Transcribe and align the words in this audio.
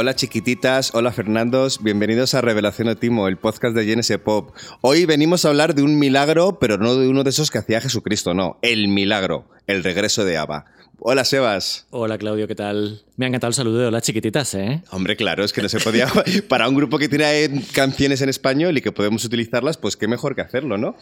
Hola 0.00 0.16
chiquititas, 0.16 0.94
hola 0.94 1.12
Fernandos, 1.12 1.82
bienvenidos 1.82 2.32
a 2.32 2.40
Revelación 2.40 2.88
Otimo, 2.88 3.28
el 3.28 3.36
podcast 3.36 3.76
de 3.76 3.84
GNS 3.84 4.16
Pop. 4.24 4.56
Hoy 4.80 5.04
venimos 5.04 5.44
a 5.44 5.50
hablar 5.50 5.74
de 5.74 5.82
un 5.82 5.98
milagro, 5.98 6.58
pero 6.58 6.78
no 6.78 6.96
de 6.96 7.06
uno 7.06 7.22
de 7.22 7.28
esos 7.28 7.50
que 7.50 7.58
hacía 7.58 7.82
Jesucristo, 7.82 8.32
no, 8.32 8.58
el 8.62 8.88
milagro, 8.88 9.44
el 9.66 9.84
regreso 9.84 10.24
de 10.24 10.38
Ava. 10.38 10.64
Hola 11.00 11.26
Sebas. 11.26 11.86
Hola 11.90 12.16
Claudio, 12.16 12.48
¿qué 12.48 12.54
tal? 12.54 13.02
Me 13.16 13.26
ha 13.26 13.28
encantado 13.28 13.50
el 13.50 13.54
saludo 13.54 13.78
de 13.78 13.86
hola 13.88 14.00
chiquititas, 14.00 14.54
¿eh? 14.54 14.82
Hombre, 14.90 15.16
claro, 15.16 15.44
es 15.44 15.52
que 15.52 15.60
no 15.60 15.68
se 15.68 15.80
podía. 15.80 16.08
Para 16.48 16.66
un 16.66 16.76
grupo 16.76 16.96
que 16.96 17.10
tiene 17.10 17.62
canciones 17.74 18.22
en 18.22 18.30
español 18.30 18.78
y 18.78 18.80
que 18.80 18.92
podemos 18.92 19.26
utilizarlas, 19.26 19.76
pues 19.76 19.98
qué 19.98 20.08
mejor 20.08 20.34
que 20.34 20.40
hacerlo, 20.40 20.78
¿no? 20.78 20.96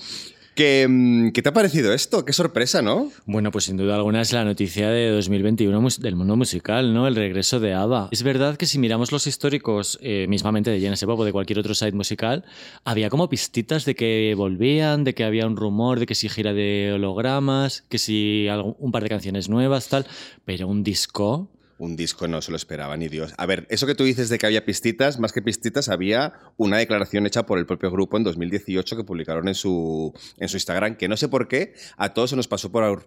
Mm, 0.59 1.29
¿Qué, 1.29 1.41
te 1.41 1.48
ha 1.51 1.53
parecido 1.53 1.93
esto? 1.93 2.25
Qué 2.25 2.33
sorpresa, 2.33 2.83
¿no? 2.83 3.12
Bueno, 3.27 3.53
pues 3.53 3.66
sin 3.66 3.77
duda 3.77 3.95
alguna 3.95 4.21
es 4.21 4.33
la 4.33 4.45
noticia 4.45 4.91
de 4.91 5.11
2021 5.11 5.89
del 6.01 6.16
mundo 6.16 6.35
musical, 6.35 6.93
¿no? 6.93 7.07
El 7.07 7.15
regreso 7.15 7.61
de 7.61 7.75
ABBA. 7.75 8.09
Es 8.11 8.25
verdad 8.25 8.57
que 8.57 8.66
si 8.66 8.80
miramos 8.80 9.13
los 9.13 9.29
históricos, 9.29 10.01
eh, 10.02 10.27
mismamente 10.29 10.73
de 10.73 10.80
Genesis 10.80 11.07
Pop 11.07 11.21
o 11.21 11.25
de 11.25 11.30
cualquier 11.30 11.61
otro 11.61 11.75
site 11.75 11.93
musical, 11.93 12.45
había 12.85 13.09
como 13.09 13.29
pistitas 13.29 13.85
de 13.85 13.95
que 13.95 14.35
volvían, 14.37 15.05
de 15.05 15.15
que 15.15 15.23
había 15.23 15.47
un 15.47 15.57
rumor 15.57 16.01
de 16.01 16.07
que 16.07 16.16
si 16.16 16.29
gira 16.29 16.52
de 16.52 16.91
hologramas, 16.93 17.85
que 17.88 17.99
si 17.99 18.49
un 18.79 18.91
par 18.91 19.05
de 19.05 19.11
canciones 19.11 19.49
nuevas, 19.49 19.88
tal, 19.88 20.07
pero 20.45 20.66
un 20.66 20.83
disco 20.83 21.49
un 21.78 21.96
disco 21.96 22.28
no 22.28 22.42
se 22.42 22.50
lo 22.50 22.56
esperaba 22.56 22.96
ni 22.96 23.09
Dios. 23.09 23.32
A 23.37 23.46
ver, 23.46 23.66
eso 23.70 23.87
que 23.87 23.95
tú 23.95 24.05
dices 24.05 24.28
de 24.28 24.38
que 24.38 24.46
había 24.46 24.64
pistitas, 24.64 25.18
más 25.18 25.32
que 25.32 25.42
pistitas, 25.42 25.88
había 25.88 26.34
una 26.56 26.78
declaración 26.78 27.27
hecha 27.27 27.46
por 27.46 27.59
el 27.59 27.66
propio 27.66 27.91
grupo 27.91 28.16
en 28.16 28.24
2018 28.24 28.96
que 28.96 29.04
publicaron 29.04 29.48
en 29.48 29.54
su, 29.54 30.12
en 30.38 30.48
su 30.48 30.56
Instagram, 30.56 30.96
que 30.96 31.09
no 31.09 31.16
sé 31.16 31.28
por 31.28 31.48
qué 31.48 31.74
a 31.96 32.12
todos 32.12 32.30
se 32.30 32.37
nos 32.37 32.48
pasó 32.48 32.70
por... 32.70 33.04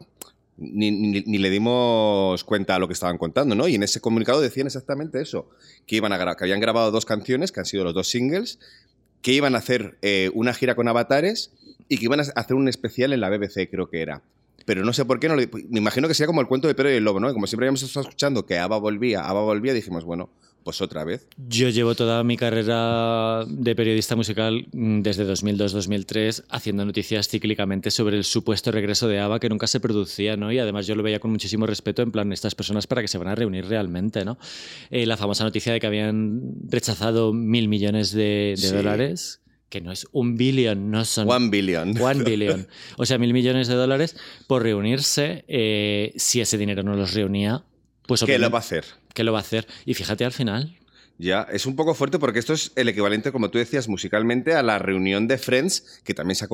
Ni, 0.58 0.92
ni, 0.92 1.38
le 1.40 1.50
dimos 1.50 2.44
cuenta 2.44 2.76
a 2.76 2.80
lo 2.80 2.88
que 2.88 2.94
estaban 2.94 3.18
contando, 3.18 3.56
¿no? 3.56 3.68
Y 3.68 3.76
en 3.76 3.84
ese 3.84 4.00
comunicado 4.00 4.42
decían 4.42 4.68
exactamente 4.68 5.20
eso, 5.20 5.50
que, 5.88 5.96
iban 5.96 6.14
a 6.14 6.36
que 6.36 6.44
habían 6.44 6.60
grabado 6.60 6.92
dos 6.92 7.06
canciones, 7.06 7.52
que 7.52 7.62
han 7.62 7.66
sido 7.66 7.84
los 7.84 7.96
dos 7.96 8.10
singles, 8.10 8.60
que 9.24 9.34
iban 9.34 9.56
a 9.56 9.58
hacer 9.58 9.98
eh, 10.04 10.30
una 10.36 10.54
gira 10.54 10.76
con 10.76 10.88
avatares 10.88 11.52
y 11.88 11.98
que 11.98 12.06
iban 12.06 12.20
a 12.20 12.24
hacer 12.36 12.56
un 12.56 12.68
especial 12.68 13.12
en 13.12 13.22
la 13.22 13.30
BBC, 13.30 13.72
creo 13.72 13.90
que 13.90 14.02
era 14.02 14.22
pero 14.66 14.84
no 14.84 14.94
sé 14.94 15.06
por 15.06 15.20
qué 15.20 15.30
no 15.30 15.36
Me 15.36 15.80
imagino 15.80 16.08
que 16.08 16.14
sea 16.14 16.28
como 16.28 16.42
el 16.42 16.48
cuento 16.48 16.68
de 16.68 16.76
Pedro 16.76 16.92
y 16.92 16.96
el 16.96 17.04
Lobo, 17.04 17.20
¿no? 17.20 17.34
Como 17.34 17.48
siempre 17.48 17.66
habíamos 17.66 17.84
estado 17.84 18.06
escuchando 18.06 18.46
que 18.46 18.58
Ava 18.58 18.78
volvía, 18.78 19.22
Ava 19.22 19.42
volvía, 19.42 19.74
dijimos, 19.74 20.04
bueno, 20.04 20.30
pues 20.64 20.82
otra 20.82 21.04
vez. 21.04 21.28
Yo 21.48 21.70
llevo 21.70 21.96
toda 21.96 22.24
mi 22.24 22.38
carrera 22.38 23.44
de 23.48 23.76
periodista 23.76 24.16
musical 24.16 24.68
mm, 24.72 25.02
desde 25.02 25.26
2002-2003 25.26 26.44
haciendo 26.50 26.86
noticias 26.86 27.28
cíclicamente 27.28 27.92
sobre 27.92 28.18
el 28.18 28.24
supuesto 28.24 28.72
regreso 28.72 29.08
de 29.08 29.20
ABBA 29.20 29.40
que 29.40 29.50
nunca 29.50 29.68
se 29.68 29.80
producía, 29.80 30.38
¿no? 30.38 30.52
Y 30.52 30.60
además 30.60 30.88
yo 30.88 30.96
lo 30.96 31.04
veía 31.04 31.20
con 31.20 31.32
muchísimo 31.32 31.66
respeto 31.66 32.02
en 32.02 32.12
plan 32.12 32.32
estas 32.32 32.56
personas 32.56 32.88
para 32.88 33.02
que 33.02 33.08
se 33.08 33.18
van 33.18 33.28
a 33.28 33.36
reunir 33.36 33.66
realmente, 33.66 34.24
¿no? 34.26 34.38
Eh, 34.90 35.06
la 35.06 35.18
famosa 35.18 35.44
noticia 35.44 35.74
de 35.74 35.80
que 35.80 35.88
habían 35.88 36.42
rechazado 36.68 37.34
mil 37.34 37.68
millones 37.68 38.12
de, 38.12 38.56
dólares 38.72 39.41
que 39.72 39.82
no 39.82 39.92
es 39.92 40.06
un 40.12 40.38
billón, 40.38 40.92
no 40.92 41.04
son... 41.06 41.28
One 41.28 41.50
billion. 41.50 41.98
One 42.02 42.24
billion. 42.24 42.68
O 42.98 43.06
sea, 43.08 43.18
mil 43.18 43.34
millones 43.34 43.68
de 43.70 43.74
dólares 43.74 44.16
por 44.46 44.62
reunirse. 44.62 45.46
Eh, 45.48 46.14
si 46.18 46.42
ese 46.42 46.60
dinero 46.60 46.84
no 46.84 46.96
los 46.96 47.16
reunía, 47.16 47.64
pues... 48.06 48.24
¿Qué 48.24 48.38
lo 48.38 48.52
va 48.52 48.60
a 48.60 48.62
hacer? 48.62 48.84
¿Qué 49.16 49.24
lo 49.24 49.32
va 49.32 49.40
a 49.40 49.42
hacer? 49.42 49.66
Y 49.86 49.96
fíjate 49.96 50.26
al 50.26 50.34
final... 50.34 50.78
Ya, 51.18 51.48
es 51.52 51.68
un 51.68 51.76
poco 51.76 51.94
fuerte 51.94 52.18
porque 52.18 52.40
esto 52.40 52.54
es 52.54 52.72
el 52.76 52.90
equivalente, 52.90 53.32
como 53.32 53.52
tú 53.52 53.60
decías, 53.60 53.88
musicalmente 53.88 54.56
a 54.56 54.64
la 54.64 54.80
reunión 54.80 55.28
de 55.28 55.38
Friends 55.38 56.02
que 56.04 56.16
también 56.16 56.36
se 56.36 56.46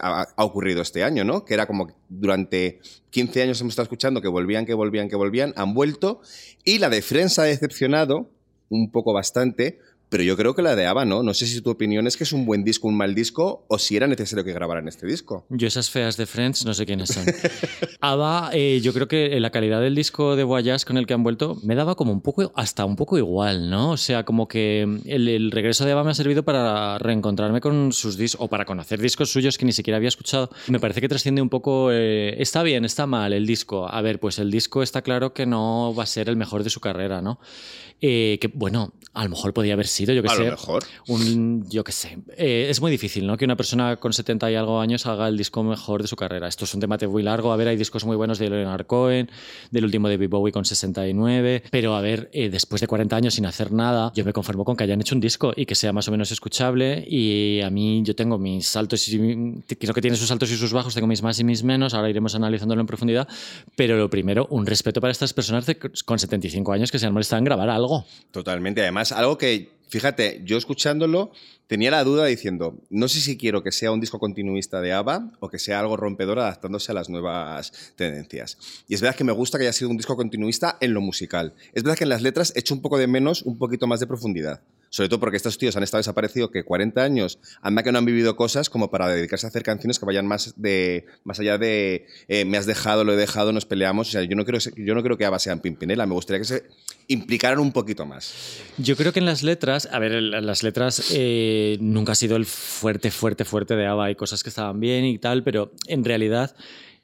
ha, 0.00 0.28
ocurrido 0.36 0.82
este 0.82 1.02
año, 1.02 1.24
¿no? 1.24 1.44
Que 1.44 1.54
era 1.54 1.66
como 1.66 1.92
durante 2.08 2.78
15 3.10 3.42
años 3.42 3.60
hemos 3.60 3.72
estado 3.72 3.84
escuchando 3.84 4.22
que 4.22 4.28
volvían, 4.28 4.66
que 4.66 4.74
volvían, 4.74 5.08
que 5.08 5.16
volvían, 5.16 5.52
han 5.56 5.74
vuelto 5.74 6.20
y 6.64 6.78
la 6.78 6.90
de 6.90 7.02
Friends 7.02 7.40
ha 7.40 7.42
decepcionado 7.42 8.30
un 8.68 8.92
poco 8.92 9.12
bastante 9.12 9.80
pero 10.08 10.22
yo 10.22 10.36
creo 10.36 10.54
que 10.54 10.62
la 10.62 10.76
de 10.76 10.86
ABBA 10.86 11.04
no. 11.04 11.22
No 11.22 11.34
sé 11.34 11.46
si 11.46 11.60
tu 11.60 11.70
opinión 11.70 12.06
es 12.06 12.16
que 12.16 12.24
es 12.24 12.32
un 12.32 12.46
buen 12.46 12.64
disco, 12.64 12.88
un 12.88 12.96
mal 12.96 13.14
disco, 13.14 13.64
o 13.68 13.78
si 13.78 13.96
era 13.96 14.06
necesario 14.06 14.44
que 14.44 14.52
grabaran 14.52 14.86
este 14.88 15.06
disco. 15.06 15.44
Yo 15.48 15.66
esas 15.66 15.90
feas 15.90 16.16
de 16.16 16.26
Friends 16.26 16.64
no 16.64 16.74
sé 16.74 16.86
quiénes 16.86 17.08
son. 17.08 17.24
ABBA, 18.00 18.50
eh, 18.52 18.80
yo 18.82 18.92
creo 18.92 19.08
que 19.08 19.40
la 19.40 19.50
calidad 19.50 19.80
del 19.80 19.94
disco 19.94 20.36
de 20.36 20.44
Voyage 20.44 20.84
con 20.84 20.98
el 20.98 21.06
que 21.06 21.14
han 21.14 21.22
vuelto 21.22 21.58
me 21.62 21.74
daba 21.74 21.94
como 21.94 22.12
un 22.12 22.20
poco, 22.20 22.52
hasta 22.54 22.84
un 22.84 22.96
poco 22.96 23.18
igual, 23.18 23.70
¿no? 23.70 23.90
O 23.90 23.96
sea, 23.96 24.24
como 24.24 24.46
que 24.46 24.82
el, 25.04 25.50
regreso 25.50 25.84
de 25.84 25.92
ABBA 25.92 26.04
me 26.04 26.10
ha 26.10 26.14
servido 26.14 26.44
para 26.44 26.98
reencontrarme 26.98 27.60
con 27.60 27.92
sus 27.92 28.16
discos, 28.16 28.44
o 28.44 28.48
para 28.48 28.64
conocer 28.64 29.00
discos 29.00 29.30
suyos 29.30 29.58
que 29.58 29.64
ni 29.64 29.72
siquiera 29.72 29.96
había 29.96 30.08
escuchado. 30.08 30.50
Me 30.68 30.80
parece 30.80 31.00
que 31.00 31.08
trasciende 31.08 31.42
un 31.42 31.48
poco, 31.48 31.90
eh, 31.92 32.40
está 32.40 32.62
bien, 32.62 32.84
está 32.84 33.06
mal 33.06 33.32
el 33.32 33.46
disco. 33.46 33.88
A 33.88 34.00
ver, 34.00 34.20
pues 34.20 34.38
el 34.38 34.50
disco 34.50 34.82
está 34.82 35.02
claro 35.02 35.32
que 35.32 35.46
no 35.46 35.94
va 35.94 36.04
a 36.04 36.06
ser 36.06 36.28
el 36.28 36.36
mejor 36.36 36.62
de 36.62 36.70
su 36.70 36.80
carrera, 36.80 37.20
¿no? 37.20 37.38
Eh, 38.06 38.36
que 38.38 38.48
bueno, 38.48 38.92
a 39.14 39.24
lo 39.24 39.30
mejor 39.30 39.54
podía 39.54 39.72
haber 39.72 39.86
sido, 39.86 40.12
yo 40.12 40.22
que 40.22 40.28
a 40.28 40.34
sé. 40.34 40.44
Lo 40.44 40.50
mejor. 40.50 40.84
Un, 41.08 41.66
yo 41.70 41.84
que 41.84 41.92
sé. 41.92 42.18
Eh, 42.36 42.66
es 42.68 42.82
muy 42.82 42.90
difícil, 42.90 43.26
¿no? 43.26 43.38
Que 43.38 43.46
una 43.46 43.56
persona 43.56 43.96
con 43.96 44.12
70 44.12 44.50
y 44.50 44.56
algo 44.56 44.78
años 44.78 45.06
haga 45.06 45.26
el 45.26 45.38
disco 45.38 45.62
mejor 45.62 46.02
de 46.02 46.08
su 46.08 46.14
carrera. 46.14 46.48
Esto 46.48 46.66
es 46.66 46.74
un 46.74 46.80
debate 46.80 47.06
muy 47.06 47.22
largo. 47.22 47.50
A 47.50 47.56
ver, 47.56 47.68
hay 47.68 47.76
discos 47.76 48.04
muy 48.04 48.16
buenos 48.16 48.38
de 48.38 48.50
Leonard 48.50 48.86
Cohen, 48.86 49.30
del 49.70 49.84
último 49.84 50.08
de 50.08 50.18
Bowie 50.26 50.52
con 50.52 50.66
69. 50.66 51.62
Pero 51.70 51.94
a 51.94 52.02
ver, 52.02 52.28
eh, 52.34 52.50
después 52.50 52.82
de 52.82 52.88
40 52.88 53.16
años 53.16 53.34
sin 53.34 53.46
hacer 53.46 53.72
nada, 53.72 54.12
yo 54.14 54.22
me 54.22 54.34
conformo 54.34 54.66
con 54.66 54.76
que 54.76 54.84
hayan 54.84 55.00
hecho 55.00 55.14
un 55.14 55.20
disco 55.22 55.54
y 55.56 55.64
que 55.64 55.76
sea 55.76 55.94
más 55.94 56.06
o 56.08 56.10
menos 56.10 56.30
escuchable. 56.30 57.06
Y 57.08 57.60
a 57.62 57.70
mí, 57.70 58.02
yo 58.04 58.14
tengo 58.14 58.36
mis 58.36 58.66
saltos 58.66 59.08
y. 59.08 59.62
Creo 59.78 59.94
que 59.94 60.02
tiene 60.02 60.18
sus 60.18 60.30
altos 60.30 60.50
y 60.50 60.56
sus 60.56 60.74
bajos, 60.74 60.92
tengo 60.92 61.06
mis 61.06 61.22
más 61.22 61.38
y 61.38 61.44
mis 61.44 61.62
menos. 61.62 61.94
Ahora 61.94 62.10
iremos 62.10 62.34
analizándolo 62.34 62.80
en 62.82 62.86
profundidad. 62.86 63.28
Pero 63.76 63.96
lo 63.96 64.10
primero, 64.10 64.46
un 64.50 64.66
respeto 64.66 65.00
para 65.00 65.12
estas 65.12 65.32
personas 65.32 65.64
con 66.04 66.18
75 66.18 66.72
años 66.72 66.90
que 66.90 66.98
se 66.98 67.06
han 67.06 67.12
molestado 67.12 67.38
en 67.38 67.44
grabar 67.44 67.70
algo. 67.70 67.93
Totalmente. 68.30 68.80
Además, 68.80 69.12
algo 69.12 69.38
que, 69.38 69.70
fíjate, 69.94 70.42
yo 70.44 70.56
escuchándolo 70.56 71.30
tenía 71.68 71.92
la 71.92 72.02
duda 72.02 72.26
diciendo, 72.26 72.80
no 72.90 73.06
sé 73.06 73.20
si 73.20 73.36
quiero 73.36 73.62
que 73.62 73.70
sea 73.70 73.92
un 73.92 74.00
disco 74.00 74.18
continuista 74.18 74.80
de 74.80 74.92
ABBA 74.92 75.30
o 75.38 75.48
que 75.48 75.60
sea 75.60 75.78
algo 75.78 75.96
rompedor 75.96 76.40
adaptándose 76.40 76.90
a 76.90 76.94
las 76.94 77.08
nuevas 77.08 77.72
tendencias. 77.94 78.58
Y 78.88 78.94
es 78.94 79.00
verdad 79.00 79.16
que 79.16 79.22
me 79.22 79.32
gusta 79.32 79.56
que 79.56 79.64
haya 79.64 79.72
sido 79.72 79.90
un 79.90 79.96
disco 79.96 80.16
continuista 80.16 80.78
en 80.80 80.94
lo 80.94 81.00
musical. 81.00 81.54
Es 81.72 81.84
verdad 81.84 81.96
que 81.96 82.04
en 82.04 82.10
las 82.10 82.22
letras 82.22 82.52
he 82.56 82.60
hecho 82.60 82.74
un 82.74 82.82
poco 82.82 82.98
de 82.98 83.06
menos, 83.06 83.42
un 83.42 83.56
poquito 83.56 83.86
más 83.86 84.00
de 84.00 84.08
profundidad 84.08 84.62
sobre 84.94 85.08
todo 85.08 85.18
porque 85.18 85.36
estos 85.36 85.58
tíos 85.58 85.76
han 85.76 85.82
estado 85.82 85.98
desaparecidos 85.98 86.52
que 86.52 86.62
40 86.62 87.02
años, 87.02 87.40
anda 87.62 87.82
que 87.82 87.90
no 87.90 87.98
han 87.98 88.04
vivido 88.04 88.36
cosas 88.36 88.70
como 88.70 88.92
para 88.92 89.08
dedicarse 89.08 89.44
a 89.44 89.48
hacer 89.48 89.64
canciones 89.64 89.98
que 89.98 90.06
vayan 90.06 90.24
más, 90.24 90.54
de, 90.56 91.06
más 91.24 91.40
allá 91.40 91.58
de 91.58 92.06
eh, 92.28 92.44
me 92.44 92.58
has 92.58 92.66
dejado, 92.66 93.02
lo 93.02 93.12
he 93.12 93.16
dejado, 93.16 93.52
nos 93.52 93.66
peleamos. 93.66 94.06
O 94.06 94.12
sea, 94.12 94.22
yo 94.22 94.36
no 94.36 94.44
creo, 94.44 94.60
yo 94.60 94.94
no 94.94 95.02
creo 95.02 95.18
que 95.18 95.24
Ava 95.24 95.40
sean 95.40 95.58
Pimpinela, 95.58 96.06
me 96.06 96.14
gustaría 96.14 96.38
que 96.38 96.44
se 96.44 96.62
implicaran 97.08 97.58
un 97.58 97.72
poquito 97.72 98.06
más. 98.06 98.34
Yo 98.78 98.94
creo 98.94 99.12
que 99.12 99.18
en 99.18 99.26
las 99.26 99.42
letras, 99.42 99.83
a 99.90 99.98
ver, 99.98 100.12
las 100.22 100.62
letras 100.62 101.12
eh, 101.14 101.76
nunca 101.80 102.12
ha 102.12 102.14
sido 102.14 102.36
el 102.36 102.46
fuerte, 102.46 103.10
fuerte, 103.10 103.44
fuerte 103.44 103.76
de 103.76 103.86
Ava, 103.86 104.06
hay 104.06 104.14
cosas 104.14 104.42
que 104.42 104.48
estaban 104.48 104.80
bien 104.80 105.04
y 105.04 105.18
tal, 105.18 105.42
pero 105.42 105.72
en 105.86 106.04
realidad... 106.04 106.54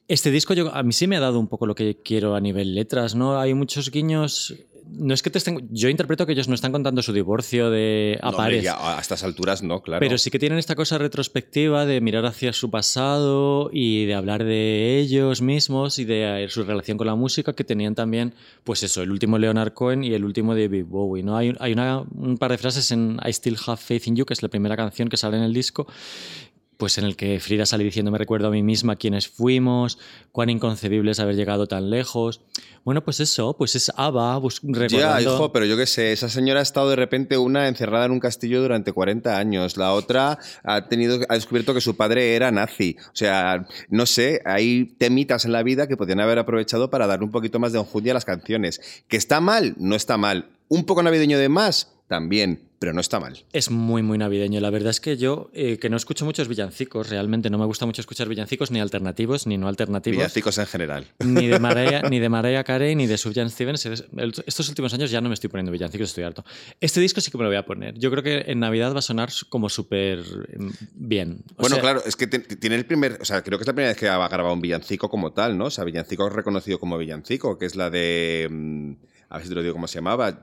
Este 0.08 0.32
disco 0.32 0.54
yo, 0.54 0.74
a 0.74 0.82
mí 0.82 0.92
sí 0.92 1.06
me 1.06 1.16
ha 1.16 1.20
dado 1.20 1.38
un 1.38 1.46
poco 1.46 1.66
lo 1.66 1.76
que 1.76 2.02
quiero 2.02 2.34
a 2.34 2.40
nivel 2.40 2.74
letras, 2.74 3.14
¿no? 3.14 3.38
Hay 3.38 3.54
muchos 3.54 3.92
guiños 3.92 4.56
no 4.88 5.14
es 5.14 5.22
que 5.22 5.30
te 5.30 5.38
estén. 5.38 5.68
Yo 5.70 5.88
interpreto 5.88 6.26
que 6.26 6.32
ellos 6.32 6.48
no 6.48 6.54
están 6.54 6.72
contando 6.72 7.02
su 7.02 7.12
divorcio 7.12 7.70
de 7.70 8.18
a 8.22 8.30
a 8.30 9.00
estas 9.00 9.24
alturas 9.24 9.62
no, 9.62 9.82
claro. 9.82 10.00
Pero 10.00 10.18
sí 10.18 10.30
que 10.30 10.38
tienen 10.38 10.58
esta 10.58 10.74
cosa 10.74 10.98
retrospectiva 10.98 11.86
de 11.86 12.00
mirar 12.00 12.26
hacia 12.26 12.52
su 12.52 12.70
pasado 12.70 13.70
y 13.72 14.06
de 14.06 14.14
hablar 14.14 14.44
de 14.44 14.98
ellos 14.98 15.42
mismos 15.42 15.98
y 15.98 16.04
de 16.04 16.46
su 16.48 16.64
relación 16.64 16.98
con 16.98 17.06
la 17.06 17.14
música 17.14 17.54
que 17.54 17.64
tenían 17.64 17.94
también, 17.94 18.34
pues 18.64 18.82
eso, 18.82 19.02
el 19.02 19.10
último 19.10 19.38
Leonard 19.38 19.72
Cohen 19.72 20.04
y 20.04 20.14
el 20.14 20.24
último 20.24 20.54
David 20.54 20.84
Bowie. 20.86 21.22
¿no? 21.22 21.36
Hay, 21.36 21.54
hay 21.58 21.74
un 21.74 22.38
par 22.38 22.50
de 22.50 22.58
frases 22.58 22.90
en 22.92 23.18
I 23.24 23.32
Still 23.32 23.56
Have 23.66 23.78
Faith 23.78 24.06
in 24.06 24.16
You, 24.16 24.24
que 24.24 24.34
es 24.34 24.42
la 24.42 24.48
primera 24.48 24.76
canción 24.76 25.08
que 25.08 25.16
sale 25.16 25.36
en 25.36 25.42
el 25.42 25.52
disco, 25.52 25.86
pues 26.80 26.96
en 26.96 27.04
el 27.04 27.14
que 27.14 27.38
Frida 27.40 27.66
sale 27.66 27.84
diciendo 27.84 28.10
me 28.10 28.16
recuerdo 28.16 28.48
a 28.48 28.50
mí 28.50 28.62
misma 28.62 28.96
quiénes 28.96 29.28
fuimos, 29.28 29.98
cuán 30.32 30.48
inconcebible 30.48 31.10
es 31.10 31.20
haber 31.20 31.36
llegado 31.36 31.68
tan 31.68 31.90
lejos. 31.90 32.40
Bueno, 32.84 33.04
pues 33.04 33.20
eso, 33.20 33.54
pues 33.58 33.76
es 33.76 33.92
Ava 33.96 34.40
recordando... 34.40 34.98
Ya, 34.98 35.20
hijo, 35.20 35.52
pero 35.52 35.66
yo 35.66 35.76
qué 35.76 35.84
sé, 35.84 36.12
esa 36.12 36.30
señora 36.30 36.60
ha 36.60 36.62
estado 36.62 36.88
de 36.88 36.96
repente 36.96 37.36
una 37.36 37.68
encerrada 37.68 38.06
en 38.06 38.12
un 38.12 38.18
castillo 38.18 38.62
durante 38.62 38.94
40 38.94 39.36
años, 39.36 39.76
la 39.76 39.92
otra 39.92 40.38
ha, 40.64 40.88
tenido, 40.88 41.20
ha 41.28 41.34
descubierto 41.34 41.74
que 41.74 41.82
su 41.82 41.96
padre 41.96 42.34
era 42.34 42.50
nazi. 42.50 42.96
O 43.08 43.16
sea, 43.16 43.66
no 43.90 44.06
sé, 44.06 44.40
hay 44.46 44.86
temitas 44.96 45.44
en 45.44 45.52
la 45.52 45.62
vida 45.62 45.86
que 45.86 45.98
podrían 45.98 46.20
haber 46.20 46.38
aprovechado 46.38 46.88
para 46.88 47.06
dar 47.06 47.22
un 47.22 47.30
poquito 47.30 47.58
más 47.58 47.72
de 47.72 47.80
enjundia 47.80 48.12
a 48.12 48.14
las 48.14 48.24
canciones. 48.24 48.80
¿Que 49.06 49.18
está 49.18 49.42
mal? 49.42 49.74
No 49.76 49.94
está 49.94 50.16
mal. 50.16 50.48
¿Un 50.68 50.86
poco 50.86 51.02
navideño 51.02 51.38
de 51.38 51.50
más? 51.50 51.92
También 52.08 52.69
pero 52.80 52.94
no 52.94 53.02
está 53.02 53.20
mal. 53.20 53.44
Es 53.52 53.70
muy, 53.70 54.02
muy 54.02 54.16
navideño. 54.16 54.58
La 54.58 54.70
verdad 54.70 54.88
es 54.88 55.00
que 55.00 55.18
yo, 55.18 55.50
eh, 55.52 55.78
que 55.78 55.90
no 55.90 55.98
escucho 55.98 56.24
muchos 56.24 56.48
villancicos, 56.48 57.10
realmente 57.10 57.50
no 57.50 57.58
me 57.58 57.66
gusta 57.66 57.84
mucho 57.84 58.00
escuchar 58.00 58.26
villancicos, 58.26 58.70
ni 58.70 58.80
alternativos, 58.80 59.46
ni 59.46 59.58
no 59.58 59.68
alternativos. 59.68 60.16
Villancicos 60.16 60.56
en 60.56 60.66
general. 60.66 61.06
Ni 61.18 61.46
de 61.46 61.58
Mariah, 61.58 62.00
ni 62.10 62.18
de 62.18 62.30
Mariah 62.30 62.64
Carey, 62.64 62.96
ni 62.96 63.06
de 63.06 63.18
Sufjan 63.18 63.50
Stevens. 63.50 63.84
Estos 63.84 64.66
últimos 64.70 64.94
años 64.94 65.10
ya 65.10 65.20
no 65.20 65.28
me 65.28 65.34
estoy 65.34 65.50
poniendo 65.50 65.70
villancicos, 65.70 66.08
estoy 66.08 66.24
harto. 66.24 66.42
Este 66.80 67.02
disco 67.02 67.20
sí 67.20 67.30
que 67.30 67.36
me 67.36 67.44
lo 67.44 67.50
voy 67.50 67.58
a 67.58 67.66
poner. 67.66 67.98
Yo 67.98 68.10
creo 68.10 68.22
que 68.22 68.50
en 68.50 68.60
Navidad 68.60 68.94
va 68.94 69.00
a 69.00 69.02
sonar 69.02 69.28
como 69.50 69.68
súper 69.68 70.20
em, 70.48 70.72
bien. 70.94 71.44
bueno, 71.58 71.78
claro, 71.80 72.02
es 72.06 72.16
que 72.16 72.28
tiene 72.28 72.76
el 72.76 72.86
primer, 72.86 73.18
o 73.20 73.26
sea, 73.26 73.42
creo 73.42 73.58
que 73.58 73.64
es 73.64 73.66
la 73.66 73.74
primera 73.74 73.90
vez 73.90 73.98
que 73.98 74.08
va 74.08 74.24
a 74.24 74.28
grabar 74.30 74.54
un 74.54 74.62
villancico 74.62 75.10
como 75.10 75.34
tal, 75.34 75.58
¿no? 75.58 75.66
O 75.66 75.70
sea, 75.70 75.84
villancico 75.84 76.30
reconocido 76.30 76.78
como 76.78 76.96
villancico, 76.96 77.58
que 77.58 77.66
es 77.66 77.76
la 77.76 77.90
de, 77.90 78.48
mm, 78.50 78.92
a 79.28 79.36
ver 79.36 79.42
si 79.42 79.50
te 79.50 79.54
lo 79.54 79.60
digo 79.60 79.74
cómo 79.74 79.86
se 79.86 79.96
llamaba, 79.96 80.40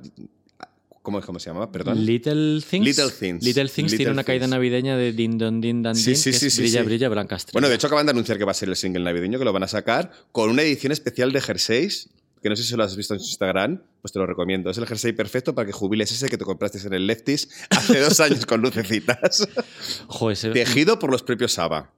¿Cómo, 1.08 1.22
¿Cómo 1.22 1.40
se 1.40 1.50
llama? 1.50 1.72
Perdón. 1.72 2.06
Little 2.06 2.60
Things. 2.70 2.86
Little 2.86 3.10
Things. 3.18 3.42
Little 3.42 3.70
Things 3.70 3.92
Little 3.92 3.98
tiene 3.98 4.12
una 4.12 4.26
caída 4.26 4.42
Things. 4.42 4.52
navideña 4.52 4.98
de 4.98 5.14
Din 5.14 5.38
Don 5.38 5.62
Din 5.62 5.82
Dan 5.82 5.96
Sí, 5.96 6.08
Din, 6.12 6.18
sí, 6.18 6.32
que 6.32 6.38
sí, 6.40 6.48
es 6.48 6.54
sí, 6.56 6.62
Brilla, 6.64 6.80
sí. 6.82 6.86
Brilla, 6.86 7.08
Blanca 7.08 7.38
Estrella. 7.38 7.54
Bueno, 7.54 7.70
de 7.70 7.76
hecho 7.76 7.88
acaban 7.88 8.06
de 8.06 8.12
anunciar 8.12 8.38
que 8.38 8.44
va 8.44 8.52
a 8.52 8.54
ser 8.54 8.68
el 8.68 8.76
single 8.76 9.06
navideño, 9.06 9.40
que 9.40 9.46
lo 9.46 9.54
van 9.54 9.64
a 9.64 9.70
sacar 9.70 10.12
con 10.34 10.50
una 10.50 10.64
edición 10.64 10.92
especial 10.92 11.32
de 11.32 11.40
jerseys, 11.40 12.10
que 12.44 12.50
no 12.50 12.58
sé 12.58 12.64
si 12.64 12.76
lo 12.76 12.84
has 12.84 12.98
visto 12.98 13.14
en 13.14 13.22
su 13.22 13.28
Instagram, 13.28 13.82
pues 14.02 14.12
te 14.12 14.20
lo 14.20 14.26
recomiendo. 14.26 14.70
Es 14.70 14.78
el 14.80 14.86
jersey 14.86 15.14
perfecto 15.14 15.56
para 15.56 15.66
que 15.66 15.72
jubiles 15.72 16.12
ese 16.12 16.28
que 16.28 16.38
te 16.38 16.44
compraste 16.44 16.86
en 16.86 16.94
el 16.94 17.08
Lefties 17.08 17.48
hace 17.70 18.02
dos 18.02 18.20
años 18.20 18.46
con 18.46 18.60
lucecitas. 18.62 19.48
Jo, 20.08 20.30
ese- 20.30 20.50
Tejido 20.50 21.00
por 21.00 21.10
los 21.10 21.24
propios 21.24 21.54
Saba, 21.54 21.94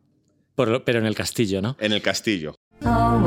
por 0.53 0.83
pero 0.83 0.99
en 0.99 1.07
el 1.07 1.15
castillo, 1.15 1.63
¿no? 1.63 1.75
en 1.79 1.93
el 1.93 2.03
castillo. 2.03 2.53
Oh, 2.85 3.19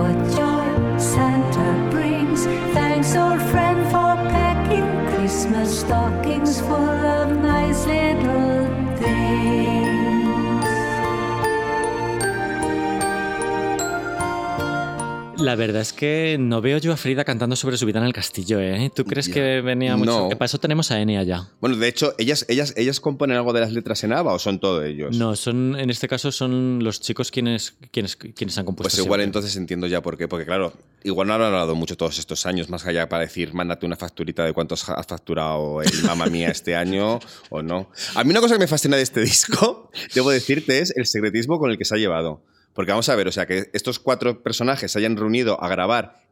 La 15.43 15.56
verdad 15.56 15.83
es 15.83 15.93
que 15.93 16.37
no 16.39 16.61
veo 16.61 16.79
yo 16.79 16.93
a 16.93 16.97
Frida 16.97 17.25
cantando 17.25 17.56
sobre 17.56 17.77
su 17.77 17.85
vida 17.85 17.99
en 17.99 18.05
el 18.06 18.12
castillo, 18.12 18.61
¿eh? 18.61 18.91
¿Tú 18.94 19.05
crees 19.05 19.27
Ya. 19.27 19.35
que 19.35 19.61
venía 19.61 19.97
mucho? 19.97 20.11
No. 20.23 20.29
Que 20.29 20.37
para 20.37 20.47
eso 20.47 20.59
tenemos 20.59 20.91
a 20.93 21.00
Enya 21.00 21.23
ya. 21.25 21.49
Bueno, 21.61 21.77
de 21.77 21.89
hecho, 21.89 22.15
¿ellas, 22.19 22.47
ellas, 22.49 22.73
¿ellas 22.77 23.00
componen 23.00 23.37
algo 23.37 23.53
de 23.53 23.61
las 23.61 23.73
letras 23.73 24.05
en 24.05 24.12
ABBA 24.12 24.35
o 24.35 24.39
son 24.39 24.61
todos 24.61 24.85
ellos? 24.85 25.17
No, 25.17 25.35
son, 25.35 25.75
en 25.79 25.91
este 25.91 26.06
caso 26.06 26.31
son 26.31 26.85
los 26.85 27.00
chicos 27.00 27.31
quienes, 27.33 27.75
quienes, 27.91 28.15
quienes 28.17 28.56
han 28.56 28.65
compuesto. 28.65 28.89
Pues 28.97 28.99
igual 29.05 29.19
siempre. 29.21 29.25
entonces 29.25 29.56
entiendo 29.56 29.87
ya 29.89 30.00
por 30.00 30.17
qué. 30.17 30.29
Porque 30.29 30.47
claro, 30.47 30.73
igual 31.03 31.27
no 31.27 31.35
han 31.35 31.43
hablado 31.43 31.75
mucho 31.75 31.97
todos 31.97 32.19
estos 32.21 32.47
años, 32.47 32.69
más 32.71 32.87
allá 32.87 33.09
para 33.09 33.23
decir, 33.25 33.53
mándate 33.53 33.85
una 33.85 33.97
facturita 33.97 34.45
de 34.45 34.53
cuántos 34.53 34.88
has 34.88 35.06
facturado 35.06 35.83
el 35.83 35.91
Mamma 36.05 36.27
Mía 36.27 36.50
este 36.50 36.77
año 36.77 37.19
o 37.50 37.62
no. 37.62 37.91
A 38.15 38.23
mí 38.23 38.31
una 38.31 38.41
cosa 38.41 38.55
que 38.55 38.61
me 38.61 38.69
fascina 38.69 38.97
de 38.97 39.03
este 39.03 39.21
disco, 39.23 39.91
debo 40.15 40.31
decirte, 40.31 40.79
es 40.79 40.97
el 40.97 41.06
secretismo 41.06 41.59
con 41.59 41.71
el 41.71 41.79
que 41.79 41.85
se 41.85 41.95
ha 41.97 41.99
llevado. 41.99 42.43
Porque 42.75 42.91
vamos 42.93 43.09
a 43.09 43.17
ver, 43.17 43.29
o 43.29 43.33
sea, 43.33 43.47
que 43.47 43.71
estos 43.73 43.99
cuatro 43.99 44.43
personajes 44.43 44.93
se 44.93 44.99
hayan 44.99 45.17
reunido 45.17 45.63
a 45.63 45.69
grabar. 45.69 46.23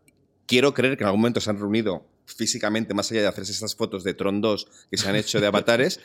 Quiero 0.46 0.72
creer 0.74 0.96
que 0.96 1.04
en 1.04 1.08
algún 1.08 1.20
momento 1.20 1.40
se 1.40 1.50
han 1.50 1.58
reunido 1.58 2.06
físicamente, 2.26 2.94
más 2.94 3.10
allá 3.10 3.22
de 3.22 3.28
hacerse 3.28 3.52
estas 3.52 3.74
fotos 3.74 4.04
de 4.04 4.14
Tron 4.14 4.40
2 4.40 4.66
que 4.90 4.96
se 4.96 5.08
han 5.08 5.16
hecho 5.16 5.40
de 5.40 5.46
avatares. 5.48 6.00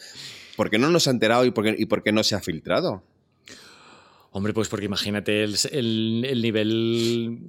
¿Por 0.56 0.70
qué 0.70 0.78
no 0.78 0.90
nos 0.90 1.08
ha 1.08 1.12
enterado 1.12 1.46
y 1.46 1.52
por 1.52 1.64
qué, 1.64 1.76
y 1.78 1.86
por 1.86 2.04
qué 2.04 2.12
no 2.12 2.24
se 2.24 2.36
ha 2.36 2.42
filtrado? 2.42 3.04
Hombre, 4.32 4.54
pues 4.54 4.68
porque 4.68 4.86
imagínate 4.86 5.44
el, 5.44 5.56
el- 5.72 6.26
el 6.30 6.42
nivel. 6.42 7.40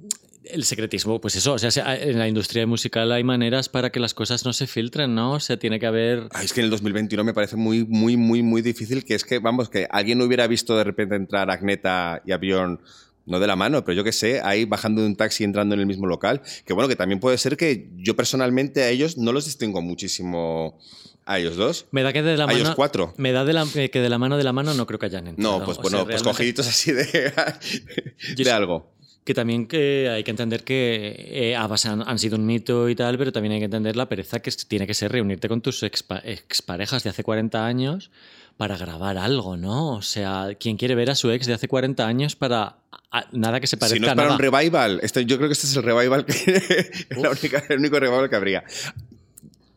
El 0.51 0.63
secretismo, 0.63 1.19
pues 1.21 1.35
eso, 1.35 1.53
o 1.53 1.57
sea, 1.59 1.71
se- 1.71 1.81
en 1.81 2.17
la 2.19 2.27
industria 2.27 2.65
musical 2.67 3.11
hay 3.11 3.23
maneras 3.23 3.69
para 3.69 3.91
que 3.91 3.99
las 3.99 4.13
cosas 4.13 4.45
no 4.45 4.53
se 4.53 4.67
filtren, 4.67 5.13
¿no? 5.15 5.33
O 5.33 5.39
sea, 5.39 5.57
tiene 5.57 5.79
que 5.79 5.85
haber. 5.87 6.27
Ay, 6.31 6.45
es 6.45 6.53
que 6.53 6.61
en 6.61 6.65
el 6.65 6.71
2021 6.71 7.23
me 7.23 7.33
parece 7.33 7.55
muy, 7.55 7.83
muy, 7.85 8.17
muy, 8.17 8.41
muy 8.43 8.61
difícil 8.61 9.03
que 9.05 9.15
es 9.15 9.23
que, 9.23 9.39
vamos, 9.39 9.69
que 9.69 9.87
alguien 9.89 10.21
hubiera 10.21 10.47
visto 10.47 10.77
de 10.77 10.83
repente 10.83 11.15
entrar 11.15 11.49
Agneta 11.51 12.21
y 12.25 12.31
a 12.31 12.37
Bjorn, 12.37 12.79
no 13.25 13.39
de 13.41 13.47
la 13.47 13.55
mano, 13.57 13.83
pero 13.83 13.93
yo 13.95 14.03
que 14.05 14.13
sé, 14.13 14.39
ahí 14.41 14.63
bajando 14.63 15.01
de 15.01 15.07
un 15.07 15.15
taxi 15.17 15.43
y 15.43 15.45
entrando 15.45 15.75
en 15.75 15.81
el 15.81 15.85
mismo 15.87 16.07
local. 16.07 16.41
Que 16.65 16.71
bueno, 16.73 16.87
que 16.87 16.95
también 16.95 17.19
puede 17.19 17.37
ser 17.37 17.57
que 17.57 17.89
yo 17.97 18.15
personalmente 18.15 18.83
a 18.83 18.89
ellos 18.89 19.17
no 19.17 19.33
los 19.33 19.43
distingo 19.45 19.81
muchísimo 19.81 20.79
a 21.25 21.37
ellos 21.39 21.57
dos. 21.57 21.87
Me 21.91 22.03
da 22.03 22.13
que 22.13 22.21
de 22.23 22.37
la 22.37 22.45
A 22.45 22.47
mano. 22.47 22.57
ellos 22.59 22.73
cuatro. 22.73 23.13
Me 23.17 23.33
da 23.33 23.43
de 23.43 23.51
la, 23.51 23.65
que 23.91 23.99
de 23.99 24.07
la 24.09 24.17
mano 24.17 24.37
de 24.37 24.45
la 24.45 24.53
mano 24.53 24.73
no 24.73 24.87
creo 24.87 24.97
que 24.97 25.07
hayan 25.07 25.27
entrado. 25.27 25.59
No, 25.59 25.65
pues 25.65 25.77
O 25.77 25.81
bueno, 25.81 25.97
sea, 25.97 26.05
pues 26.05 26.23
cogiditos 26.23 26.67
así 26.69 26.93
de, 26.93 27.03
de 27.03 28.43
Yo- 28.45 28.55
algo. 28.55 28.93
Que 29.27 29.33
también 29.33 29.67
que 29.67 30.07
hay 30.09 30.23
que 30.23 30.31
entender 30.31 30.63
que 30.63 31.13
eh, 31.51 31.55
han, 31.57 31.69
han 32.07 32.17
sido 32.17 32.37
un 32.37 32.45
mito 32.45 32.87
y 32.87 32.95
tal, 32.95 33.17
pero 33.17 33.33
también 33.33 33.51
hay 33.51 33.59
que 33.59 33.65
entender 33.65 33.97
la 33.97 34.07
pereza 34.07 34.39
que 34.39 34.49
tiene 34.69 34.87
que 34.87 34.93
ser 34.93 35.11
reunirte 35.11 35.49
con 35.49 35.59
tus 35.59 35.83
expa- 35.83 36.21
exparejas 36.23 37.03
de 37.03 37.09
hace 37.09 37.23
40 37.23 37.65
años 37.65 38.09
para 38.55 38.77
grabar 38.77 39.17
algo, 39.17 39.57
¿no? 39.57 39.95
O 39.97 40.01
sea, 40.01 40.51
¿quién 40.57 40.77
quiere 40.77 40.95
ver 40.95 41.09
a 41.09 41.15
su 41.15 41.29
ex 41.29 41.45
de 41.45 41.53
hace 41.55 41.67
40 41.67 42.07
años 42.07 42.37
para 42.37 42.77
a- 43.11 43.25
nada 43.33 43.59
que 43.59 43.67
se 43.67 43.75
parezca 43.75 43.95
Si 43.95 43.99
no 43.99 44.07
es 44.07 44.13
a 44.13 44.15
para 44.15 44.29
nada? 44.29 44.37
un 44.37 44.41
revival, 44.49 44.99
este, 45.03 45.25
yo 45.25 45.35
creo 45.35 45.49
que 45.49 45.53
este 45.53 45.67
es 45.67 45.75
el 45.75 45.83
revival 45.83 46.25
que 46.25 46.33
es 46.33 47.07
la 47.21 47.29
única- 47.29 47.63
el 47.67 47.79
único 47.79 47.99
revival 47.99 48.29
que 48.29 48.35
habría. 48.37 48.63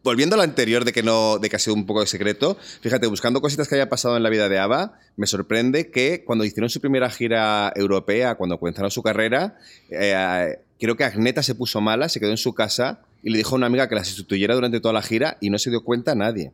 Volviendo 0.03 0.35
a 0.35 0.39
lo 0.39 0.43
anterior 0.43 0.85
de 0.85 0.93
que 0.93 1.03
no, 1.03 1.39
de 1.39 1.51
que 1.51 1.57
ha 1.57 1.59
sido 1.59 1.75
un 1.75 1.87
poco 1.87 2.01
de 2.01 2.07
secreto, 2.07 2.57
fíjate, 2.81 3.07
buscando 3.07 3.41
cositas 3.41 3.69
que 3.69 3.75
haya 3.75 3.89
pasado 3.89 4.17
en 4.17 4.23
la 4.23 4.31
vida 4.31 4.49
de 4.49 4.59
ABBA, 4.59 4.99
me 5.17 5.27
sorprende 5.27 5.91
que 5.91 6.25
cuando 6.25 6.45
hicieron 6.45 6.71
su 6.71 6.81
primera 6.81 7.11
gira 7.11 7.73
europea, 7.77 8.37
cuando 8.37 8.59
comenzaron 8.59 8.91
su 8.91 9.03
carrera, 9.03 9.59
eh, 9.91 10.59
creo 10.79 10.97
que 10.97 11.05
Agneta 11.05 11.43
se 11.43 11.55
puso 11.55 11.81
mala, 11.81 12.09
se 12.09 12.19
quedó 12.19 12.31
en 12.31 12.39
su 12.39 12.55
casa 12.55 13.01
y 13.23 13.31
le 13.31 13.39
dijo 13.39 13.55
a 13.55 13.59
una 13.59 13.67
amiga 13.67 13.89
que 13.89 13.95
la 13.95 14.05
sustituyera 14.05 14.55
durante 14.55 14.81
toda 14.81 14.95
la 14.95 15.03
gira 15.03 15.37
y 15.41 15.51
no 15.51 15.59
se 15.59 15.69
dio 15.69 15.85
cuenta 15.85 16.15
nadie. 16.15 16.53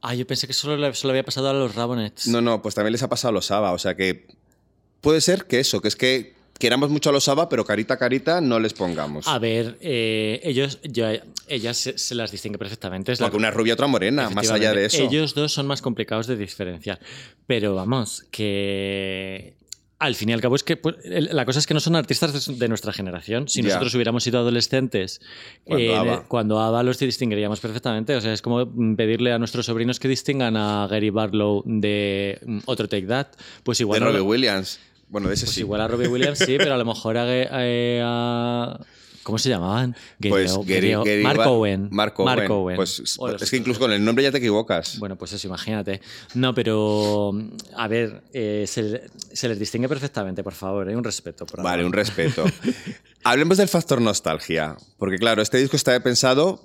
Ah, 0.00 0.14
yo 0.14 0.26
pensé 0.26 0.46
que 0.46 0.52
solo 0.52 0.76
le, 0.76 0.94
solo 0.94 1.10
había 1.10 1.24
pasado 1.24 1.50
a 1.50 1.52
los 1.52 1.74
Rabonettes. 1.74 2.28
No, 2.28 2.40
no, 2.40 2.62
pues 2.62 2.74
también 2.74 2.92
les 2.92 3.02
ha 3.02 3.08
pasado 3.08 3.30
a 3.30 3.32
los 3.32 3.50
ABBA, 3.50 3.72
o 3.72 3.78
sea 3.78 3.96
que 3.96 4.26
puede 5.00 5.20
ser 5.20 5.44
que 5.44 5.60
eso, 5.60 5.82
que 5.82 5.88
es 5.88 5.96
que 5.96 6.37
queramos 6.58 6.90
mucho 6.90 7.10
a 7.10 7.12
los 7.12 7.28
ABBA, 7.28 7.48
pero 7.48 7.64
carita 7.64 7.94
a 7.94 7.98
carita 7.98 8.40
no 8.40 8.58
les 8.60 8.74
pongamos. 8.74 9.26
A 9.28 9.38
ver, 9.38 9.76
eh, 9.80 10.40
ellos, 10.42 10.78
yo- 10.82 11.06
ellas 11.46 11.76
se, 11.76 11.96
se 11.98 12.14
las 12.14 12.30
distingue 12.30 12.58
perfectamente. 12.58 13.12
Es 13.12 13.20
la- 13.20 13.26
Porque 13.26 13.36
una 13.38 13.50
rubia, 13.50 13.74
otra 13.74 13.86
morena, 13.86 14.28
más 14.30 14.50
allá 14.50 14.72
de 14.72 14.86
eso. 14.86 15.02
Ellos 15.02 15.34
dos 15.34 15.52
son 15.52 15.66
más 15.66 15.80
complicados 15.82 16.26
de 16.26 16.36
diferenciar. 16.36 16.98
Pero 17.46 17.74
vamos, 17.74 18.24
que 18.30 19.54
al 20.00 20.14
fin 20.14 20.28
y 20.28 20.32
al 20.32 20.40
cabo 20.40 20.54
es 20.54 20.62
que 20.62 20.76
pues, 20.76 20.94
la 21.04 21.44
cosa 21.44 21.58
es 21.58 21.66
que 21.66 21.74
no 21.74 21.80
son 21.80 21.96
artistas 21.96 22.58
de, 22.58 22.68
nuestra 22.68 22.92
generación. 22.92 23.48
Si 23.48 23.62
Ya. 23.62 23.68
nosotros 23.68 23.94
hubiéramos 23.94 24.22
sido 24.22 24.38
adolescentes, 24.38 25.20
Cuando 25.64 25.84
eh, 25.84 25.96
ABBA. 25.96 26.24
cuando 26.28 26.60
ABBA 26.60 26.82
los 26.84 26.98
distinguiríamos 26.98 27.58
perfectamente. 27.60 28.14
O 28.14 28.20
sea, 28.20 28.32
es 28.32 28.40
como 28.42 28.64
pedirle 28.96 29.32
a 29.32 29.38
nuestros 29.38 29.66
sobrinos 29.66 29.98
que 29.98 30.06
distingan 30.08 30.56
a 30.56 30.86
Gary 30.88 31.10
Barlow 31.10 31.62
de 31.66 32.38
mm, 32.46 32.58
otro 32.66 32.88
Take 32.88 33.06
That. 33.06 33.28
Pues 33.64 33.80
igual 33.80 33.98
de 33.98 34.06
no- 34.06 34.12
Robbie 34.12 34.22
Williams. 34.22 34.78
Bueno, 35.10 35.28
de 35.28 35.34
ese 35.34 35.46
pues 35.46 35.54
sí. 35.54 35.60
igual 35.60 35.80
a 35.80 35.88
Robbie 35.88 36.08
Williams 36.08 36.38
sí, 36.38 36.56
pero 36.58 36.74
a 36.74 36.76
lo 36.76 36.84
mejor 36.84 37.16
a, 37.16 37.22
a- 37.24 38.64
a- 38.72 38.80
¿Cómo 39.22 39.36
se 39.38 39.50
llamaban? 39.50 39.94
Pues 40.26 40.56
Gary- 40.64 40.92
Gary 41.04 41.22
Mark 41.22 41.40
Owen. 41.46 41.88
Mark 41.90 42.14
Owen. 42.18 42.50
Owen. 42.50 42.76
Pues 42.76 42.98
los- 43.18 43.42
es 43.42 43.50
que 43.50 43.58
incluso 43.58 43.78
con 43.78 43.92
el 43.92 44.02
nombre 44.02 44.24
ya 44.24 44.32
te 44.32 44.38
equivocas. 44.38 44.98
Bueno, 44.98 45.16
pues 45.16 45.34
eso, 45.34 45.46
imagínate. 45.46 46.00
No, 46.34 46.54
pero 46.54 47.34
a 47.76 47.88
ver, 47.88 48.22
eh, 48.32 48.64
se, 48.66 49.02
se 49.32 49.48
les 49.48 49.58
distingue 49.58 49.86
perfectamente, 49.86 50.42
por 50.42 50.54
favor, 50.54 50.88
hay 50.88 50.94
un 50.94 51.04
respeto. 51.04 51.44
Por 51.44 51.62
Vale, 51.62 51.84
un 51.84 51.92
respeto. 51.92 52.44
Hablemos 53.24 53.58
del 53.58 53.68
factor 53.68 54.00
nostalgia. 54.00 54.76
Porque 54.96 55.18
claro, 55.18 55.42
este 55.42 55.58
disco 55.58 55.76
está 55.76 55.98
pensado 56.02 56.62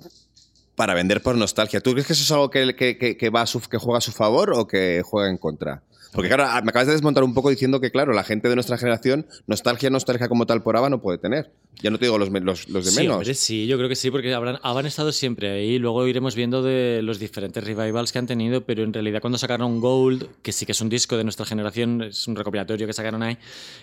para 0.74 0.94
vender 0.94 1.22
por 1.22 1.36
nostalgia. 1.36 1.80
¿Tú 1.82 1.92
crees 1.92 2.06
que 2.06 2.14
eso 2.14 2.22
es 2.22 2.30
algo 2.32 2.48
que, 2.48 2.74
que- 2.74 2.96
que- 2.96 3.16
que 3.18 3.28
va 3.30 3.42
a 3.42 3.46
su- 3.46 3.60
que 3.60 3.76
juega 3.76 3.98
a 3.98 4.00
su 4.00 4.12
favor 4.12 4.52
o 4.54 4.66
que 4.66 5.02
juega 5.04 5.28
en 5.28 5.36
contra? 5.36 5.82
Porque 6.14 6.28
claro, 6.28 6.44
me 6.64 6.70
acabas 6.70 6.86
de 6.86 6.92
desmontar 6.94 7.24
un 7.24 7.34
poco 7.34 7.50
diciendo 7.50 7.80
que, 7.80 7.90
claro, 7.90 8.12
la 8.12 8.24
gente 8.24 8.48
de 8.48 8.54
nuestra 8.54 8.78
generación, 8.78 9.26
nostalgia, 9.46 9.90
nostalgia 9.90 10.28
como 10.28 10.46
tal 10.46 10.62
por 10.62 10.76
ABBA 10.76 10.90
no 10.90 11.02
puede 11.02 11.18
tener. 11.18 11.50
Ya 11.82 11.90
no 11.90 11.98
te 11.98 12.04
digo 12.04 12.18
los, 12.18 12.30
los, 12.30 12.68
los 12.68 12.84
de 12.84 12.90
Sí, 12.92 13.00
menos. 13.00 13.16
hombre, 13.16 13.34
sí, 13.34 13.66
yo 13.66 13.76
creo 13.76 13.88
que 13.88 13.96
sí, 13.96 14.10
porque 14.10 14.32
habrán, 14.32 14.58
habrán 14.62 14.86
estado 14.86 15.10
siempre 15.10 15.50
ahí. 15.50 15.78
Luego 15.80 16.06
iremos 16.06 16.36
viendo 16.36 16.62
de 16.62 17.00
los 17.02 17.18
diferentes 17.18 17.64
revivals 17.64 18.12
que 18.12 18.18
han 18.20 18.26
tenido, 18.28 18.64
pero 18.64 18.84
en 18.84 18.92
realidad 18.92 19.20
cuando 19.20 19.38
sacaron 19.38 19.80
Gold, 19.80 20.28
que 20.42 20.52
sí 20.52 20.66
que 20.66 20.72
es 20.72 20.80
un 20.80 20.88
disco 20.88 21.16
de 21.16 21.24
nuestra 21.24 21.44
generación, 21.44 22.02
es 22.02 22.28
un 22.28 22.36
recopilatorio 22.36 22.86
que 22.86 22.92
sacaron 22.92 23.22
ahí 23.24 23.36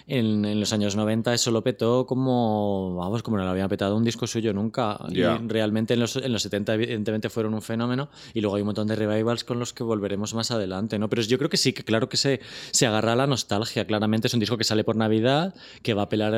en, 0.07 0.45
en 0.45 0.59
los 0.59 0.71
años 0.71 0.95
90, 0.95 1.33
eso 1.33 1.51
lo 1.51 1.61
petó 1.63 2.05
como, 2.05 2.95
vamos, 2.95 3.23
como 3.23 3.37
no 3.37 3.43
lo 3.43 3.49
había 3.49 3.67
petado 3.67 3.97
un 3.97 4.05
disco 4.05 4.25
suyo 4.25 4.53
nunca. 4.53 4.97
Ya. 5.09 5.37
Y 5.43 5.47
realmente 5.49 5.93
en 5.95 5.99
los, 5.99 6.15
en 6.15 6.31
los 6.31 6.43
70 6.43 6.73
evidentemente 6.75 7.29
fueron 7.29 7.53
un 7.53 7.61
fenómeno 7.61 8.09
y 8.33 8.39
luego 8.39 8.55
hay 8.55 8.61
un 8.61 8.67
montón 8.67 8.87
de 8.87 8.95
revivals 8.95 9.43
con 9.43 9.59
los 9.59 9.73
que 9.73 9.83
volveremos 9.83 10.33
más 10.33 10.49
adelante, 10.51 10.97
¿no? 10.97 11.09
Pero 11.09 11.21
yo 11.23 11.37
creo 11.37 11.49
que 11.49 11.57
sí, 11.57 11.73
que 11.73 11.83
claro 11.83 12.07
que 12.07 12.17
se, 12.21 12.39
se 12.71 12.85
agarra 12.85 13.13
a 13.13 13.15
la 13.15 13.27
nostalgia, 13.27 13.85
claramente 13.85 14.27
es 14.27 14.33
un 14.33 14.39
disco 14.39 14.57
que 14.57 14.63
sale 14.63 14.83
por 14.83 14.95
Navidad, 14.95 15.53
que 15.83 15.93
va 15.93 16.03
a 16.03 16.05
apelar 16.05 16.33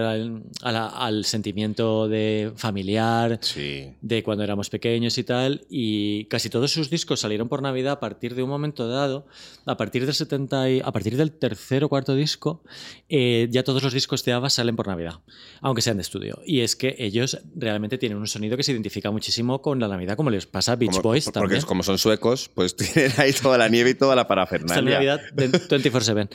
al, 0.62 1.26
sentimiento 1.26 2.08
de 2.08 2.52
familiar, 2.56 3.40
Sí. 3.42 3.94
de 4.02 4.24
cuando 4.24 4.44
éramos 4.44 4.70
pequeños 4.70 5.18
y 5.18 5.24
tal, 5.24 5.66
y 5.70 6.26
casi 6.26 6.50
todos 6.50 6.72
sus 6.72 6.90
discos 6.90 7.20
salieron 7.20 7.50
por 7.50 7.62
Navidad 7.62 7.94
a 7.94 8.00
partir 8.00 8.36
de 8.36 8.44
un 8.44 8.50
momento 8.50 8.88
dado, 8.88 9.26
a 9.66 9.78
partir 9.78 10.06
del 10.06 10.14
70 10.16 10.70
y- 10.70 10.80
a 10.84 10.92
partir 10.92 11.18
del 11.18 11.32
tercer 11.32 11.84
o 11.84 11.90
cuarto 11.90 12.16
disco, 12.16 12.64
eh, 13.10 13.48
ya 13.52 13.64
todos 13.64 13.84
los 13.84 13.94
discos 13.94 14.24
de 14.26 14.34
ABBA 14.34 14.50
salen 14.50 14.76
por 14.76 14.88
Navidad, 14.88 15.20
aunque 15.62 15.82
sean 15.82 15.98
de 15.98 16.02
estudio. 16.04 16.40
Y 16.46 16.62
es 16.62 16.76
que 16.76 16.96
ellos 17.00 17.38
realmente 17.56 17.98
tienen 17.98 18.18
un 18.18 18.28
sonido 18.28 18.58
que 18.58 18.64
se 18.64 18.72
identifica 18.72 19.12
muchísimo 19.12 19.62
con 19.62 19.80
la 19.80 19.88
Navidad, 19.88 20.16
como 20.16 20.30
les 20.30 20.46
pasa 20.46 20.74
a 20.74 20.76
Beach 20.76 20.92
Como- 20.92 21.04
Boys 21.04 21.26
porque 21.26 21.40
también. 21.40 21.62
como 21.64 21.84
son 21.84 21.98
suecos, 21.98 22.50
pues 22.54 22.76
tienen 22.96 23.12
ahí 23.18 23.34
toda 23.34 23.58
la 23.58 23.70
nieve 23.70 23.92
y 23.92 23.94
toda 23.96 24.16
la 24.16 24.22
Esta 24.24 24.28
parafernalia. 24.30 24.94
Navidad, 24.96 25.22
de- 25.34 25.48
24-7. 25.74 26.30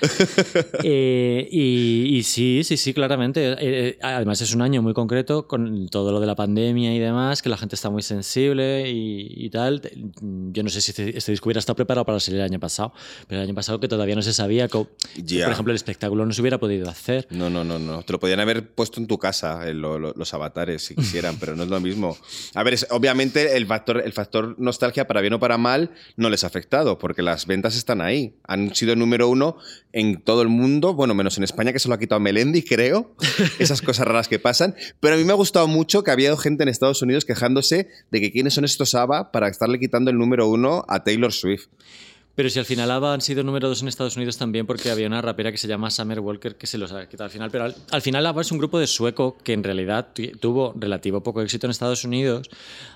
Eh, 0.85 1.49
y, 1.50 2.16
y 2.18 2.23
sí, 2.23 2.62
sí, 2.64 2.76
sí, 2.76 2.95
claramente. 2.95 3.52
Eh, 3.52 3.57
eh, 3.61 3.99
además 4.02 4.40
es 4.40 4.54
un 4.54 4.62
año 4.62 4.83
muy 4.83 4.95
concreto 4.95 5.47
con 5.47 5.88
todo 5.88 6.12
lo 6.12 6.21
de 6.21 6.26
la 6.26 6.35
pandemia 6.37 6.95
y 6.95 6.99
demás, 6.99 7.42
que 7.42 7.49
la 7.49 7.57
gente 7.57 7.75
está 7.75 7.90
muy 7.90 8.02
sensible 8.02 8.88
y, 8.90 9.26
y 9.37 9.50
tal. 9.50 9.83
Yo 10.52 10.62
no 10.62 10.68
sé 10.71 10.80
si 10.80 10.90
este, 10.92 11.16
este 11.16 11.33
disco 11.33 11.49
hubiera 11.49 11.59
estado 11.61 11.76
preparado 11.76 12.04
para 12.04 12.21
salir 12.21 12.40
el 12.40 12.47
año 12.47 12.61
pasado, 12.61 12.92
pero 13.26 13.40
el 13.40 13.47
año 13.49 13.54
pasado 13.54 13.80
que 13.80 13.88
todavía 13.88 14.14
no 14.14 14.23
se 14.23 14.33
sabía, 14.33 14.68
que, 14.68 14.87
Ya. 15.16 15.45
por 15.45 15.52
ejemplo, 15.52 15.73
el 15.73 15.76
espectáculo 15.76 16.25
no 16.26 16.33
se 16.33 16.40
hubiera 16.40 16.59
podido 16.59 16.88
hacer. 16.88 17.26
No, 17.30 17.50
no, 17.50 17.64
no, 17.64 17.78
no. 17.78 18.02
Te 18.02 18.12
lo 18.12 18.18
podían 18.21 18.40
haber 18.40 18.68
puesto 18.71 19.00
en 19.00 19.07
tu 19.07 19.18
casa, 19.18 19.68
eh, 19.68 19.75
lo- 19.75 19.99
lo- 19.99 20.14
los 20.14 20.35
avatares, 20.35 20.83
si 20.85 20.95
quisieran, 20.95 21.37
pero 21.40 21.57
no 21.57 21.64
es 21.64 21.68
lo 21.68 21.80
mismo. 21.80 22.16
A 22.54 22.62
ver, 22.62 22.75
es- 22.75 22.87
obviamente 22.90 23.57
el 23.57 23.66
factor, 23.66 24.02
el 24.04 24.12
factor 24.12 24.54
nostalgia, 24.59 25.07
para 25.07 25.21
bien 25.21 25.33
o 25.35 25.40
para 25.40 25.59
mal, 25.59 25.90
no 26.16 26.30
les 26.30 26.45
ha 26.45 26.47
afectado, 26.49 26.99
porque 26.99 27.23
las 27.23 27.47
ventas 27.47 27.76
están 27.76 28.00
ahí. 28.00 28.35
Han 28.47 28.75
sido 28.75 28.97
número 28.97 29.27
uno 29.28 29.56
en 29.92 30.20
todo 30.20 30.42
el 30.42 30.49
mundo, 30.49 30.94
bueno, 30.94 31.14
menos 31.14 31.38
en 31.38 31.44
España, 31.44 31.73
que 31.73 31.78
se 31.78 31.88
lo 31.88 31.94
ha 31.94 31.99
quitado 31.99 32.20
Melendi, 32.20 32.62
creo. 32.62 33.14
Esas 33.58 33.82
cosas 33.82 34.06
raras 34.06 34.28
que 34.28 34.38
pasan. 34.38 34.75
Pero 35.00 35.14
a 35.14 35.18
mí 35.18 35.25
me 35.25 35.32
ha 35.32 35.37
gustado 35.37 35.66
mucho 35.68 36.02
que 36.02 36.11
había 36.11 36.37
gente 36.37 36.62
en 36.62 36.68
Estados 36.68 37.02
Unidos 37.02 37.25
quejándose 37.25 37.88
de 38.11 38.20
que 38.20 38.32
quiénes 38.32 38.54
son 38.54 38.64
estos 38.64 38.94
ABBA 38.94 39.32
para 39.32 39.49
estarle 39.49 39.78
quitando 39.78 40.11
el 40.11 40.18
número 40.18 40.49
uno 40.49 40.85
a 40.88 41.04
Taylor 41.04 41.32
Swift. 41.32 41.68
Pero 42.38 42.50
si 42.50 42.61
al 42.61 42.64
final 42.66 42.88
ABBA 42.92 43.14
han 43.14 43.21
sido 43.21 43.42
número 43.42 43.68
dos 43.68 43.83
en 43.83 43.88
Estados 43.88 44.14
Unidos 44.14 44.37
también 44.37 44.64
porque 44.64 44.92
había 44.92 45.09
una 45.09 45.21
rapera 45.21 45.50
que 45.50 45.59
se 45.59 45.66
llama 45.66 45.90
Summer 45.90 46.21
Walker 46.21 46.54
que 46.54 46.68
se 46.68 46.78
los 46.78 46.92
ha 46.92 47.09
quitado 47.09 47.25
al 47.25 47.30
final. 47.30 47.50
Pero 47.50 47.64
al, 47.64 47.75
al 47.90 48.00
final 48.00 48.25
ABBA 48.25 48.42
es 48.42 48.52
un 48.52 48.59
grupo 48.59 48.78
de 48.78 48.87
sueco 48.87 49.37
que 49.42 49.54
en 49.54 49.64
realidad 49.64 50.11
tu- 50.14 50.30
tuvo 50.38 50.73
relativo 50.78 51.21
poco 51.21 51.42
éxito 51.42 51.66
en 51.66 51.73
Estados 51.73 52.04
Unidos. 52.04 52.49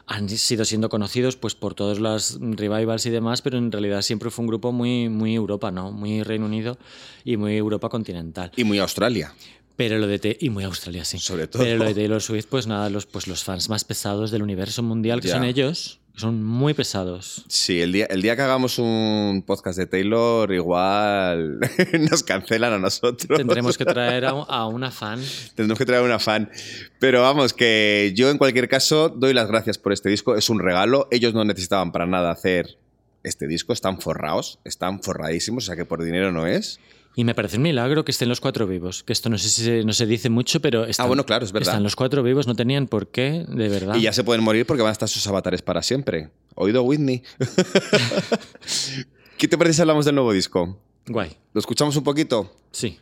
Han 0.06 0.28
sido 0.28 0.64
siendo 0.64 0.88
conocidos 0.88 1.34
pues 1.34 1.56
por 1.56 1.74
todas 1.74 1.98
las 1.98 2.38
revivals 2.40 3.04
y 3.06 3.10
demás, 3.10 3.42
pero 3.42 3.58
en 3.58 3.72
realidad 3.72 4.02
siempre 4.02 4.30
fue 4.30 4.44
un 4.44 4.46
grupo 4.46 4.70
muy, 4.70 5.08
muy 5.08 5.34
Europa, 5.34 5.72
¿no? 5.72 5.90
Muy 5.90 6.22
Reino 6.22 6.46
Unido 6.46 6.78
y 7.24 7.36
muy 7.36 7.56
Europa 7.56 7.88
continental. 7.88 8.52
Y 8.56 8.62
muy 8.62 8.78
Australia. 8.78 9.34
Pero 9.74 9.98
lo 9.98 10.06
de 10.06 10.36
y 10.38 10.50
muy 10.50 10.62
Australia, 10.62 11.04
sí. 11.04 11.18
Sobre 11.18 11.48
todo. 11.48 11.64
Pero 11.64 11.78
lo 11.78 11.86
de 11.86 11.94
Taylor 11.94 12.22
Swift, 12.22 12.46
pues 12.48 12.68
nada, 12.68 12.88
los, 12.90 13.06
pues 13.06 13.26
los 13.26 13.42
fans 13.42 13.68
más 13.68 13.82
pesados 13.84 14.30
del 14.30 14.42
universo 14.42 14.84
mundial, 14.84 15.20
que 15.20 15.28
son 15.28 15.42
ellos, 15.42 15.98
son 16.14 16.42
muy 16.44 16.74
pesados. 16.74 17.44
Sí, 17.48 17.80
el 17.80 17.92
día, 17.92 18.06
el 18.06 18.20
día 18.20 18.36
que 18.36 18.42
hagamos 18.42 18.78
un 18.78 19.42
podcast 19.46 19.78
de 19.78 19.86
Taylor, 19.86 20.52
igual 20.52 21.58
nos 22.10 22.22
cancelan 22.22 22.72
a 22.74 22.78
nosotros. 22.78 23.38
Tendremos 23.38 23.78
que 23.78 23.84
traer 23.84 24.26
a, 24.26 24.30
a 24.30 24.66
una 24.66 24.90
fan. 24.90 25.20
Tendremos 25.54 25.78
que 25.78 25.86
traer 25.86 26.02
una 26.02 26.18
fan. 26.18 26.50
Pero 26.98 27.22
vamos, 27.22 27.54
que 27.54 28.12
yo 28.14 28.30
en 28.30 28.38
cualquier 28.38 28.68
caso 28.68 29.08
doy 29.08 29.32
las 29.32 29.48
gracias 29.48 29.78
por 29.78 29.92
este 29.92 30.10
disco. 30.10 30.36
Es 30.36 30.50
un 30.50 30.60
regalo. 30.60 31.08
Ellos 31.10 31.32
no 31.34 31.44
necesitaban 31.44 31.92
para 31.92 32.06
nada 32.06 32.30
hacer 32.30 32.78
este 33.22 33.46
disco. 33.46 33.72
Están 33.72 34.00
forrados, 34.00 34.58
están 34.64 35.02
forradísimos, 35.02 35.64
o 35.64 35.66
sea 35.66 35.76
que 35.76 35.84
por 35.84 36.02
dinero 36.04 36.30
no 36.30 36.46
es. 36.46 36.78
Y 37.14 37.24
me 37.24 37.34
parece 37.34 37.58
un 37.58 37.62
milagro 37.64 38.04
que 38.04 38.10
estén 38.10 38.28
los 38.30 38.40
cuatro 38.40 38.66
vivos. 38.66 39.02
Que 39.02 39.12
esto 39.12 39.28
no 39.28 39.36
sé 39.36 39.48
si 39.50 39.62
se, 39.64 39.84
no 39.84 39.92
se 39.92 40.06
dice 40.06 40.30
mucho, 40.30 40.60
pero 40.60 40.86
están, 40.86 41.04
Ah, 41.04 41.08
bueno, 41.08 41.26
claro, 41.26 41.44
es 41.44 41.52
verdad. 41.52 41.68
están 41.74 41.82
los 41.82 41.94
cuatro 41.94 42.22
vivos, 42.22 42.46
no 42.46 42.54
tenían 42.54 42.86
por 42.86 43.08
qué, 43.08 43.44
de 43.48 43.68
verdad. 43.68 43.96
Y 43.96 44.02
ya 44.02 44.12
se 44.14 44.24
pueden 44.24 44.42
morir 44.42 44.64
porque 44.64 44.82
van 44.82 44.88
a 44.90 44.92
estar 44.92 45.08
sus 45.08 45.26
avatares 45.26 45.60
para 45.60 45.82
siempre. 45.82 46.30
¿Oído, 46.54 46.82
Whitney? 46.82 47.22
¿Qué 49.38 49.48
te 49.48 49.58
parece 49.58 49.74
si 49.76 49.80
hablamos 49.82 50.04
del 50.04 50.14
nuevo 50.14 50.32
disco? 50.32 50.78
Guay, 51.06 51.36
¿Lo 51.52 51.58
escuchamos 51.58 51.96
un 51.96 52.04
poquito? 52.04 52.50
sí. 52.70 52.98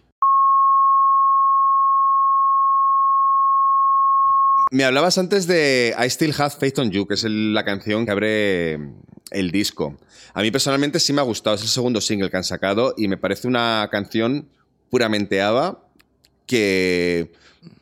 Me 4.71 4.85
hablabas 4.85 5.19
antes 5.19 5.47
de 5.47 5.95
I 5.99 6.07
Still 6.09 6.33
Have 6.39 6.51
Faith 6.59 6.79
on 6.79 6.91
You, 6.91 7.07
que 7.07 7.15
es 7.15 7.25
el- 7.25 7.53
la 7.55 7.65
canción 7.65 8.05
que 8.05 8.13
abre 8.13 8.75
el 9.33 9.51
disco. 9.51 9.99
A 10.33 10.43
mí 10.43 10.51
personalmente 10.53 11.01
sí 11.01 11.13
me 11.13 11.21
ha 11.21 11.25
gustado, 11.25 11.57
es 11.57 11.63
el 11.63 11.69
segundo 11.69 12.01
single 12.01 12.31
que 12.31 12.37
han 12.37 12.45
sacado 12.45 12.95
y 12.97 13.09
me 13.09 13.17
parece 13.17 13.49
una 13.49 13.89
canción 13.91 14.49
puramente 14.89 15.43
ABBA 15.43 15.85
que 16.47 17.33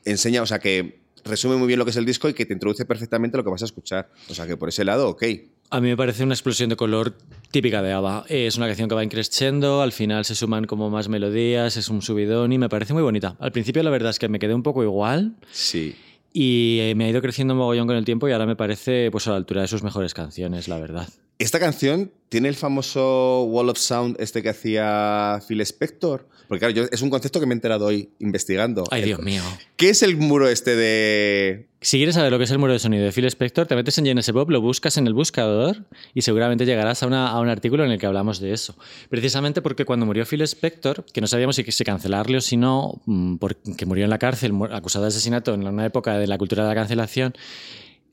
enseña, 0.04 0.42
o 0.42 0.47
sea, 0.47 0.59
que 0.59 0.99
resume 1.25 1.57
muy 1.57 1.66
bien 1.66 1.78
lo 1.78 1.85
que 1.85 1.90
es 1.90 1.97
el 1.99 2.07
disco 2.07 2.28
y 2.28 2.33
que 2.35 2.47
te 2.47 2.54
introduce 2.54 2.87
perfectamente 2.87 3.37
lo 3.37 3.45
que 3.45 3.50
vas 3.50 3.61
a 3.62 3.66
escuchar. 3.66 4.11
O 4.30 4.35
sea, 4.35 4.47
que 4.47 4.57
por 4.57 4.71
ese 4.71 4.85
lado, 4.85 5.09
ok. 5.11 5.25
A 5.71 5.80
mí 5.83 5.88
me 5.88 5.97
parece 5.97 6.25
una 6.25 6.33
explosión 6.33 6.71
de 6.71 6.76
color 6.76 7.14
típica 7.50 7.83
de 7.83 7.92
ABBA. 7.92 8.25
Es 8.30 8.57
una 8.57 8.66
canción 8.66 8.88
que 8.88 8.95
va 8.95 9.04
increciendo, 9.04 9.83
al 9.83 9.92
final 9.92 10.25
se 10.25 10.35
suman 10.35 10.64
como 10.64 10.88
más 10.88 11.11
melodías, 11.11 11.76
es 11.76 11.88
un 11.90 12.00
subidón 12.00 12.50
y 12.52 12.59
me 12.59 12.71
parece 12.71 12.95
muy 12.95 13.02
bonita. 13.02 13.37
Al 13.40 13.52
principio 13.52 13.83
la 13.83 13.90
verdad 13.90 14.09
es 14.11 14.18
que 14.18 14.28
me 14.30 14.38
quedé 14.38 14.54
un 14.54 14.62
poco 14.62 14.83
igual 14.83 15.37
Sí. 15.52 15.95
Y 16.40 16.78
eh, 16.80 16.95
me 16.95 17.04
ha 17.07 17.09
ido 17.09 17.21
creciendo 17.21 17.54
mogollón 17.57 17.87
con 17.88 17.97
el 17.97 18.04
tiempo 18.04 18.28
y 18.28 18.33
ahora 18.33 18.47
me 18.47 18.54
parece 18.54 19.11
pues 19.11 19.26
a 19.26 19.30
la 19.30 19.37
altura 19.38 19.62
de 19.62 19.68
sus 19.68 19.83
mejores 19.83 20.14
canciones, 20.14 20.68
la 20.68 20.78
verdad. 20.78 21.09
Esta 21.40 21.59
canción 21.59 22.12
tiene 22.28 22.49
el 22.49 22.54
famoso 22.54 23.45
Wall 23.45 23.68
of 23.71 23.78
Sound 23.78 24.16
este 24.21 24.42
que 24.42 24.49
hacía 24.50 25.40
Phil 25.49 25.61
Spector. 25.62 26.28
Porque 26.49 26.61
claro, 26.61 26.75
yo- 26.75 26.85
es 26.90 27.02
un 27.02 27.11
concepto 27.11 27.40
que 27.40 27.47
me 27.47 27.54
he 27.54 27.57
enterado 27.57 27.87
hoy 27.87 28.11
investigando. 28.21 28.85
Ay, 28.90 29.00
El- 29.02 29.07
Dios 29.07 29.21
mío. 29.21 29.42
¿Qué 29.76 29.90
es 29.90 30.02
el 30.02 30.16
muro 30.16 30.49
este 30.49 30.75
de 30.76 31.67
Si 31.80 31.97
quieres 31.97 32.16
saber 32.16 32.32
lo 32.32 32.38
que 32.38 32.44
es 32.44 32.50
el 32.50 32.58
muro 32.58 32.73
de 32.73 32.80
sonido 32.80 33.04
de 33.04 33.12
Phil 33.12 33.25
Spector, 33.26 33.66
te 33.66 33.76
metes 33.76 33.97
en 33.99 34.04
GNS 34.04 34.32
Pop, 34.32 34.50
lo 34.50 34.61
buscas 34.61 34.97
en 34.97 35.06
el 35.06 35.14
buscador 35.14 35.85
y 36.12 36.23
seguramente 36.23 36.66
llegarás 36.66 37.04
a, 37.04 37.06
una- 37.06 37.28
a 37.28 37.38
un 37.40 37.49
artículo 37.49 37.85
en 37.85 37.92
el 37.92 37.99
que 38.00 38.06
hablamos 38.06 38.40
de 38.40 38.52
eso. 38.52 38.75
Precisamente 39.08 39.62
porque 39.62 39.85
cuando 39.85 40.04
murió 40.04 40.26
Phil 40.26 40.42
Spector, 40.42 41.04
que 41.12 41.20
no 41.20 41.28
sabíamos 41.28 41.54
si, 41.54 41.62
si 41.70 41.85
cancelarle 41.85 42.38
o 42.38 42.40
si 42.40 42.56
no, 42.56 43.00
mm, 43.06 43.37
porque 43.37 43.87
murió 43.87 44.02
en 44.04 44.11
la 44.11 44.18
cárcel 44.18 44.52
acusado 44.73 45.04
de 45.04 45.08
asesinato 45.11 45.54
en 45.54 45.66
una 45.68 45.87
época 45.87 46.18
de 46.18 46.26
la 46.26 46.37
cultura 46.37 46.64
de 46.64 46.68
la 46.70 46.75
cancelación, 46.75 47.35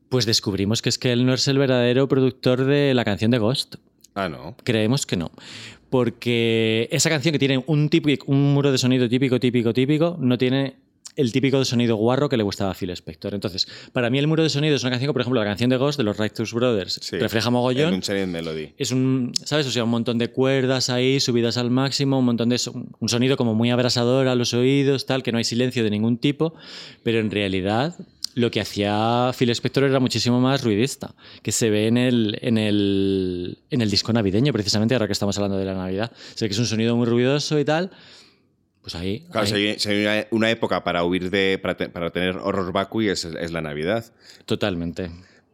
pues 0.10 0.28
descubrimos 0.28 0.84
que 0.84 0.90
es 0.90 1.00
que 1.00 1.12
él 1.12 1.26
no 1.26 1.34
es 1.34 1.48
el 1.48 1.58
verdadero 1.58 2.08
productor 2.08 2.66
de 2.66 2.94
la 2.94 3.04
canción 3.04 3.32
de 3.32 3.40
Ghost. 3.40 3.78
Ah, 4.14 4.30
no. 4.30 4.56
Creemos 4.64 5.08
que 5.08 5.18
no. 5.18 5.32
Porque 5.90 6.88
esa 6.92 7.10
canción 7.10 7.32
que 7.34 7.40
tiene 7.40 7.64
un, 7.66 7.90
típico, 7.90 8.26
un 8.32 8.54
muro 8.54 8.72
de 8.72 8.78
sonido 8.78 9.10
típico, 9.10 9.40
típico, 9.40 9.74
típico, 9.74 10.18
no 10.20 10.38
tiene 10.38 10.76
el 11.16 11.32
típico 11.32 11.64
sonido 11.66 11.96
guarro 11.96 12.28
que 12.30 12.38
le 12.38 12.44
gustaba 12.44 12.72
a 12.72 12.74
Phil 12.74 12.90
Spector. 12.92 13.34
Entonces, 13.34 13.68
para 13.94 14.10
mí 14.10 14.20
el 14.20 14.28
muro 14.28 14.44
de 14.44 14.50
sonido 14.50 14.76
es 14.76 14.84
una 14.84 14.92
canción 14.92 15.10
que, 15.10 15.14
por 15.14 15.22
ejemplo, 15.22 15.40
la 15.40 15.46
canción 15.48 15.70
de 15.70 15.78
Ghost 15.78 15.98
de 15.98 16.04
los 16.04 16.18
Righteous 16.18 16.54
Brothers 16.54 17.00
Sí. 17.02 17.18
refleja 17.18 17.50
mogollón. 17.50 17.94
Unchained 17.94 18.28
Melody. 18.28 18.74
Es 18.78 18.92
un, 18.92 19.32
¿sabes? 19.44 19.66
O 19.68 19.72
sea, 19.72 19.84
un 19.84 19.90
montón 19.92 20.18
de 20.18 20.30
cuerdas 20.30 20.90
ahí, 20.90 21.20
subidas 21.20 21.58
al 21.58 21.72
máximo, 21.72 22.20
un 22.20 22.26
montón 22.26 22.50
de... 22.50 22.58
so- 22.58 22.74
Un 23.00 23.10
sonido 23.10 23.38
como 23.38 23.54
muy 23.56 23.70
abrasador 23.72 24.28
a 24.28 24.36
los 24.36 24.54
oídos, 24.54 25.06
tal, 25.06 25.24
que 25.24 25.32
no 25.32 25.38
hay 25.38 25.44
silencio 25.44 25.84
de 25.84 25.90
ningún 25.90 26.18
tipo, 26.18 26.54
pero 27.04 27.20
en 27.20 27.32
realidad 27.32 27.96
lo 28.34 28.52
que 28.52 28.60
hacía 28.60 29.32
Phil 29.38 29.50
Spector 29.52 29.86
era 29.86 30.02
muchísimo 30.02 30.42
más 30.42 30.62
ruidista, 30.62 31.16
que 31.42 31.54
se 31.54 31.70
ve 31.70 31.88
en 31.88 31.96
el, 31.98 32.38
en 32.42 32.58
el, 32.58 33.60
en 33.70 33.82
el 33.82 33.90
disco 33.90 34.12
navideño, 34.12 34.52
precisamente, 34.52 34.94
ahora 34.94 35.08
que 35.08 35.14
estamos 35.14 35.38
hablando 35.38 35.58
de 35.58 35.64
la 35.64 35.74
Navidad. 35.74 36.12
Sé 36.36 36.48
que 36.48 36.54
es 36.54 36.60
un 36.60 36.66
sonido 36.66 36.98
muy 36.98 37.06
ruidoso 37.06 37.58
y 37.60 37.64
tal, 37.64 37.92
pues 38.86 38.94
ahí... 38.94 39.26
Claro, 39.32 39.48
ahí, 39.48 39.48
si 39.48 39.56
hay, 39.56 39.80
si 39.80 39.90
hay 39.90 40.28
una, 40.30 40.52
época 40.52 40.84
para 40.84 41.04
huir 41.04 41.32
de. 41.32 41.58
para, 41.60 41.76
te- 41.76 41.90
para 41.90 42.12
tener 42.12 42.38
horror 42.38 42.72
vacui 42.72 43.10
es, 43.10 43.26
es 43.26 43.52
la 43.52 43.60
Navidad. 43.60 44.06
Totalmente. 44.46 45.10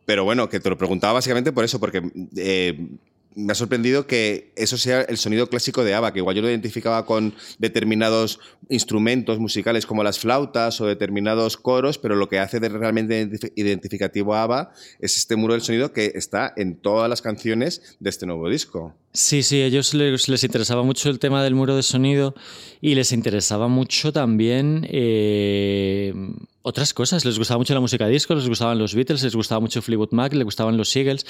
Pero 0.05 0.25
bueno, 0.25 0.49
que 0.49 0.59
te 0.59 0.69
lo 0.69 0.77
preguntaba 0.77 1.13
básicamente 1.13 1.53
por 1.53 1.63
eso, 1.63 1.79
porque 1.79 2.11
eh, 2.35 2.89
me 3.35 3.51
ha 3.53 3.55
sorprendido 3.55 4.07
que 4.07 4.51
eso 4.55 4.77
sea 4.77 5.01
el 5.01 5.17
sonido 5.17 5.47
clásico 5.47 5.83
de 5.83 5.93
ABBA, 5.93 6.13
que 6.13 6.19
igual 6.19 6.35
yo 6.35 6.41
lo 6.41 6.49
identificaba 6.49 7.05
con 7.05 7.33
determinados 7.59 8.39
instrumentos 8.69 9.39
musicales 9.39 9.85
como 9.85 10.03
las 10.03 10.19
flautas 10.19 10.81
o 10.81 10.85
determinados 10.85 11.57
coros, 11.57 11.97
pero 11.97 12.15
lo 12.15 12.27
que 12.27 12.39
hace 12.39 12.59
de 12.59 12.69
realmente 12.69 13.25
identif- 13.25 13.51
identificativo 13.55 14.35
a 14.35 14.43
ABBA 14.43 14.71
es 14.99 15.17
este 15.17 15.35
muro 15.35 15.53
del 15.53 15.61
sonido 15.61 15.93
que 15.93 16.11
está 16.15 16.53
en 16.57 16.75
todas 16.75 17.09
las 17.09 17.21
canciones 17.21 17.97
de 17.99 18.09
este 18.09 18.25
nuevo 18.25 18.49
disco. 18.49 18.93
Sí, 19.13 19.43
sí, 19.43 19.61
a 19.61 19.65
ellos 19.65 19.93
les, 19.93 20.29
les 20.29 20.43
interesaba 20.43 20.83
mucho 20.83 21.09
el 21.09 21.19
tema 21.19 21.43
del 21.43 21.55
muro 21.55 21.75
de 21.75 21.83
sonido 21.83 22.33
y 22.79 22.95
les 22.95 23.11
interesaba 23.11 23.67
mucho 23.67 24.13
también 24.13 24.87
eh, 24.89 26.13
otras 26.61 26.93
cosas. 26.93 27.25
Les 27.25 27.37
gustaba 27.37 27.57
mucho 27.57 27.73
la 27.73 27.79
música 27.79 28.07
disco, 28.07 28.35
les 28.35 28.47
gustaban 28.47 28.77
los 28.77 28.95
Beatles, 28.95 29.23
les 29.23 29.35
gustaba 29.35 29.59
mucho 29.59 29.81
Fleetwood 29.81 30.11
Mac, 30.11 30.33
les 30.33 30.43
gustaban 30.43 30.77
los 30.77 30.95
Eagles. 30.95 31.25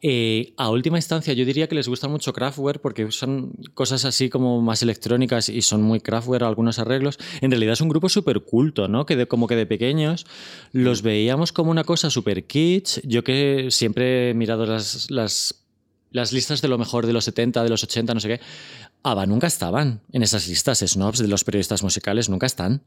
Eh, 0.00 0.54
a 0.56 0.70
última 0.70 0.98
instancia, 0.98 1.32
yo 1.34 1.44
diría 1.44 1.68
que 1.68 1.74
les 1.74 1.88
gusta 1.88 2.06
mucho 2.06 2.32
Kraftwerk 2.32 2.80
porque 2.80 3.10
son 3.10 3.52
cosas 3.74 4.04
así 4.04 4.28
como 4.28 4.60
más 4.62 4.82
electrónicas 4.82 5.48
y 5.48 5.62
son 5.62 5.82
muy 5.82 6.00
Kraftwerk 6.00 6.44
algunos 6.44 6.78
arreglos. 6.78 7.18
En 7.40 7.50
realidad 7.50 7.72
es 7.72 7.80
un 7.80 7.88
grupo 7.88 8.08
súper 8.08 8.40
culto, 8.40 8.88
¿no? 8.88 9.06
Que 9.06 9.16
de, 9.16 9.26
como 9.26 9.46
que 9.46 9.56
de 9.56 9.66
pequeños 9.66 10.26
los 10.72 11.02
veíamos 11.02 11.52
como 11.52 11.70
una 11.70 11.84
cosa 11.84 12.10
súper 12.10 12.46
kitsch. 12.46 13.00
Yo 13.04 13.24
que 13.24 13.68
siempre 13.70 14.30
he 14.30 14.34
mirado 14.34 14.66
las, 14.66 15.08
las 15.10 16.32
listas 16.32 16.62
de 16.62 16.68
lo 16.68 16.78
mejor 16.78 17.06
de 17.06 17.12
los 17.12 17.24
70, 17.24 17.62
de 17.64 17.68
los 17.68 17.82
80, 17.82 18.14
no 18.14 18.20
sé 18.20 18.28
qué, 18.28 18.40
ABBA 19.02 19.26
nunca 19.26 19.46
estaban 19.46 20.02
en 20.12 20.22
esas 20.22 20.48
listas 20.48 20.78
snobs 20.80 21.18
de 21.18 21.28
los 21.28 21.44
periodistas 21.44 21.82
musicales, 21.82 22.28
nunca 22.28 22.46
están. 22.46 22.82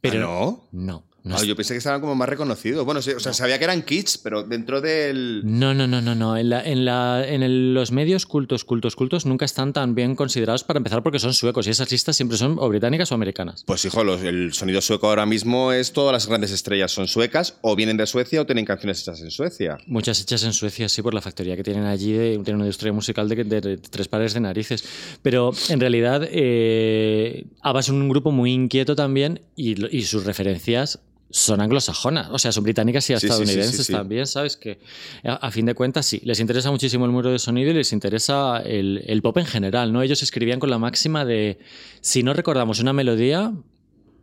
Pero 0.00 0.18
¿Ah, 0.18 0.22
no? 0.22 0.68
no. 0.72 1.09
No 1.22 1.34
Ah, 1.34 1.38
es- 1.38 1.46
yo 1.46 1.54
pensé 1.54 1.74
que 1.74 1.78
estaban 1.78 2.00
como 2.00 2.14
más 2.14 2.28
reconocidos. 2.28 2.84
Bueno, 2.84 3.00
o 3.00 3.02
sea, 3.02 3.32
sabía 3.34 3.58
que 3.58 3.64
eran 3.64 3.82
kits, 3.82 4.16
pero 4.18 4.42
dentro 4.42 4.80
del. 4.80 5.42
No, 5.44 5.74
no, 5.74 5.86
no, 5.86 6.00
no, 6.00 6.14
no. 6.14 6.36
En, 6.36 6.48
la- 6.48 6.64
en, 6.64 6.84
la- 6.86 7.26
en 7.28 7.42
el- 7.42 7.74
los 7.74 7.92
medios 7.92 8.24
cultos, 8.26 8.64
cultos, 8.64 8.96
cultos 8.96 9.26
nunca 9.26 9.44
están 9.44 9.72
tan 9.74 9.94
bien 9.94 10.14
considerados 10.16 10.64
para 10.64 10.78
empezar 10.78 11.02
porque 11.02 11.18
son 11.18 11.34
suecos 11.34 11.66
y 11.66 11.70
esas 11.70 11.90
listas 11.90 12.16
siempre 12.16 12.38
son 12.38 12.56
o 12.58 12.68
británicas 12.68 13.12
o 13.12 13.14
americanas. 13.14 13.64
Pues 13.66 13.84
hijo, 13.84 14.02
los- 14.02 14.22
el 14.22 14.52
sonido 14.54 14.80
sueco 14.80 15.08
ahora 15.08 15.26
mismo 15.26 15.72
es 15.72 15.92
todas 15.92 16.12
las 16.12 16.26
grandes 16.26 16.52
estrellas 16.52 16.90
son 16.92 17.06
suecas, 17.06 17.58
o 17.60 17.76
vienen 17.76 17.96
de 17.98 18.06
Suecia 18.06 18.40
o 18.40 18.46
tienen 18.46 18.64
canciones 18.64 19.02
hechas 19.02 19.20
en 19.20 19.30
Suecia. 19.30 19.76
Muchas 19.86 20.20
hechas 20.22 20.42
en 20.44 20.52
Suecia, 20.54 20.88
sí, 20.88 21.02
por 21.02 21.12
la 21.12 21.20
factoría 21.20 21.54
que 21.56 21.62
tienen 21.62 21.84
allí, 21.84 22.12
de- 22.12 22.30
tienen 22.38 22.56
una 22.56 22.64
industria 22.64 22.92
musical 22.92 23.28
de, 23.28 23.44
de- 23.44 23.60
de 23.60 23.76
tres 23.76 24.08
pares 24.08 24.32
de 24.32 24.40
narices. 24.40 24.84
Pero 25.22 25.52
en 25.68 25.80
realidad, 25.80 26.26
eh, 26.30 27.44
ABBA 27.60 27.80
es 27.80 27.88
un 27.90 28.08
grupo 28.08 28.30
muy 28.30 28.52
inquieto 28.52 28.96
también 28.96 29.42
y 29.56 30.02
sus 30.04 30.24
referencias 30.24 31.00
son 31.30 31.60
anglosajonas, 31.60 32.28
o 32.30 32.38
sea, 32.38 32.52
son 32.52 32.64
británicas 32.64 33.04
y 33.08 33.16
Sí, 33.16 33.26
estadounidenses 33.26 33.76
sí, 33.76 33.84
sí. 33.84 33.92
también, 33.92 34.26
¿sabes? 34.26 34.56
Que 34.56 34.80
a, 35.24 35.34
a 35.34 35.50
fin 35.50 35.66
de 35.66 35.74
cuentas 35.74 36.04
sí, 36.06 36.20
les 36.24 36.40
interesa 36.40 36.70
muchísimo 36.70 37.04
el 37.06 37.12
muro 37.12 37.30
de 37.30 37.38
sonido 37.38 37.70
y 37.70 37.74
les 37.74 37.92
interesa 37.92 38.58
el, 38.64 39.02
el 39.06 39.22
pop 39.22 39.36
en 39.38 39.46
general, 39.46 39.92
¿no? 39.92 40.02
Ellos 40.02 40.22
escribían 40.22 40.58
con 40.60 40.70
la 40.70 40.78
máxima 40.78 41.24
de 41.24 41.58
si 42.00 42.22
no 42.22 42.34
recordamos 42.34 42.80
una 42.80 42.92
melodía, 42.92 43.52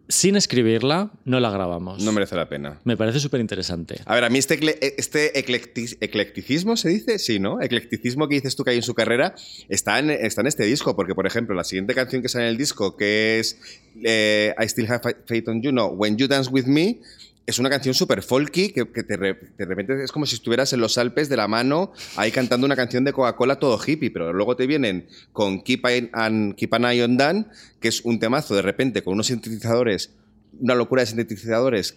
sin 0.09 0.35
escribirla, 0.35 1.11
no 1.25 1.39
la 1.39 1.49
grabamos. 1.51 2.03
No 2.03 2.11
merece 2.11 2.35
la 2.35 2.47
pena. 2.47 2.79
Me 2.85 2.95
parece 2.95 3.19
súper 3.19 3.41
interesante. 3.41 4.01
A 4.05 4.15
ver, 4.15 4.23
a 4.23 4.29
mí 4.29 4.37
este, 4.39 4.55
este 4.99 5.33
eclecti- 5.33 5.97
eclecticismo 5.99 6.77
se 6.77 6.89
dice, 6.89 7.19
sí, 7.19 7.39
¿no? 7.39 7.61
Eclecticismo 7.61 8.27
que 8.27 8.35
dices 8.35 8.55
tú 8.55 8.63
que 8.63 8.71
hay 8.71 8.77
en 8.77 8.83
su 8.83 8.93
carrera 8.93 9.35
está 9.69 9.99
en, 9.99 10.09
está 10.09 10.41
en 10.41 10.47
este 10.47 10.63
disco, 10.65 10.95
porque 10.95 11.13
por 11.15 11.27
ejemplo, 11.27 11.55
la 11.55 11.63
siguiente 11.63 11.93
canción 11.93 12.21
que 12.21 12.29
sale 12.29 12.45
en 12.45 12.51
el 12.51 12.57
disco, 12.57 12.95
que 12.95 13.39
es 13.39 13.59
eh, 14.03 14.53
I 14.59 14.63
Still 14.69 14.87
Have 14.91 15.15
Faith 15.25 15.47
on 15.49 15.61
You, 15.61 15.71
no, 15.71 15.87
When 15.87 16.17
You 16.17 16.27
Dance 16.27 16.49
With 16.49 16.65
Me, 16.65 16.99
es 17.47 17.59
una 17.59 17.69
canción 17.69 17.95
súper 17.95 18.21
folky 18.21 18.73
que, 18.73 18.83
te 18.85 19.17
de 19.17 19.65
repente 19.65 20.03
es 20.03 20.11
como 20.11 20.25
si 20.25 20.35
estuvieras 20.35 20.73
en 20.73 20.81
los 20.81 20.97
Alpes 20.97 21.29
de 21.29 21.37
la 21.37 21.47
mano 21.47 21.93
ahí 22.17 22.29
cantando 22.29 22.65
una 22.65 22.75
canción 22.75 23.05
de 23.05 23.13
Coca-Cola 23.13 23.57
todo 23.57 23.79
hippie, 23.83 24.11
pero 24.11 24.33
luego 24.33 24.57
te 24.57 24.67
vienen 24.67 25.07
con 25.31 25.61
Keep, 25.61 25.85
An- 25.85 26.09
an, 26.11 26.53
Keep 26.57 26.73
an 26.73 26.83
Eye 26.85 27.03
on 27.05 27.15
Dan, 27.15 27.47
que 27.79 27.87
es 27.87 28.01
un 28.01 28.19
temazo 28.19 28.53
de 28.53 28.61
repente 28.61 29.01
con 29.01 29.13
unos 29.13 29.27
sintetizadores, 29.27 30.11
una 30.59 30.75
locura 30.75 31.03
de 31.03 31.05
sintetizadores 31.05 31.95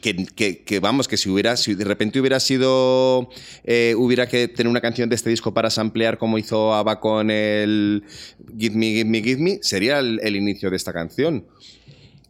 que, 0.00 0.78
vamos, 0.80 1.08
que 1.08 1.16
si 1.16 1.30
hubiera, 1.30 1.56
si 1.56 1.74
de 1.74 1.84
repente 1.84 2.20
hubiera 2.20 2.38
sido, 2.38 3.30
eh, 3.64 3.94
hubiera 3.96 4.28
que 4.28 4.48
tener 4.48 4.70
una 4.70 4.82
canción 4.82 5.08
de 5.08 5.16
este 5.16 5.30
disco 5.30 5.52
para 5.54 5.70
samplear 5.70 6.18
como 6.18 6.36
hizo 6.38 6.74
ABBA 6.74 7.00
con 7.00 7.30
el 7.30 8.04
Give 8.56 8.76
Me, 8.76 8.86
Give 8.92 9.04
Me, 9.06 9.22
Give 9.22 9.42
Me, 9.42 9.58
sería 9.62 9.98
el 9.98 10.36
inicio 10.36 10.70
de 10.70 10.76
esta 10.76 10.92
canción. 10.92 11.46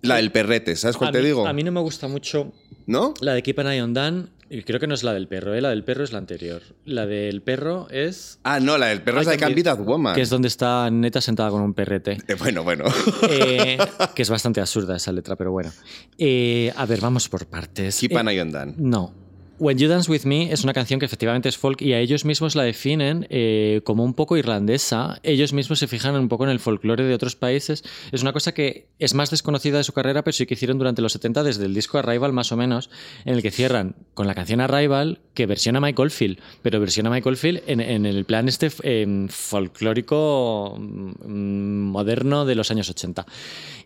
La 0.04 0.16
del 0.16 0.30
perrete, 0.30 0.76
¿sabes 0.76 0.96
cuál 0.96 1.08
a 1.08 1.12
te 1.12 1.18
mí, 1.18 1.24
digo? 1.26 1.46
A 1.46 1.52
mí 1.52 1.62
no 1.62 1.72
me 1.72 1.80
gusta 1.80 2.08
mucho 2.08 2.52
¿No? 2.86 3.14
la 3.20 3.34
de 3.34 3.42
Keep 3.42 3.58
an 3.60 3.66
Eye 3.68 3.82
on 3.82 3.94
Dan. 3.94 4.30
y 4.50 4.62
Creo 4.62 4.78
que 4.78 4.86
no 4.86 4.94
es 4.94 5.02
la 5.02 5.12
del 5.14 5.26
perro, 5.28 5.54
¿eh? 5.54 5.60
la 5.60 5.70
del 5.70 5.82
perro 5.84 6.04
es 6.04 6.12
la 6.12 6.18
anterior. 6.18 6.62
La 6.84 7.06
del 7.06 7.40
perro 7.42 7.88
es. 7.90 8.38
Ah, 8.44 8.60
no, 8.60 8.76
la 8.78 8.86
del 8.88 9.02
perro 9.02 9.20
es 9.20 9.26
la 9.26 9.32
de 9.32 9.38
Can't 9.38 9.54
Be 9.56 9.62
That 9.62 9.78
Woman. 9.80 10.14
Que 10.14 10.20
es 10.20 10.30
donde 10.30 10.48
está 10.48 10.90
Neta 10.90 11.20
sentada 11.20 11.50
con 11.50 11.62
un 11.62 11.72
perrete. 11.74 12.18
Eh, 12.28 12.34
bueno, 12.38 12.62
bueno. 12.62 12.84
Eh, 13.30 13.78
que 14.14 14.22
es 14.22 14.30
bastante 14.30 14.60
absurda 14.60 14.96
esa 14.96 15.10
letra, 15.12 15.36
pero 15.36 15.50
bueno. 15.52 15.72
Eh, 16.18 16.72
a 16.76 16.84
ver, 16.86 17.00
vamos 17.00 17.28
por 17.28 17.46
partes. 17.46 17.98
Keep 17.98 18.16
an 18.16 18.28
Eye 18.28 18.40
on 18.42 18.52
Dan. 18.52 18.74
no. 18.78 19.23
When 19.58 19.78
You 19.78 19.88
Dance 19.88 20.10
With 20.10 20.24
Me 20.24 20.52
es 20.52 20.64
una 20.64 20.72
canción 20.72 20.98
que 20.98 21.06
efectivamente 21.06 21.48
es 21.48 21.56
folk 21.56 21.80
y 21.80 21.92
a 21.92 22.00
ellos 22.00 22.24
mismos 22.24 22.56
la 22.56 22.64
definen 22.64 23.26
eh, 23.30 23.82
como 23.84 24.02
un 24.02 24.12
poco 24.14 24.36
irlandesa. 24.36 25.20
Ellos 25.22 25.52
mismos 25.52 25.78
se 25.78 25.86
fijan 25.86 26.16
un 26.16 26.28
poco 26.28 26.42
en 26.44 26.50
el 26.50 26.58
folclore 26.58 27.04
de 27.04 27.14
otros 27.14 27.36
países. 27.36 27.84
Es 28.10 28.22
una 28.22 28.32
cosa 28.32 28.52
que 28.52 28.88
es 28.98 29.14
más 29.14 29.30
desconocida 29.30 29.78
de 29.78 29.84
su 29.84 29.92
carrera, 29.92 30.24
pero 30.24 30.32
sí 30.32 30.44
que 30.46 30.54
hicieron 30.54 30.78
durante 30.78 31.02
los 31.02 31.12
70 31.12 31.44
desde 31.44 31.66
el 31.66 31.74
disco 31.74 31.98
Arrival 31.98 32.32
más 32.32 32.50
o 32.50 32.56
menos, 32.56 32.90
en 33.24 33.34
el 33.34 33.42
que 33.42 33.52
cierran 33.52 33.94
con 34.14 34.26
la 34.26 34.34
canción 34.34 34.60
Arrival 34.60 35.20
que 35.34 35.46
versiona 35.46 35.80
Mike 35.80 36.02
Oldfield, 36.02 36.38
pero 36.62 36.80
versiona 36.80 37.08
Mike 37.10 37.28
Oldfield 37.28 37.62
en, 37.68 37.80
en 37.80 38.06
el 38.06 38.24
plan 38.24 38.48
este 38.48 38.70
eh, 38.82 39.26
folclórico 39.28 40.76
mm, 40.78 41.80
moderno 41.90 42.44
de 42.44 42.54
los 42.56 42.70
años 42.72 42.90
80. 42.90 43.24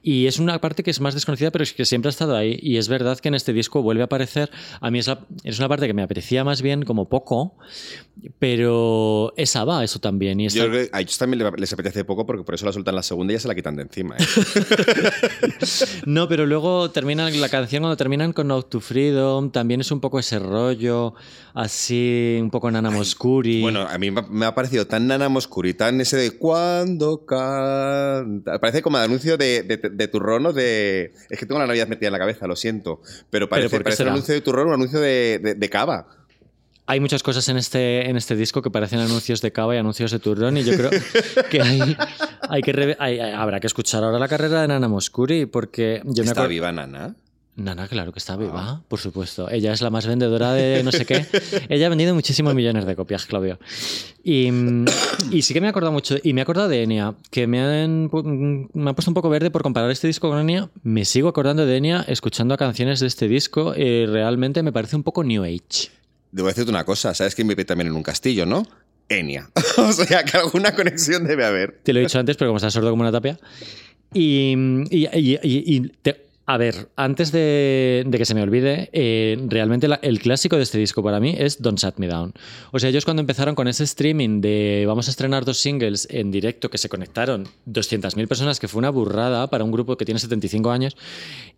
Y 0.02 0.26
es 0.28 0.38
una 0.38 0.60
parte 0.60 0.82
que 0.82 0.90
es 0.90 1.00
más 1.00 1.14
desconocida, 1.14 1.50
pero 1.50 1.62
es 1.64 1.74
que 1.74 1.84
siempre 1.84 2.08
ha 2.08 2.10
estado 2.10 2.36
ahí. 2.36 2.58
Y 2.62 2.76
es 2.78 2.88
verdad 2.88 3.18
que 3.18 3.28
en 3.28 3.34
este 3.34 3.52
disco 3.52 3.82
vuelve 3.82 4.02
a 4.02 4.04
aparecer. 4.06 4.50
A 4.80 4.90
mí 4.90 5.00
es, 5.00 5.08
la- 5.08 5.26
es 5.44 5.57
una 5.58 5.68
parte 5.68 5.86
que 5.86 5.94
me 5.94 6.02
aprecia 6.02 6.44
más 6.44 6.62
bien 6.62 6.82
como 6.82 7.08
poco, 7.08 7.56
pero 8.38 9.32
es 9.36 9.54
ABBA 9.56 9.84
eso 9.84 9.98
también. 10.00 10.40
Y 10.40 10.46
esta- 10.46 10.58
Yo 10.60 10.68
creo 10.68 10.84
que 10.84 10.90
a 10.92 11.00
ellos 11.00 11.18
también 11.18 11.44
les 11.56 11.72
apetece 11.72 12.04
poco 12.04 12.26
porque 12.26 12.42
por 12.44 12.54
eso 12.54 12.66
la 12.66 12.72
sueltan 12.72 12.94
la 12.94 13.02
segunda 13.02 13.32
y 13.32 13.36
ya 13.36 13.40
se 13.40 13.48
la 13.48 13.54
quitan 13.54 13.76
de 13.76 13.82
encima. 13.82 14.16
¿eh? 14.18 14.24
No, 16.06 16.28
pero 16.28 16.46
luego 16.46 16.90
termina 16.90 17.28
la 17.30 17.48
canción 17.48 17.82
cuando 17.82 17.96
terminan 17.96 18.32
con 18.32 18.50
Out 18.50 18.70
to 18.70 18.80
Freedom, 18.80 19.50
también 19.50 19.80
es 19.80 19.90
un 19.90 20.00
poco 20.00 20.18
ese 20.18 20.38
rollo, 20.38 21.14
así, 21.54 22.38
un 22.40 22.50
poco 22.50 22.70
Nana 22.70 22.90
Moscuri. 22.90 23.60
Bueno, 23.60 23.82
a 23.82 23.98
mí 23.98 24.10
me 24.10 24.46
ha- 24.46 24.54
parecido 24.54 24.86
tan 24.86 25.06
Nana 25.06 25.28
Moscuri, 25.28 25.74
tan 25.74 26.00
ese 26.00 26.16
de 26.16 26.30
cuando 26.32 27.24
canta. 27.26 28.58
Parece 28.60 28.82
como 28.82 28.98
el 28.98 29.04
anuncio 29.04 29.36
de, 29.36 29.62
de, 29.62 29.76
de 29.76 30.08
turrón 30.08 30.46
o 30.46 30.52
de. 30.52 31.12
Es 31.30 31.38
que 31.38 31.46
tengo 31.46 31.60
la 31.60 31.66
Navidad 31.66 31.86
metida 31.88 32.08
en 32.08 32.12
la 32.12 32.18
cabeza, 32.18 32.46
lo 32.46 32.56
siento. 32.56 33.00
Pero 33.30 33.48
parece, 33.48 33.70
¿por 33.70 33.78
qué 33.80 33.84
parece 33.84 34.02
un 34.04 34.08
anuncio 34.10 34.34
de 34.34 34.40
turrón 34.40 34.68
un 34.68 34.74
anuncio 34.74 34.98
de, 35.00 35.38
de, 35.42 35.54
de 35.54 35.70
cava. 35.70 36.08
Hay 36.90 37.00
muchas 37.00 37.22
cosas 37.22 37.48
en 37.50 37.56
este, 37.58 38.08
en 38.08 38.16
este 38.16 38.34
disco 38.34 38.62
que 38.62 38.70
parecen 38.70 38.98
anuncios 38.98 39.40
de 39.42 39.52
cava 39.52 39.74
y 39.74 39.78
anuncios 39.78 40.10
de 40.10 40.18
turrón 40.18 40.56
y 40.56 40.64
yo 40.64 40.74
creo 40.74 40.90
que 41.50 41.60
hay, 41.62 41.96
hay 42.48 42.62
que 42.62 42.96
hay- 42.98 43.20
habrá 43.20 43.60
que 43.60 43.66
escuchar 43.66 44.02
ahora 44.02 44.18
la 44.18 44.26
carrera 44.26 44.62
de 44.62 44.68
Nana 44.68 44.88
Moscuri 44.88 45.46
porque 45.46 46.00
yo 46.04 46.24
Está 46.24 46.46
viva 46.46 46.72
Nana. 46.72 47.14
Nana, 47.56 47.88
claro 47.88 48.12
que 48.12 48.20
está 48.20 48.36
viva, 48.36 48.82
por 48.86 49.00
supuesto. 49.00 49.50
Ella 49.50 49.72
es 49.72 49.82
la 49.82 49.90
más 49.90 50.06
vendedora 50.06 50.52
de 50.52 50.84
no 50.84 50.92
sé 50.92 51.04
qué. 51.04 51.26
Ella 51.68 51.86
ha 51.86 51.88
vendido 51.88 52.14
muchísimos 52.14 52.54
millones 52.54 52.86
de 52.86 52.94
copias, 52.94 53.26
Claudio. 53.26 53.58
Y, 54.22 54.48
mm, 54.52 54.84
y 55.32 55.42
sí 55.42 55.54
que 55.54 55.60
me 55.60 55.66
he 55.66 55.70
acordado 55.70 55.90
mucho. 55.92 56.14
Y 56.22 56.34
me 56.34 56.40
he 56.40 56.42
acordado 56.42 56.68
de 56.68 56.84
Enya, 56.84 57.14
que 57.32 57.48
me 57.48 57.60
han, 57.60 58.10
pu- 58.10 58.68
me 58.72 58.90
ha 58.90 58.92
puesto 58.94 59.10
un 59.10 59.14
poco 59.16 59.28
verde 59.28 59.50
por 59.50 59.62
comparar 59.64 59.90
este 59.90 60.06
disco 60.06 60.28
con 60.30 60.38
Enya. 60.38 60.70
Me 60.84 61.04
sigo 61.04 61.28
acordando 61.28 61.66
de 61.66 61.76
Enya 61.76 62.04
escuchando 62.06 62.56
canciones 62.56 63.00
de 63.00 63.08
este 63.08 63.26
disco. 63.26 63.74
eh, 63.76 64.06
realmente 64.08 64.62
me 64.62 64.70
parece 64.70 64.94
un 64.94 65.02
poco 65.02 65.24
New 65.24 65.42
Age. 65.42 65.90
Debo 66.32 66.48
decirte 66.48 66.70
una 66.70 66.84
cosa, 66.84 67.14
¿sabes 67.14 67.34
quién 67.34 67.48
vive 67.48 67.64
también 67.64 67.88
en 67.88 67.94
un 67.94 68.02
castillo, 68.02 68.44
no? 68.46 68.66
Enya. 69.08 69.48
o 69.78 69.92
sea, 69.92 70.24
que 70.24 70.36
alguna 70.36 70.74
conexión 70.74 71.26
debe 71.26 71.44
haber. 71.44 71.80
Te 71.82 71.92
lo 71.92 72.00
he 72.00 72.02
dicho 72.02 72.18
antes, 72.18 72.36
pero 72.36 72.50
como 72.50 72.58
estás 72.58 72.72
sordo 72.74 72.90
como 72.90 73.02
una 73.02 73.12
tapia. 73.12 73.38
Y, 74.14 74.54
y- 74.90 75.08
y- 75.42 75.92
a 76.50 76.56
ver, 76.56 76.88
antes 76.96 77.30
de, 77.30 78.08
que 78.10 78.24
se 78.24 78.34
me 78.34 78.40
olvide, 78.40 78.88
eh, 78.94 79.36
realmente 79.48 79.86
el 80.00 80.18
clásico 80.18 80.56
de 80.56 80.62
este 80.62 80.78
disco 80.78 81.02
para 81.02 81.20
mí 81.20 81.34
es 81.38 81.60
Don't 81.60 81.78
Shut 81.78 81.98
Me 81.98 82.06
Down. 82.06 82.32
O 82.72 82.78
sea, 82.78 82.88
ellos 82.88 83.04
cuando 83.04 83.20
empezaron 83.20 83.54
con 83.54 83.68
ese 83.68 83.84
streaming 83.84 84.40
de 84.40 84.84
vamos 84.86 85.08
a 85.08 85.10
estrenar 85.10 85.44
dos 85.44 85.58
singles 85.58 86.08
en 86.10 86.30
directo 86.30 86.70
que 86.70 86.78
se 86.78 86.88
conectaron 86.88 87.46
200.000 87.66 88.26
personas, 88.28 88.60
que 88.60 88.66
fue 88.66 88.78
una 88.78 88.88
burrada 88.88 89.48
para 89.50 89.62
un 89.62 89.70
grupo 89.70 89.98
que 89.98 90.06
tiene 90.06 90.18
75 90.20 90.70
años, 90.70 90.96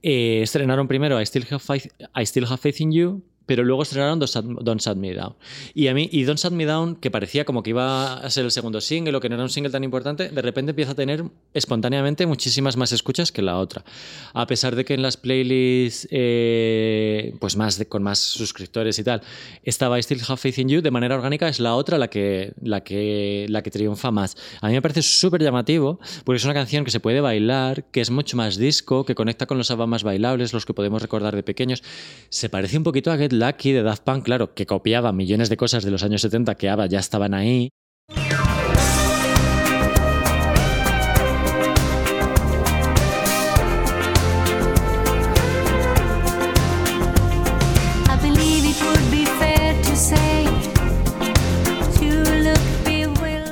eh, 0.02 0.40
estrenaron 0.42 0.88
primero 0.88 1.20
I 1.20 1.24
Still 1.24 1.46
Have 1.48 1.78
I 2.16 2.22
Still 2.26 2.46
Have 2.46 2.56
Faith 2.58 2.80
in 2.80 2.90
You, 2.90 3.22
pero 3.50 3.64
luego 3.64 3.82
estrenaron 3.82 4.20
Don't 4.20 4.80
Shut, 4.80 4.96
Me 4.96 5.12
Down. 5.12 5.34
Y 5.74 5.88
a 5.88 5.92
mí, 5.94 6.08
y 6.12 6.22
Don't 6.22 6.38
Shut 6.38 6.52
Me 6.52 6.66
Down, 6.66 6.94
que 6.94 7.10
parecía 7.10 7.44
como 7.44 7.64
que 7.64 7.70
iba 7.70 8.14
a 8.14 8.30
ser 8.30 8.44
el 8.44 8.52
segundo 8.52 8.80
single 8.80 9.16
o 9.16 9.20
que 9.20 9.28
no 9.28 9.34
era 9.34 9.42
un 9.42 9.50
single 9.50 9.72
tan 9.72 9.82
importante, 9.82 10.28
de 10.28 10.40
repente 10.40 10.70
empieza 10.70 10.92
a 10.92 10.94
tener 10.94 11.24
espontáneamente 11.52 12.26
muchísimas 12.26 12.76
más 12.76 12.92
escuchas 12.92 13.32
que 13.32 13.42
la 13.42 13.58
otra. 13.58 13.84
A 14.34 14.46
pesar 14.46 14.76
de 14.76 14.84
que 14.84 14.94
en 14.94 15.02
las 15.02 15.16
playlists, 15.16 16.06
eh, 16.12 17.34
pues 17.40 17.56
más 17.56 17.76
de- 17.76 17.86
con 17.86 18.04
más 18.04 18.20
suscriptores 18.20 19.00
y 19.00 19.02
tal, 19.02 19.20
estaba 19.64 19.98
I 19.98 20.02
Still 20.04 20.20
Have 20.28 20.36
Faith 20.36 20.58
in 20.58 20.68
You, 20.68 20.80
de 20.80 20.92
manera 20.92 21.16
orgánica 21.16 21.48
es 21.48 21.58
la 21.58 21.74
otra 21.74 21.98
la 21.98 22.08
que, 22.08 22.52
la 22.62 22.84
que, 22.84 23.46
la 23.48 23.62
que 23.64 23.70
triunfa 23.72 24.12
más. 24.12 24.36
A 24.60 24.68
mí 24.68 24.74
me 24.74 24.82
parece 24.82 25.02
súper 25.02 25.42
llamativo, 25.42 25.98
porque 26.24 26.36
es 26.36 26.44
una 26.44 26.54
canción 26.54 26.84
que 26.84 26.92
se 26.92 27.00
puede 27.00 27.20
bailar, 27.20 27.82
que 27.90 28.00
es 28.00 28.10
mucho 28.12 28.36
más 28.36 28.58
disco, 28.58 29.04
que 29.04 29.16
conecta 29.16 29.46
con 29.46 29.58
los 29.58 29.72
ABBA 29.72 29.86
más 29.86 30.04
bailables, 30.04 30.52
los 30.52 30.64
que 30.64 30.72
podemos 30.72 31.02
recordar 31.02 31.34
de 31.34 31.42
pequeños. 31.42 31.82
Se 32.28 32.48
parece 32.48 32.76
un 32.78 32.84
poquito 32.84 33.10
a 33.10 33.16
Get 33.16 33.32
Lucky 33.40 33.72
de 33.72 33.82
Daft 33.82 34.02
Punk, 34.04 34.24
claro, 34.24 34.54
que 34.54 34.66
copiaba 34.66 35.12
millones 35.12 35.48
de 35.48 35.56
cosas 35.56 35.82
de 35.84 35.90
los 35.90 36.02
años 36.04 36.20
70 36.22 36.54
que 36.56 36.68
ABBA 36.68 36.86
ya 36.86 36.98
estaban 37.00 37.34
ahí. 37.34 37.70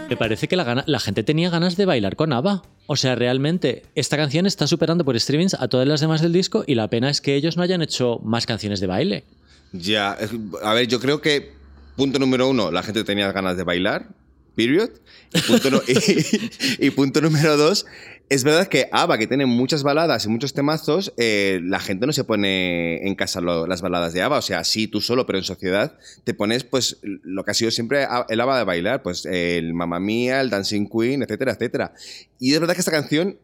Me 0.09 0.17
parece 0.17 0.49
que 0.49 0.57
la, 0.57 0.65
gana- 0.65 0.85
la 0.87 1.01
gente 1.01 1.23
tenía 1.23 1.51
ganas 1.51 1.77
de 1.77 1.85
bailar 1.85 2.17
con 2.17 2.33
ABBA. 2.33 2.63
O 2.87 2.97
sea, 2.97 3.15
realmente, 3.15 3.83
esta 3.95 4.17
canción 4.17 4.47
está 4.47 4.67
superando 4.67 5.05
por 5.05 5.19
streamings 5.21 5.55
a 5.55 5.69
todas 5.69 5.87
las 5.87 6.01
demás 6.01 6.23
del 6.23 6.33
disco 6.33 6.65
y 6.67 6.75
la 6.77 6.89
pena 6.89 7.11
es 7.11 7.21
que 7.21 7.35
ellos 7.35 7.57
no 7.59 7.63
hayan 7.63 7.83
hecho 7.83 8.19
más 8.25 8.47
canciones 8.47 8.81
de 8.81 8.87
baile. 8.87 9.25
Ya, 9.73 10.17
a 10.63 10.75
ver, 10.75 10.87
yo 10.89 11.01
creo 11.01 11.21
que 11.21 11.53
punto 11.97 12.19
número 12.19 12.49
uno, 12.49 12.71
la 12.71 12.83
gente 12.83 13.05
tenía 13.05 13.31
ganas 13.33 13.57
de 13.57 13.65
bailar. 13.65 14.09
period. 14.55 14.91
Y 15.33 15.41
punto, 15.43 15.71
nu- 15.71 15.83
y- 15.89 16.87
y 16.87 16.91
punto 16.91 17.21
número 17.21 17.57
dos, 17.57 17.87
es 18.29 18.43
verdad 18.43 18.67
que 18.67 18.89
ABBA, 18.91 19.19
que 19.19 19.27
tiene 19.29 19.47
muchas 19.47 19.83
baladas 19.85 20.25
y 20.25 20.29
muchos 20.29 20.53
temazos, 20.53 21.13
eh, 21.17 21.61
la 21.63 21.79
gente 21.79 22.07
no 22.07 22.13
se 22.13 22.25
pone 22.25 23.07
en 23.07 23.15
casa 23.15 23.41
lo- 23.41 23.67
las 23.69 23.81
baladas 23.81 24.13
de 24.15 24.23
ABBA. 24.23 24.39
O 24.39 24.43
sea, 24.43 24.65
sí, 24.65 24.89
tú 24.89 25.01
solo, 25.01 25.27
pero 25.27 25.39
en 25.39 25.45
sociedad 25.45 25.97
te 26.25 26.35
pones 26.35 26.65
pues 26.65 26.99
lo 27.03 27.45
que 27.45 27.53
ha 27.53 27.55
sido 27.55 27.71
siempre 27.71 28.07
el 28.29 28.41
ABBA 28.41 28.59
de 28.59 28.65
bailar, 28.65 29.03
pues 29.05 29.27
el 29.27 29.75
Mamma 29.75 30.01
Mía, 30.01 30.41
el 30.41 30.51
Dancing 30.51 30.89
Queen, 30.89 31.23
etcétera, 31.23 31.53
etcétera. 31.53 31.93
Y 32.41 32.53
es 32.55 32.59
verdad 32.59 32.75
que 32.75 32.81
esta 32.81 32.91
canción, 32.91 33.39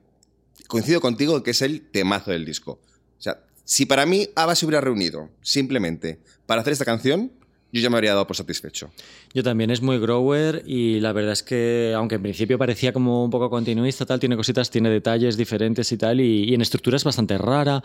coincido 0.67 1.01
contigo, 1.01 1.43
que 1.45 1.53
es 1.53 1.63
el 1.63 1.83
temazo 1.93 2.33
del 2.33 2.45
disco. 2.45 2.81
O 3.19 3.23
sea, 3.23 3.39
si 3.65 3.87
para 3.87 4.07
mí 4.07 4.29
ABBA 4.35 4.55
se 4.55 4.67
hubiera 4.67 4.81
reunido 4.81 5.31
simplemente 5.43 6.21
para 6.47 6.61
hacer 6.61 6.73
esta 6.73 6.85
canción, 6.85 7.33
yo 7.75 7.81
ya 7.81 7.91
me 7.91 7.97
habría 7.97 8.13
dado 8.13 8.25
por 8.25 8.37
satisfecho. 8.37 8.89
Yo 9.35 9.43
también 9.43 9.71
es 9.73 9.83
muy 9.83 9.99
grower 9.99 10.63
y 10.65 11.01
la 11.01 11.13
verdad 11.13 11.33
es 11.33 11.43
que, 11.43 11.93
aunque 11.97 12.15
en 12.15 12.23
principio 12.23 12.57
parecía 12.57 12.93
como 12.93 13.25
un 13.25 13.31
poco 13.31 13.51
continuista, 13.51 14.07
tal, 14.07 14.21
tiene 14.21 14.37
cositas, 14.37 14.71
tiene 14.71 14.91
detalles 14.91 15.37
diferentes 15.37 15.91
y 15.91 15.97
tal, 15.97 16.21
y, 16.21 16.45
y 16.45 16.55
en 16.55 16.61
estructura 16.61 16.97
es 16.97 17.03
bastante 17.03 17.37
rara. 17.37 17.83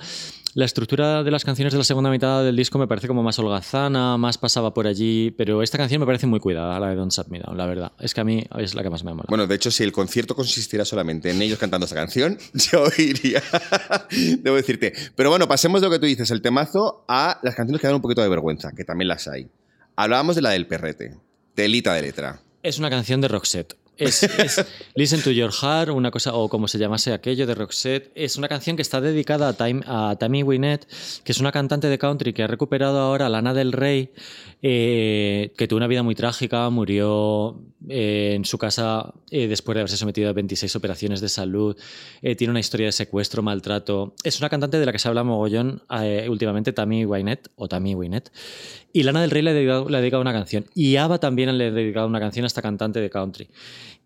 La 0.54 0.66
estructura 0.66 1.24
de 1.24 1.32
las 1.32 1.44
canciones 1.44 1.74
de 1.74 1.80
la 1.80 1.84
segunda 1.84 2.12
mitad 2.12 2.44
del 2.44 2.56
disco 2.56 2.78
me 2.78 2.88
parece 2.88 3.08
como 3.08 3.24
más 3.24 3.40
holgazana, 3.40 4.16
más 4.18 4.38
pasaba 4.38 4.76
por 4.76 4.86
allí, 4.86 5.32
pero 5.32 5.64
esta 5.64 5.80
canción 5.80 6.00
me 6.00 6.06
parece 6.06 6.28
muy 6.28 6.40
cuidada, 6.40 6.80
la 6.80 6.90
de 6.90 6.96
Don't 6.96 7.12
Shut 7.12 7.28
Me 7.30 7.40
Down, 7.40 7.58
la 7.58 7.66
verdad. 7.66 7.92
Es 8.00 8.14
que 8.14 8.22
a 8.22 8.24
mí 8.24 8.44
es 8.60 8.76
la 8.76 8.84
que 8.84 8.92
más 8.92 9.04
me 9.04 9.12
mola. 9.14 9.26
Bueno, 9.28 9.48
de 9.48 9.56
hecho, 9.56 9.72
si 9.72 9.84
el 9.84 9.92
concierto 9.92 10.36
consistiera 10.36 10.86
solamente 10.86 11.32
en 11.32 11.42
ellos 11.42 11.58
cantando 11.58 11.86
esta 11.86 11.96
canción, 11.96 12.38
yo 12.54 12.86
iría. 13.00 13.42
Debo 14.40 14.56
decirte. 14.56 14.94
Pero 15.16 15.32
bueno, 15.32 15.48
pasemos 15.48 15.82
de 15.82 15.88
lo 15.88 15.94
que 15.94 16.00
tú 16.00 16.06
dices, 16.06 16.30
el 16.30 16.44
temazo, 16.44 17.06
a 17.08 17.40
las 17.42 17.56
canciones 17.56 17.82
que 17.82 17.88
dan 17.88 17.96
un 17.96 18.02
poquito 18.02 18.22
de 18.22 18.30
vergüenza, 18.30 18.72
que 18.76 18.84
también 18.84 19.08
las 19.08 19.28
hay. 19.28 19.50
Hablábamos 20.02 20.38
de 20.38 20.42
la 20.42 20.52
del 20.52 20.66
perrete. 20.66 21.18
Telita 21.56 21.94
de 21.94 22.02
letra. 22.04 22.40
Es 22.64 22.80
una 22.80 22.90
canción 22.90 23.20
de 23.20 23.28
Roxette. 23.28 23.76
Es, 23.98 24.24
es 24.24 24.66
Listen 24.96 25.22
to 25.22 25.32
Your 25.32 25.52
Heart, 25.52 25.90
una 25.90 26.10
cosa, 26.10 26.34
o 26.34 26.48
como 26.48 26.70
se 26.70 26.78
llamase 26.78 27.12
aquello 27.12 27.46
de 27.46 27.54
Roxette. 27.54 28.10
Es 28.16 28.38
una 28.38 28.48
canción 28.48 28.78
que 28.78 28.82
está 28.82 29.02
dedicada 29.02 29.50
a, 29.50 29.54
Time- 29.58 29.84
a 29.86 30.16
Tammy 30.18 30.42
Wynette, 30.42 30.88
que 31.26 31.34
es 31.34 31.40
una 31.42 31.52
cantante 31.52 31.90
de 31.90 31.98
country 31.98 32.32
que 32.32 32.44
ha 32.44 32.48
recuperado 32.48 32.98
ahora 32.98 33.26
a 33.26 33.30
Lana 33.30 33.54
del 33.54 33.74
Rey, 33.74 34.14
eh, 34.62 35.52
que 35.58 35.68
tuvo 35.68 35.76
una 35.78 35.88
vida 35.88 36.02
muy 36.02 36.16
trágica, 36.16 36.70
murió 36.70 37.60
eh, 37.90 38.36
en 38.36 38.46
su 38.46 38.58
casa 38.58 39.14
eh, 39.32 39.48
después 39.50 39.76
de 39.76 39.82
haberse 39.82 39.98
sometido 39.98 40.30
a 40.30 40.34
26 40.34 40.78
operaciones 40.78 41.20
de 41.20 41.28
salud, 41.28 41.76
tiene 42.38 42.52
una 42.52 42.62
historia 42.62 42.86
de 42.86 42.94
secuestro, 42.94 43.42
maltrato. 43.42 44.14
Es 44.24 44.40
una 44.40 44.48
cantante 44.48 44.80
de 44.80 44.86
la 44.86 44.94
que 44.94 45.00
se 45.00 45.10
habla 45.10 45.26
mogollón 45.26 45.84
últimamente, 46.30 46.72
Tammy 46.72 47.04
Wynette, 47.04 47.50
o 47.58 47.68
Tammy 47.68 47.96
Wynette. 47.96 48.32
Y 48.94 49.04
Lana 49.04 49.22
del 49.22 49.32
Rey 49.32 49.42
le 49.44 49.52
ha, 49.52 49.54
dedicado, 49.54 49.88
le 49.90 49.98
ha 49.98 50.02
dedicado 50.02 50.22
una 50.22 50.34
canción. 50.34 50.66
Y 50.76 50.96
ABBA 50.96 51.20
también 51.20 51.56
le 51.58 51.68
ha 51.68 51.72
dedicado 51.72 52.08
una 52.08 52.20
canción 52.20 52.44
a 52.44 52.48
esta 52.48 52.62
cantante 52.62 53.00
de 53.00 53.10
country. 53.10 53.48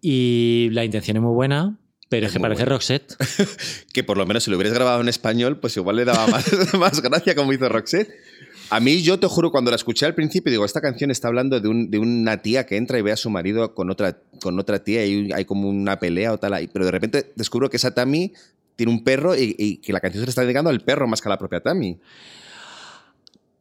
Y 0.02 0.69
la 0.72 0.84
intención 0.84 1.17
es 1.17 1.24
muy 1.24 1.34
buena, 1.34 1.78
pero 2.10 2.26
es, 2.28 2.32
Es 2.32 2.38
que 2.38 2.41
parece. 2.41 2.65
Roxette. 2.65 3.15
Que 3.93 4.04
por 4.04 4.17
lo 4.17 4.26
menos 4.26 4.43
si 4.43 4.52
lo 4.52 4.58
hubieras 4.58 4.74
grabado 4.74 5.00
en 5.02 5.08
español, 5.08 5.60
pues 5.60 5.78
igual 5.78 5.96
le 5.98 6.06
daba 6.06 6.28
más, 6.32 6.46
más 6.74 7.02
gracia 7.02 7.36
como 7.36 7.54
hizo 7.54 7.69
Roxette. 7.69 8.12
A 8.69 8.80
mí, 8.80 9.02
yo 9.04 9.19
te 9.19 9.28
juro, 9.28 9.52
cuando 9.52 9.69
la 9.72 9.76
escuché 9.76 10.06
al 10.06 10.15
principio, 10.15 10.50
digo, 10.52 10.65
esta 10.65 10.82
canción 10.82 11.12
está 11.12 11.28
hablando 11.28 11.60
de, 11.60 11.67
un- 11.67 11.91
de 11.91 12.00
una 12.00 12.41
tía 12.41 12.65
que 12.65 12.76
entra 12.78 12.98
y 12.98 13.02
ve 13.04 13.12
a 13.12 13.17
su 13.17 13.30
marido 13.30 13.76
con 13.76 13.91
otra, 13.91 14.17
con 14.41 14.60
otra 14.60 14.84
tía 14.84 15.06
y 15.06 15.32
hay 15.32 15.46
como 15.46 15.69
una 15.69 16.00
pelea 16.00 16.34
o 16.34 16.38
tal. 16.39 16.54
ahí. 16.54 16.67
Pero 16.72 16.86
de 16.86 16.91
repente 16.91 17.32
descubro 17.36 17.69
que 17.69 17.78
esa 17.78 17.93
Tammy 17.93 18.34
tiene 18.76 18.91
un 18.91 19.04
perro 19.04 19.36
y, 19.38 19.56
y 19.60 19.78
que 19.78 19.93
la 19.93 20.00
canción 20.00 20.22
se 20.22 20.26
le 20.26 20.30
está 20.30 20.41
dedicando 20.41 20.69
al 20.72 20.82
perro 20.82 21.08
más 21.08 21.22
que 21.22 21.30
a 21.30 21.32
la 21.32 21.38
propia 21.38 21.60
Tammy. 21.62 22.00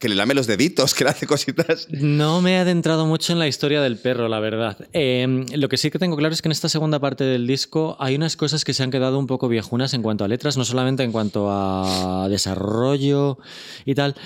Que 0.02 0.08
le 0.08 0.16
lame 0.16 0.34
los 0.34 0.48
deditos, 0.48 0.94
que 0.96 1.04
le 1.04 1.10
hace 1.10 1.28
cositas. 1.28 1.86
No 1.92 2.42
me 2.42 2.54
he 2.54 2.58
adentrado 2.58 3.06
mucho 3.06 3.32
en 3.32 3.38
la 3.38 3.46
historia 3.46 3.80
del 3.80 3.98
perro, 3.98 4.26
la 4.26 4.40
verdad. 4.40 4.76
Eh, 4.92 5.46
lo 5.54 5.68
que 5.68 5.76
sí 5.76 5.92
que 5.92 6.00
tengo 6.00 6.16
claro 6.16 6.34
es 6.34 6.42
que 6.42 6.48
en 6.48 6.52
esta 6.52 6.68
segunda 6.68 6.98
parte 6.98 7.22
del 7.22 7.46
disco 7.46 7.96
hay 8.00 8.16
unas 8.16 8.36
cosas 8.36 8.64
que 8.64 8.74
se 8.74 8.82
han 8.82 8.90
quedado 8.90 9.16
un 9.16 9.28
poco 9.28 9.46
viejunas 9.46 9.94
en 9.94 10.02
cuanto 10.02 10.24
a 10.24 10.28
letras, 10.28 10.56
no 10.56 10.64
solamente 10.64 11.04
en 11.04 11.12
cuanto 11.12 11.46
a 11.52 12.26
desarrollo 12.28 13.38
y 13.84 13.94
tal. 13.94 14.16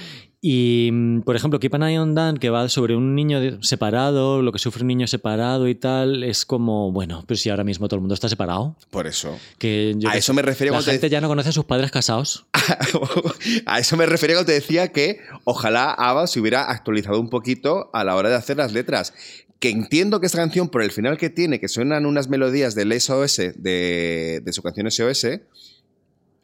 Y, 0.48 0.90
mm, 0.92 1.22
por 1.22 1.34
ejemplo, 1.34 1.58
Keep 1.58 1.74
an 1.74 1.82
Eye 1.82 1.98
on 1.98 2.14
Dan, 2.14 2.36
que 2.36 2.50
va 2.50 2.68
sobre 2.68 2.94
un 2.94 3.16
niño 3.16 3.40
separado, 3.64 4.42
lo 4.42 4.52
que 4.52 4.60
sufre 4.60 4.82
un 4.82 4.86
niño 4.86 5.08
separado 5.08 5.66
y 5.66 5.74
tal, 5.74 6.22
es 6.22 6.44
como, 6.46 6.92
bueno, 6.92 7.24
pero 7.26 7.36
si 7.36 7.50
ahora 7.50 7.64
mismo 7.64 7.88
todo 7.88 7.96
el 7.96 8.02
mundo 8.02 8.14
está 8.14 8.28
separado. 8.28 8.76
Por 8.92 9.08
eso. 9.08 9.36
Que 9.58 9.94
yo 9.98 10.08
A 10.08 10.16
eso 10.16 10.32
me 10.34 10.42
refiero 10.42 10.70
La 10.70 10.76
cuando 10.76 10.84
te 10.86 10.92
gente 10.92 11.10
ya 11.10 11.20
no 11.20 11.26
conoce 11.26 11.48
a 11.48 11.52
sus 11.52 11.64
padres 11.64 11.90
casados. 11.90 12.46
a 13.66 13.80
eso 13.80 13.96
me 13.96 14.06
refería 14.06 14.36
cuando 14.36 14.46
te 14.46 14.52
decía 14.52 14.92
que 14.92 15.18
ojalá 15.42 15.90
ABBA 15.90 16.28
se 16.28 16.38
hubiera 16.38 16.70
actualizado 16.70 17.18
un 17.20 17.28
poquito 17.28 17.90
a 17.92 18.04
la 18.04 18.14
hora 18.14 18.28
de 18.28 18.36
hacer 18.36 18.56
las 18.56 18.72
letras. 18.72 19.14
Que 19.58 19.70
entiendo 19.70 20.20
que 20.20 20.26
esta 20.26 20.38
canción, 20.38 20.68
por 20.68 20.80
el 20.84 20.92
final 20.92 21.18
que 21.18 21.28
tiene, 21.28 21.58
que 21.58 21.66
suenan 21.66 22.06
unas 22.06 22.28
melodías 22.28 22.76
del 22.76 22.92
SOS, 23.00 23.36
de, 23.56 24.42
de 24.44 24.52
su 24.52 24.62
canción 24.62 24.88
SOS, 24.88 25.26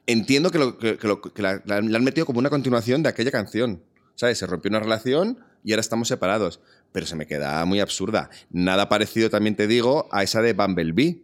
entiendo 0.09 0.51
que, 0.51 0.59
lo- 0.59 0.77
que- 0.77 0.97
que 0.97 1.07
lo- 1.07 1.21
que 1.23 1.41
la, 1.43 1.62
la- 1.67 1.81
la 1.81 1.97
han 1.99 2.03
metido 2.05 2.27
como 2.27 2.41
una 2.41 2.51
continuación 2.51 3.05
de 3.05 3.09
aquella 3.11 3.31
canción. 3.31 3.81
¿Sabes? 4.14 4.38
Se 4.38 4.46
rompió 4.46 4.68
una 4.70 4.81
relación 4.81 5.38
y 5.64 5.72
ahora 5.72 5.81
estamos 5.81 6.09
separados. 6.09 6.61
Pero 6.92 7.07
se 7.07 7.16
me 7.16 7.27
queda 7.27 7.64
muy 7.64 7.81
absurda. 7.81 8.29
Nada 8.51 8.88
parecido, 8.88 9.31
también 9.31 9.57
te 9.57 9.66
digo, 9.66 10.09
a 10.12 10.22
esa 10.22 10.42
de 10.42 10.53
Bumblebee, 10.53 11.22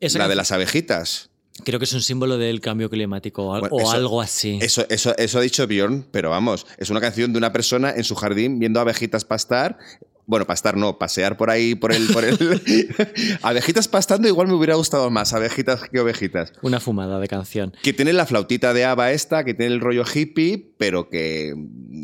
Esa 0.00 0.18
la 0.18 0.28
de 0.28 0.34
las 0.34 0.52
abejitas. 0.52 1.30
Creo 1.64 1.78
que 1.80 1.86
es 1.86 1.92
un 1.92 2.02
símbolo 2.02 2.38
del 2.38 2.60
cambio 2.60 2.88
climático 2.90 3.46
o, 3.46 3.54
al- 3.54 3.60
Bueno, 3.62 3.76
o 3.76 3.80
eso- 3.80 3.90
algo 3.92 4.20
así. 4.20 4.58
Eso, 4.62 4.84
eso, 4.90 5.16
eso 5.16 5.38
ha 5.38 5.42
dicho 5.42 5.66
Bjorn, 5.66 6.06
pero 6.12 6.30
vamos, 6.30 6.66
es 6.76 6.90
una 6.90 7.00
canción 7.00 7.32
de 7.32 7.38
una 7.38 7.52
persona 7.52 7.90
en 7.96 8.04
su 8.04 8.14
jardín 8.14 8.58
viendo 8.60 8.78
abejitas 8.80 9.24
pastar. 9.24 9.78
Bueno, 10.26 10.46
pastar 10.46 10.76
no, 10.76 10.98
pasear 10.98 11.38
por 11.38 11.48
ahí, 11.48 11.74
por 11.74 11.90
el. 11.90 12.06
Por 12.12 12.22
el 12.24 12.36
abejitas 13.42 13.88
pastando 13.88 14.28
igual 14.28 14.46
me 14.46 14.52
hubiera 14.54 14.74
gustado 14.74 15.08
más, 15.10 15.32
abejitas 15.32 15.88
que 15.88 15.98
ovejitas. 15.98 16.52
Una 16.62 16.80
fumada 16.80 17.18
de 17.18 17.28
canción. 17.28 17.72
Que 17.82 17.92
tiene 17.94 18.12
la 18.12 18.26
flautita 18.26 18.74
de 18.74 18.84
Ava 18.84 19.10
esta, 19.12 19.42
que 19.42 19.54
tiene 19.54 19.72
el 19.74 19.80
rollo 19.80 20.04
hippie, 20.12 20.58
pero 20.78 21.08
que. 21.10 21.54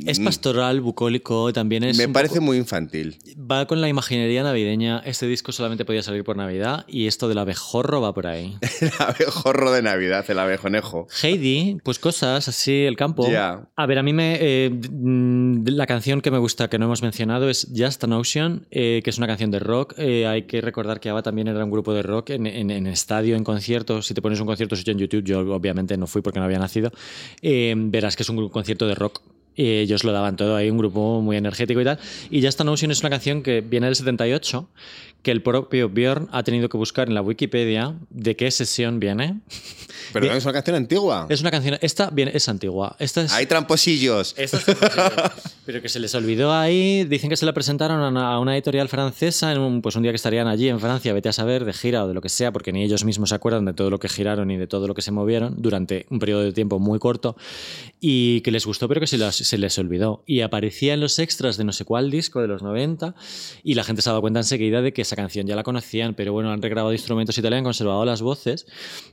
Es 0.06 0.18
mm, 0.20 0.24
pastoral, 0.24 0.80
bucólico, 0.80 1.52
también 1.52 1.84
es. 1.84 1.96
Me 1.96 2.08
parece 2.08 2.34
poco- 2.34 2.44
muy 2.46 2.56
infantil. 2.58 3.16
Va 3.50 3.66
con 3.66 3.80
la 3.80 3.88
imaginería 3.88 4.42
navideña. 4.42 4.98
Este 5.06 5.26
disco 5.26 5.52
solamente 5.52 5.84
podía 5.84 6.02
salir 6.02 6.24
por 6.24 6.37
Navidad 6.37 6.84
y 6.88 7.06
esto 7.06 7.28
del 7.28 7.38
abejorro 7.38 8.00
va 8.00 8.12
por 8.12 8.26
ahí. 8.26 8.56
El 8.80 8.90
abejorro 8.98 9.70
de 9.72 9.82
Navidad, 9.82 10.24
el 10.28 10.38
abejonejo. 10.38 11.06
Heidi, 11.22 11.78
pues 11.84 11.98
cosas 11.98 12.48
así, 12.48 12.82
el 12.82 12.96
campo. 12.96 13.30
Ya. 13.30 13.68
A 13.76 13.87
ver, 13.87 13.98
a 13.98 14.02
mí 14.02 14.12
me. 14.12 14.37
eh, 14.40 14.70
mm, 14.70 15.66
la 15.68 15.87
canción 15.87 16.20
que 16.20 16.30
me 16.32 16.38
gusta, 16.38 16.68
que 16.68 16.78
no 16.78 16.87
hemos 16.87 17.02
mencionado, 17.02 17.48
es 17.48 17.68
Just 17.74 18.02
an 18.04 18.12
Ocean, 18.14 18.66
eh, 18.72 19.00
que 19.04 19.10
es 19.10 19.18
una 19.18 19.26
canción 19.28 19.50
de 19.52 19.60
rock. 19.60 19.94
Eh, 19.96 20.26
hay 20.26 20.42
que 20.42 20.60
recordar 20.60 20.98
que 20.98 21.08
ABBA 21.10 21.22
también 21.22 21.46
era 21.48 21.64
un 21.64 21.70
grupo 21.70 21.94
de 21.94 22.02
rock 22.02 22.30
en, 22.30 22.46
en- 22.46 22.70
en 22.72 22.87
estadio, 22.88 23.37
en 23.37 23.44
conciertos. 23.44 24.06
Si 24.06 24.14
te 24.14 24.20
pones 24.20 24.40
un 24.40 24.46
concierto 24.46 24.74
suyo 24.74 24.92
en 24.92 24.98
YouTube, 24.98 25.22
yo 25.24 25.40
obviamente 25.54 25.96
no 25.96 26.06
fui 26.08 26.20
porque 26.20 26.40
no 26.40 26.44
había 26.46 26.58
nacido, 26.58 26.90
eh, 27.40 27.72
verás 27.76 28.16
que 28.16 28.24
es 28.24 28.28
un 28.28 28.37
concierto 28.48 28.63
de 28.87 28.94
rock. 28.94 29.20
Y 29.56 29.66
ellos 29.78 30.02
lo 30.04 30.12
daban 30.12 30.36
todo 30.36 30.56
ahí, 30.56 30.68
un 30.70 30.78
grupo 30.78 31.20
muy 31.20 31.36
energético 31.36 31.80
y 31.80 31.84
tal. 31.84 31.98
Y 32.30 32.42
Just 32.44 32.60
an 32.60 32.68
Ocean 32.68 32.90
es 32.90 33.00
una 33.00 33.10
canción 33.10 33.42
que 33.42 33.60
viene 33.60 33.86
del 33.86 33.94
78, 33.96 34.68
que 35.22 35.30
el 35.30 35.42
propio 35.42 35.88
Björn 35.88 36.28
ha 36.32 36.42
tenido 36.42 36.68
que 36.68 36.76
buscar 36.76 37.08
en 37.08 37.14
la 37.14 37.22
Wikipedia 37.22 37.94
de 38.10 38.36
qué 38.36 38.50
sesión 38.50 39.00
viene. 39.00 39.40
Pero 40.12 40.30
es 40.32 40.44
una 40.44 40.52
canción 40.52 40.76
antigua. 40.76 41.26
Es 41.30 41.40
una 41.40 41.50
canción. 41.50 41.78
Esta 41.80 42.10
viene, 42.10 42.32
es 42.34 42.46
antigua. 42.48 42.94
Esta 42.98 43.22
es. 43.22 43.32
Hay 43.32 43.46
tramposillos. 43.46 44.34
Esta 44.36 44.58
es 44.58 44.64
pero 45.66 45.80
que 45.80 45.88
se 45.88 45.98
les 45.98 46.14
olvidó 46.14 46.52
ahí. 46.52 47.04
Dicen 47.04 47.30
que 47.30 47.36
se 47.36 47.46
la 47.46 47.54
presentaron 47.54 48.02
a 48.02 48.08
una, 48.08 48.32
a 48.34 48.38
una 48.38 48.54
editorial 48.54 48.88
francesa 48.90 49.50
en 49.50 49.60
un, 49.60 49.80
pues 49.80 49.96
un 49.96 50.02
día 50.02 50.12
que 50.12 50.16
estarían 50.16 50.46
allí 50.46 50.68
en 50.68 50.78
Francia, 50.78 51.14
vete 51.14 51.30
a 51.30 51.32
saber, 51.32 51.64
de 51.64 51.72
gira 51.72 52.04
o 52.04 52.08
de 52.08 52.12
lo 52.12 52.20
que 52.20 52.28
sea, 52.28 52.52
porque 52.52 52.70
ni 52.70 52.82
ellos 52.84 53.04
mismos 53.04 53.30
se 53.30 53.34
acuerdan 53.34 53.64
de 53.64 53.72
todo 53.72 53.88
lo 53.88 53.98
que 53.98 54.10
giraron 54.10 54.50
y 54.50 54.58
de 54.58 54.66
todo 54.66 54.86
lo 54.86 54.94
que 54.94 55.00
se 55.00 55.10
movieron 55.10 55.54
durante 55.56 56.04
un 56.10 56.18
periodo 56.18 56.42
de 56.42 56.52
tiempo 56.52 56.78
muy 56.78 56.98
corto 56.98 57.34
y 57.98 58.42
que 58.42 58.50
les 58.50 58.66
gustó, 58.66 58.88
pero 58.88 59.00
que 59.00 59.06
se, 59.06 59.16
las- 59.16 59.36
se 59.44 59.59
les 59.59 59.78
olvidó. 59.78 60.22
Y 60.26 60.40
aparecía 60.40 60.94
en 60.94 61.00
los 61.00 61.18
extras 61.18 61.57
de 61.57 61.64
no 61.64 61.72
sé 61.72 61.85
cuál 61.85 62.11
disco 62.11 62.40
de 62.40 62.48
los 62.48 62.62
90 62.62 63.14
y 63.62 63.74
la 63.74 63.85
gente 63.85 64.02
se 64.02 64.09
ha 64.09 64.12
dado 64.12 64.20
cuenta 64.20 64.40
enseguida 64.40 64.83
de 64.83 64.92
que 64.92 65.02
esa 65.02 65.16
canción 65.16 65.46
ya 65.46 65.57
la 65.57 65.62
conocían, 65.62 66.14
pero 66.14 66.33
bueno, 66.33 66.50
han 66.50 66.62
regrabado 66.62 66.92
instrumentos 66.92 67.37
y 67.38 67.42
tal, 67.42 67.52
han 67.52 67.64
conservado 67.64 68.04
las 68.04 68.22
voces. 68.22 68.66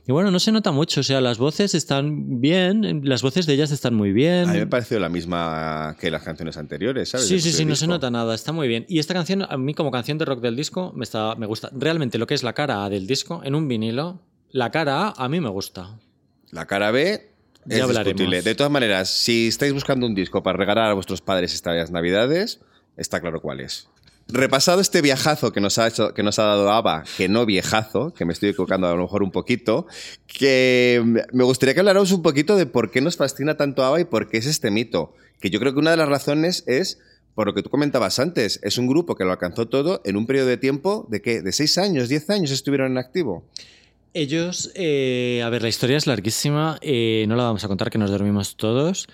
Y 0.06 0.12
bueno, 0.12 0.30
no 0.30 0.38
se 0.40 0.52
nota 0.52 0.72
mucho, 0.72 1.00
o 1.00 1.02
sea, 1.02 1.20
las 1.20 1.38
voces 1.38 1.74
están 1.74 2.40
bien, 2.40 3.02
las 3.04 3.22
voces 3.22 3.46
de 3.46 3.54
ellas 3.54 3.70
están 3.70 3.94
muy 3.94 4.12
bien. 4.12 4.48
A 4.48 4.52
mí 4.52 4.58
me 4.58 4.64
ha 4.64 4.70
parecido 4.70 5.00
la 5.00 5.08
misma 5.08 5.96
que 6.00 6.10
las 6.10 6.22
canciones 6.22 6.56
anteriores, 6.56 7.10
¿sabes? 7.10 7.26
Sí, 7.26 7.40
sí, 7.40 7.52
sí, 7.52 7.64
no 7.64 7.76
se 7.76 7.86
nota 7.86 8.10
nada, 8.10 8.34
está 8.34 8.52
muy 8.52 8.68
bien. 8.68 8.84
Y 8.88 8.98
esta 8.98 9.14
canción, 9.14 9.42
a 9.48 9.56
mí 9.56 9.74
como 9.74 9.90
canción 9.90 10.18
de 10.18 10.24
rock 10.24 10.40
del 10.40 10.56
disco, 10.56 10.92
me, 10.94 11.04
está, 11.04 11.34
me 11.36 11.46
gusta. 11.46 11.70
Realmente 11.72 12.18
lo 12.18 12.26
que 12.26 12.34
es 12.34 12.42
la 12.42 12.52
cara 12.52 12.84
A 12.84 12.90
del 12.90 13.06
disco 13.06 13.42
en 13.44 13.54
un 13.54 13.68
vinilo, 13.68 14.20
la 14.50 14.70
cara 14.70 15.08
A 15.08 15.24
a 15.24 15.28
mí 15.28 15.40
me 15.40 15.48
gusta. 15.48 15.98
La 16.50 16.66
cara 16.66 16.90
B 16.90 17.31
Ya 17.64 17.76
es 17.76 17.82
hablaremos. 17.82 18.04
discutible. 18.06 18.42
De 18.42 18.54
todas 18.54 18.72
maneras, 18.72 19.10
si 19.10 19.48
estáis 19.48 19.72
buscando 19.72 20.06
un 20.06 20.14
disco 20.14 20.42
para 20.42 20.58
regalar 20.58 20.90
a 20.90 20.94
vuestros 20.94 21.20
padres 21.20 21.54
estas 21.54 21.90
navidades, 21.90 22.60
está 22.96 23.20
claro 23.20 23.40
cuál 23.40 23.60
es. 23.60 23.88
Repasado 24.28 24.80
este 24.80 25.02
viajazo 25.02 25.52
que 25.52 25.60
nos 25.60 25.78
ha 25.78 25.88
hecho, 25.88 26.14
que 26.14 26.22
nos 26.22 26.38
ha 26.38 26.44
dado 26.44 26.70
ABBA, 26.70 27.04
que 27.16 27.28
no 27.28 27.44
viejazo, 27.44 28.14
que 28.14 28.24
me 28.24 28.32
estoy 28.32 28.50
equivocando 28.50 28.86
a 28.86 28.94
lo 28.94 29.02
mejor 29.02 29.22
un 29.22 29.30
poquito, 29.30 29.86
que 30.26 31.02
me 31.32 31.44
gustaría 31.44 31.74
que 31.74 31.80
habláramos 31.80 32.12
un 32.12 32.22
poquito 32.22 32.56
de 32.56 32.66
por 32.66 32.90
qué 32.90 33.00
nos 33.00 33.16
fascina 33.16 33.56
tanto 33.56 33.84
ABBA 33.84 34.00
y 34.00 34.04
por 34.04 34.28
qué 34.28 34.38
es 34.38 34.46
este 34.46 34.70
mito. 34.70 35.14
Que 35.40 35.50
yo 35.50 35.58
creo 35.58 35.72
que 35.72 35.80
una 35.80 35.90
de 35.90 35.96
las 35.96 36.08
razones 36.08 36.64
es 36.66 36.98
por 37.34 37.46
lo 37.46 37.54
que 37.54 37.62
tú 37.62 37.70
comentabas 37.70 38.18
antes, 38.18 38.60
es 38.62 38.78
un 38.78 38.86
grupo 38.86 39.16
que 39.16 39.24
lo 39.24 39.30
alcanzó 39.32 39.66
todo 39.66 40.02
en 40.04 40.16
un 40.16 40.26
periodo 40.26 40.48
de 40.48 40.58
tiempo 40.58 41.06
de 41.10 41.22
qué? 41.22 41.42
¿De 41.42 41.52
seis 41.52 41.78
años, 41.78 42.08
diez 42.08 42.28
años 42.30 42.50
estuvieron 42.50 42.92
en 42.92 42.98
activo? 42.98 43.44
Ellos, 44.14 44.70
eh, 44.74 45.42
a 45.44 45.48
ver, 45.48 45.62
la 45.62 45.68
historia 45.68 45.96
es 45.96 46.06
larguísima, 46.06 46.78
eh, 46.82 47.24
no 47.28 47.36
la 47.36 47.44
vamos 47.44 47.64
a 47.64 47.68
contar 47.68 47.90
que 47.90 47.98
nos 47.98 48.10
dormimos 48.10 48.56
todos. 48.56 49.06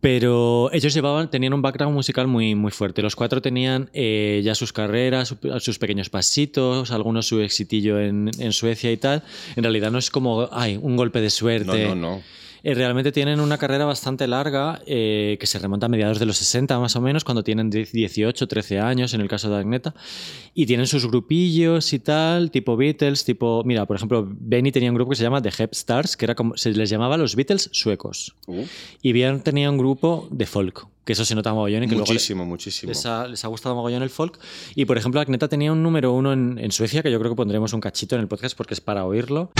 Pero 0.00 0.70
ellos 0.72 0.94
llevaban, 0.94 1.30
tenían 1.30 1.54
un 1.54 1.62
background 1.62 1.94
musical 1.94 2.26
muy, 2.26 2.54
muy 2.54 2.70
fuerte. 2.70 3.02
Los 3.02 3.16
cuatro 3.16 3.40
tenían 3.40 3.88
eh, 3.92 4.40
ya 4.44 4.54
sus 4.54 4.72
carreras, 4.72 5.28
su- 5.28 5.60
sus 5.60 5.78
pequeños 5.78 6.10
pasitos, 6.10 6.90
algunos 6.90 7.26
su 7.26 7.40
exitillo 7.40 7.98
en, 8.00 8.30
en 8.38 8.52
Suecia 8.52 8.92
y 8.92 8.98
tal. 8.98 9.22
En 9.56 9.62
realidad 9.64 9.90
no 9.90 9.98
es 9.98 10.10
como, 10.10 10.48
ay, 10.52 10.78
un 10.80 10.96
golpe 10.96 11.20
de 11.20 11.30
suerte. 11.30 11.88
No, 11.88 11.94
no, 11.94 12.16
no. 12.16 12.22
Eh, 12.62 12.74
realmente 12.74 13.12
tienen 13.12 13.40
una 13.40 13.58
carrera 13.58 13.84
bastante 13.84 14.26
larga 14.26 14.80
eh, 14.86 15.36
que 15.38 15.46
se 15.46 15.58
remonta 15.58 15.86
a 15.86 15.88
mediados 15.88 16.18
de 16.18 16.26
los 16.26 16.36
60 16.38 16.78
más 16.78 16.96
o 16.96 17.00
menos, 17.00 17.24
cuando 17.24 17.42
tienen 17.44 17.70
10, 17.70 17.92
18, 17.92 18.48
13 18.48 18.80
años 18.80 19.14
en 19.14 19.20
el 19.20 19.28
caso 19.28 19.48
de 19.50 19.56
Agneta. 19.56 19.94
Y 20.54 20.66
tienen 20.66 20.86
sus 20.86 21.06
grupillos 21.06 21.92
y 21.92 21.98
tal, 21.98 22.50
tipo 22.50 22.76
Beatles, 22.76 23.24
tipo... 23.24 23.62
Mira, 23.64 23.86
por 23.86 23.96
ejemplo, 23.96 24.26
Benny 24.28 24.72
tenía 24.72 24.90
un 24.90 24.96
grupo 24.96 25.10
que 25.10 25.16
se 25.16 25.22
llama 25.22 25.42
The 25.42 25.52
Hep 25.56 25.72
Stars, 25.72 26.16
que 26.16 26.24
era 26.24 26.34
como, 26.34 26.56
se 26.56 26.70
les 26.72 26.90
llamaba 26.90 27.16
los 27.16 27.36
Beatles 27.36 27.68
suecos. 27.72 28.34
Uh, 28.46 28.64
Y 29.02 29.12
bien 29.12 29.40
tenía 29.40 29.70
un 29.70 29.78
grupo 29.78 30.28
de 30.30 30.46
folk, 30.46 30.86
que 31.04 31.12
eso 31.12 31.24
se 31.24 31.34
nota 31.34 31.52
mogollón 31.52 31.84
y 31.84 31.86
que 31.88 31.94
luego 31.94 32.06
muchísimo, 32.10 32.44
muchísimo. 32.44 32.88
les 32.90 33.04
ha, 33.06 33.28
les 33.28 33.44
ha 33.44 33.48
gustado 33.48 33.74
mogollón 33.74 34.02
el 34.02 34.10
folk. 34.10 34.38
Y 34.74 34.84
por 34.86 34.98
ejemplo, 34.98 35.20
Agneta 35.20 35.48
tenía 35.48 35.72
un 35.72 35.82
número 35.82 36.12
uno 36.12 36.32
en, 36.32 36.58
en 36.58 36.72
Suecia, 36.72 37.02
que 37.02 37.10
yo 37.10 37.18
creo 37.18 37.30
que 37.32 37.36
pondremos 37.36 37.72
un 37.72 37.80
cachito 37.80 38.14
en 38.16 38.22
el 38.22 38.28
podcast 38.28 38.56
porque 38.56 38.74
es 38.74 38.80
para 38.80 39.04
oírlo. 39.04 39.50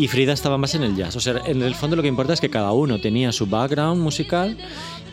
Y 0.00 0.08
Frida 0.08 0.32
estaba 0.32 0.56
más 0.56 0.74
en 0.74 0.82
el 0.82 0.96
jazz. 0.96 1.14
O 1.16 1.20
sea, 1.20 1.42
en 1.44 1.60
el 1.60 1.74
fondo 1.74 1.94
lo 1.94 2.00
que 2.00 2.08
importa 2.08 2.32
es 2.32 2.40
que 2.40 2.48
cada 2.48 2.72
uno 2.72 2.98
tenía 2.98 3.32
su 3.32 3.44
background 3.44 4.00
musical 4.00 4.56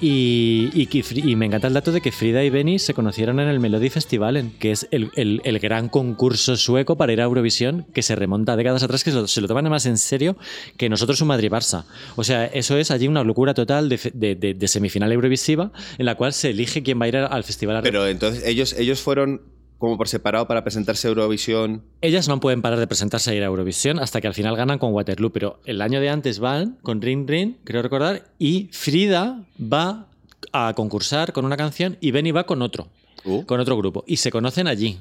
y, 0.02 0.88
y 1.16 1.36
me 1.36 1.46
encanta 1.46 1.68
el 1.68 1.74
dato 1.74 1.92
de 1.92 2.02
que 2.02 2.12
Frida 2.12 2.44
y 2.44 2.50
Benny 2.50 2.80
se 2.80 2.94
conocieron 2.94 3.40
en 3.40 3.48
el 3.48 3.60
Melody 3.60 3.90
Festivalen, 3.90 4.52
que 4.60 4.72
es 4.72 4.88
el, 4.92 5.12
gran 5.60 5.90
concurso 5.90 6.56
sueco 6.58 6.98
para 6.98 7.14
ir 7.14 7.22
a 7.22 7.26
Eurovisión 7.26 7.86
que 7.94 8.02
se 8.04 8.16
remonta 8.16 8.54
a 8.54 8.56
décadas 8.56 8.84
atrás, 8.84 9.04
que 9.04 9.12
se 9.12 9.18
lo, 9.18 9.28
se 9.28 9.42
toman 9.42 9.70
más 9.70 9.86
en 9.86 9.98
serio 9.98 10.38
que 10.78 10.90
nosotros 10.90 11.22
un 11.22 11.30
Madrid-Barça. 11.30 11.86
O 12.16 12.24
sea, 12.24 12.46
eso 12.46 12.78
es 12.78 12.92
allí 12.92 13.08
una 13.08 13.24
locura 13.24 13.54
total 13.54 13.90
de- 13.90 14.36
de 14.36 14.68
semifinal 14.68 15.12
eurovisiva 15.12 15.72
en 15.98 16.06
la 16.06 16.16
cual 16.16 16.34
se 16.34 16.50
elige 16.52 16.84
quién 16.84 17.00
va 17.02 17.06
a 17.06 17.08
ir 17.10 17.18
al 17.18 17.44
festival. 17.44 17.82
Pero 17.84 18.08
entonces 18.08 18.46
ellos, 18.46 18.74
ellos 18.74 19.02
fueron 19.02 19.42
como 19.78 19.98
por 19.98 20.08
separado 20.08 20.48
para 20.48 20.64
presentarse 20.64 21.08
a 21.08 21.12
Eurovisión. 21.12 21.84
Ellas 22.02 22.28
no 22.28 22.40
pueden 22.40 22.62
parar 22.62 22.80
de 22.80 22.88
presentarse 22.88 23.32
a 23.32 23.36
ir 23.36 23.44
a 23.44 23.48
Eurovisión 23.48 24.00
hasta 24.00 24.22
que 24.22 24.28
al 24.28 24.34
final 24.34 24.56
ganan 24.56 24.80
con 24.80 24.94
Waterloo, 24.94 25.32
pero 25.32 25.60
el 25.66 25.82
año 25.82 26.00
de 26.00 26.10
antes 26.10 26.40
van 26.40 26.78
con 26.82 27.02
Ring 27.02 27.28
Ring, 27.28 27.56
creo 27.64 27.82
recordar, 27.82 28.24
y 28.40 28.70
Frida 28.72 29.44
va 29.62 30.08
a 30.52 30.74
concursar 30.76 31.34
con 31.34 31.46
una 31.46 31.58
canción 31.58 31.98
y 32.02 32.12
Benny 32.12 32.32
va 32.32 32.46
con 32.46 32.62
otro, 32.62 32.88
Uh, 33.26 33.44
con 33.46 33.60
otro 33.60 33.76
grupo, 33.76 34.04
y 34.08 34.18
se 34.18 34.32
conocen 34.32 34.68
allí. 34.68 35.00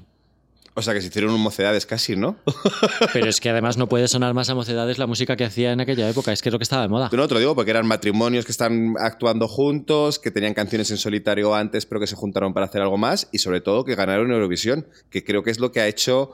O 0.79 0.83
sea 0.83 0.93
que 0.95 1.01
se 1.01 1.09
hicieron 1.09 1.33
un 1.33 1.41
mocedades 1.41 1.87
casi, 1.87 2.15
¿no? 2.17 2.37
Pero 3.13 3.29
es 3.29 3.41
que 3.41 3.49
además 3.51 3.77
no 3.79 3.89
puede 3.89 4.07
sonar 4.09 4.35
más 4.35 4.51
a 4.51 4.55
mocedades 4.55 4.99
la 4.99 5.07
música 5.07 5.35
que 5.37 5.45
hacía 5.45 5.73
en 5.73 5.81
aquella 5.81 6.09
época, 6.09 6.33
es 6.33 6.43
que 6.43 6.51
es 6.51 6.53
lo 6.53 6.59
que 6.59 6.65
estaba 6.65 6.83
de 6.83 6.89
moda. 6.89 7.09
No, 7.13 7.27
te 7.27 7.35
lo 7.35 7.41
digo 7.41 7.55
porque 7.55 7.71
eran 7.71 7.87
matrimonios 7.87 8.45
que 8.45 8.53
están 8.53 8.95
actuando 9.01 9.49
juntos, 9.49 10.19
que 10.19 10.31
tenían 10.31 10.55
canciones 10.55 10.91
en 10.91 10.99
solitario 10.99 11.55
antes, 11.55 11.87
pero 11.87 11.99
que 12.01 12.07
se 12.07 12.15
juntaron 12.15 12.53
para 12.55 12.67
hacer 12.67 12.83
algo 12.83 12.99
más 12.99 13.29
y 13.33 13.39
sobre 13.39 13.61
todo 13.61 13.85
que 13.85 13.95
ganaron 13.95 14.31
Eurovisión, 14.31 14.87
que 15.11 15.25
creo 15.25 15.43
que 15.43 15.51
es 15.51 15.59
lo 15.59 15.73
que 15.73 15.81
ha 15.81 15.89
hecho 15.89 16.31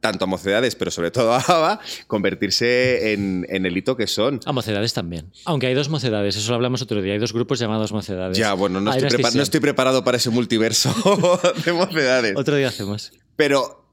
tanto 0.00 0.24
a 0.24 0.26
Mocedades, 0.26 0.74
pero 0.76 0.90
sobre 0.90 1.10
todo 1.10 1.32
a 1.32 1.38
ABBA, 1.38 1.80
convertirse 2.06 3.14
en, 3.14 3.46
en 3.48 3.64
el 3.64 3.74
hito 3.74 3.96
que 3.96 4.06
son. 4.06 4.38
A 4.44 4.52
mocedades 4.52 4.92
también. 4.92 5.30
Aunque 5.46 5.66
hay 5.66 5.72
dos 5.72 5.88
mocedades, 5.88 6.36
eso 6.36 6.50
lo 6.50 6.56
hablamos 6.56 6.82
otro 6.82 7.00
día. 7.00 7.14
Hay 7.14 7.18
dos 7.18 7.32
grupos 7.32 7.58
llamados 7.58 7.90
mocedades. 7.90 8.36
Ya, 8.36 8.52
bueno, 8.52 8.82
no 8.82 8.92
estoy, 8.92 9.08
prepa- 9.08 9.34
no 9.34 9.42
estoy 9.42 9.60
preparado 9.60 10.04
para 10.04 10.18
ese 10.18 10.28
multiverso 10.28 10.94
de 11.64 11.72
Mocedades. 11.72 12.34
Otro 12.36 12.54
día 12.56 12.68
hacemos. 12.68 13.12
Pero 13.36 13.84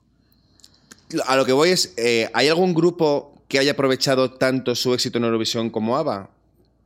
a 1.26 1.36
lo 1.36 1.46
que 1.46 1.52
voy 1.54 1.70
es, 1.70 1.94
eh, 1.98 2.30
¿hay 2.34 2.48
algún 2.48 2.74
grupo 2.74 3.44
que 3.48 3.60
haya 3.60 3.72
aprovechado 3.74 4.32
tanto 4.32 4.76
su 4.76 4.94
éxito 4.94 5.18
en 5.18 5.26
Eurovisión 5.26 5.70
como 5.70 5.98
ABBA? 5.98 6.30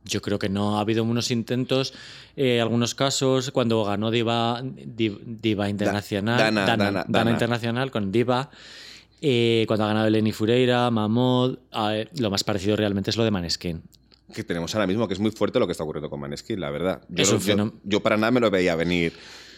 Yo 0.04 0.22
creo 0.22 0.38
que 0.38 0.48
no. 0.48 0.78
Ha 0.78 0.80
habido 0.80 1.02
unos 1.04 1.30
intentos, 1.30 1.92
eh, 2.36 2.60
algunos 2.60 2.94
casos, 2.94 3.50
cuando 3.50 3.84
ganó 3.84 4.10
Diva, 4.10 4.62
Div- 4.62 5.20
Diva 5.24 5.68
Internacional, 5.68 6.38
Dana, 6.38 6.64
Dana, 6.66 7.04
Dana. 7.08 7.30
Internacional 7.32 7.90
con 7.90 8.12
Diva, 8.12 8.50
eh, 9.20 9.64
cuando 9.66 9.84
ha 9.84 9.88
ganado 9.88 10.06
Eleni 10.06 10.30
Fureira, 10.32 10.88
Mamod, 10.90 11.56
eh, 11.72 12.08
lo 12.18 12.30
más 12.30 12.44
parecido 12.44 12.76
realmente 12.76 13.10
es 13.10 13.16
lo 13.16 13.24
de 13.24 13.30
Maneskin. 13.32 13.82
Que 14.32 14.44
tenemos 14.44 14.74
ahora 14.74 14.86
mismo, 14.86 15.06
que 15.08 15.14
es 15.14 15.20
muy 15.20 15.30
fuerte 15.32 15.58
lo 15.58 15.66
que 15.66 15.72
está 15.72 15.82
ocurriendo 15.84 16.08
con 16.10 16.20
Maneskin, 16.20 16.60
la 16.60 16.70
verdad. 16.70 17.00
Yo, 17.08 17.38
yo- 17.56 17.72
yo 17.84 18.00
para 18.00 18.16
nada 18.16 18.30
me 18.30 18.40
lo 18.40 18.50
veía 18.50 18.76
venir. 18.76 19.12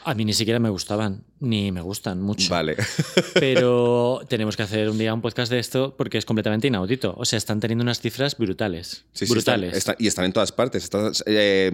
A 0.04 0.14
mí 0.14 0.24
ni 0.24 0.32
siquiera 0.32 0.58
me 0.58 0.70
gustaban, 0.70 1.24
ni 1.40 1.70
me 1.72 1.80
gustan 1.80 2.20
mucho. 2.22 2.48
Vale. 2.50 2.76
Pero 3.34 4.20
tenemos 4.28 4.56
que 4.56 4.62
hacer 4.62 4.88
un 4.88 4.98
día 4.98 5.12
un 5.14 5.20
podcast 5.20 5.50
de 5.50 5.58
esto 5.58 5.94
porque 5.96 6.18
es 6.18 6.24
completamente 6.24 6.66
inaudito. 6.68 7.14
O 7.16 7.24
sea, 7.24 7.36
están 7.36 7.60
teniendo 7.60 7.82
unas 7.82 8.00
cifras 8.00 8.36
brutales. 8.36 9.04
Sí, 9.12 9.26
sí, 9.26 9.32
brutales. 9.32 9.76
están- 9.76 9.94
están- 9.94 10.04
y 10.04 10.06
están 10.08 10.24
en 10.24 10.32
todas 10.32 10.52
partes. 10.52 10.84
Están 10.84 11.12
eh, 11.26 11.70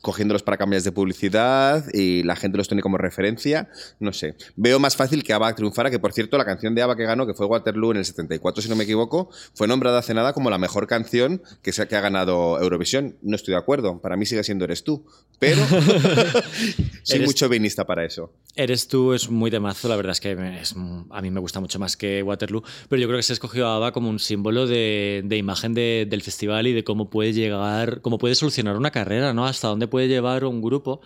cogiéndolos 0.00 0.42
para 0.42 0.56
cambios 0.56 0.84
de 0.84 0.92
publicidad 0.92 1.84
y 1.92 2.22
la 2.22 2.36
gente 2.36 2.56
los 2.58 2.68
tiene 2.68 2.82
como 2.82 2.96
referencia. 2.98 3.68
No 3.98 4.12
sé. 4.12 4.34
Veo 4.56 4.78
más 4.78 4.96
fácil 4.96 5.22
que 5.22 5.32
ABBA 5.32 5.54
triunfara, 5.54 5.90
que 5.90 5.98
por 5.98 6.12
cierto, 6.12 6.38
la 6.38 6.44
canción 6.44 6.74
de 6.74 6.82
ABBA 6.82 6.96
que 6.96 7.04
ganó, 7.04 7.26
que 7.26 7.34
fue 7.34 7.46
Waterloo 7.46 7.90
en 7.92 7.98
el 7.98 8.04
74, 8.04 8.62
si 8.62 8.68
no 8.68 8.76
me 8.76 8.84
equivoco, 8.84 9.30
fue 9.54 9.68
nombrada 9.68 9.98
hace 9.98 10.14
nada 10.14 10.32
como 10.32 10.48
la 10.50 10.58
mejor 10.58 10.86
canción 10.86 11.42
que, 11.62 11.72
se, 11.72 11.86
que 11.88 11.96
ha 11.96 12.00
ganado 12.00 12.60
Eurovisión. 12.60 13.16
No 13.22 13.36
estoy 13.36 13.52
de 13.52 13.58
acuerdo. 13.58 14.00
Para 14.00 14.16
mí 14.16 14.26
sigue 14.26 14.42
siendo 14.44 14.64
Eres 14.64 14.84
tú. 14.84 15.04
Pero 15.38 15.62
soy 17.02 17.16
Eres- 17.16 17.26
mucho 17.26 17.48
vinista 17.48 17.86
para 17.86 18.04
eso. 18.04 18.32
Eres 18.56 18.88
tú 18.88 19.12
es 19.14 19.30
muy 19.30 19.50
de 19.50 19.60
mazo, 19.60 19.88
la 19.88 19.96
verdad 19.96 20.12
es 20.12 20.20
que 20.20 20.32
es- 20.60 20.74
a 21.10 21.22
mí 21.22 21.30
me 21.30 21.40
gusta 21.40 21.60
mucho 21.60 21.78
más 21.78 21.96
que 21.96 22.22
Waterloo, 22.22 22.62
pero 22.88 23.00
yo 23.00 23.06
creo 23.08 23.18
que 23.18 23.22
se 23.22 23.32
escogió 23.32 23.66
a 23.68 23.76
ABBA 23.76 23.92
como 23.92 24.10
un 24.10 24.18
símbolo 24.18 24.66
de, 24.66 25.22
de 25.24 25.36
imagen 25.36 25.72
de- 25.74 26.06
del 26.08 26.22
festival 26.22 26.66
y 26.66 26.72
de 26.72 26.84
cómo 26.84 27.08
puede 27.10 27.32
llegar, 27.32 28.00
cómo 28.02 28.18
puede 28.18 28.34
solucionar 28.34 28.76
una 28.76 28.90
carrera, 28.90 29.32
¿no? 29.32 29.46
Hasta 29.46 29.68
dónde 29.68 29.86
puede 29.90 30.08
llevar 30.08 30.44
un 30.44 30.62
grupo. 30.62 31.00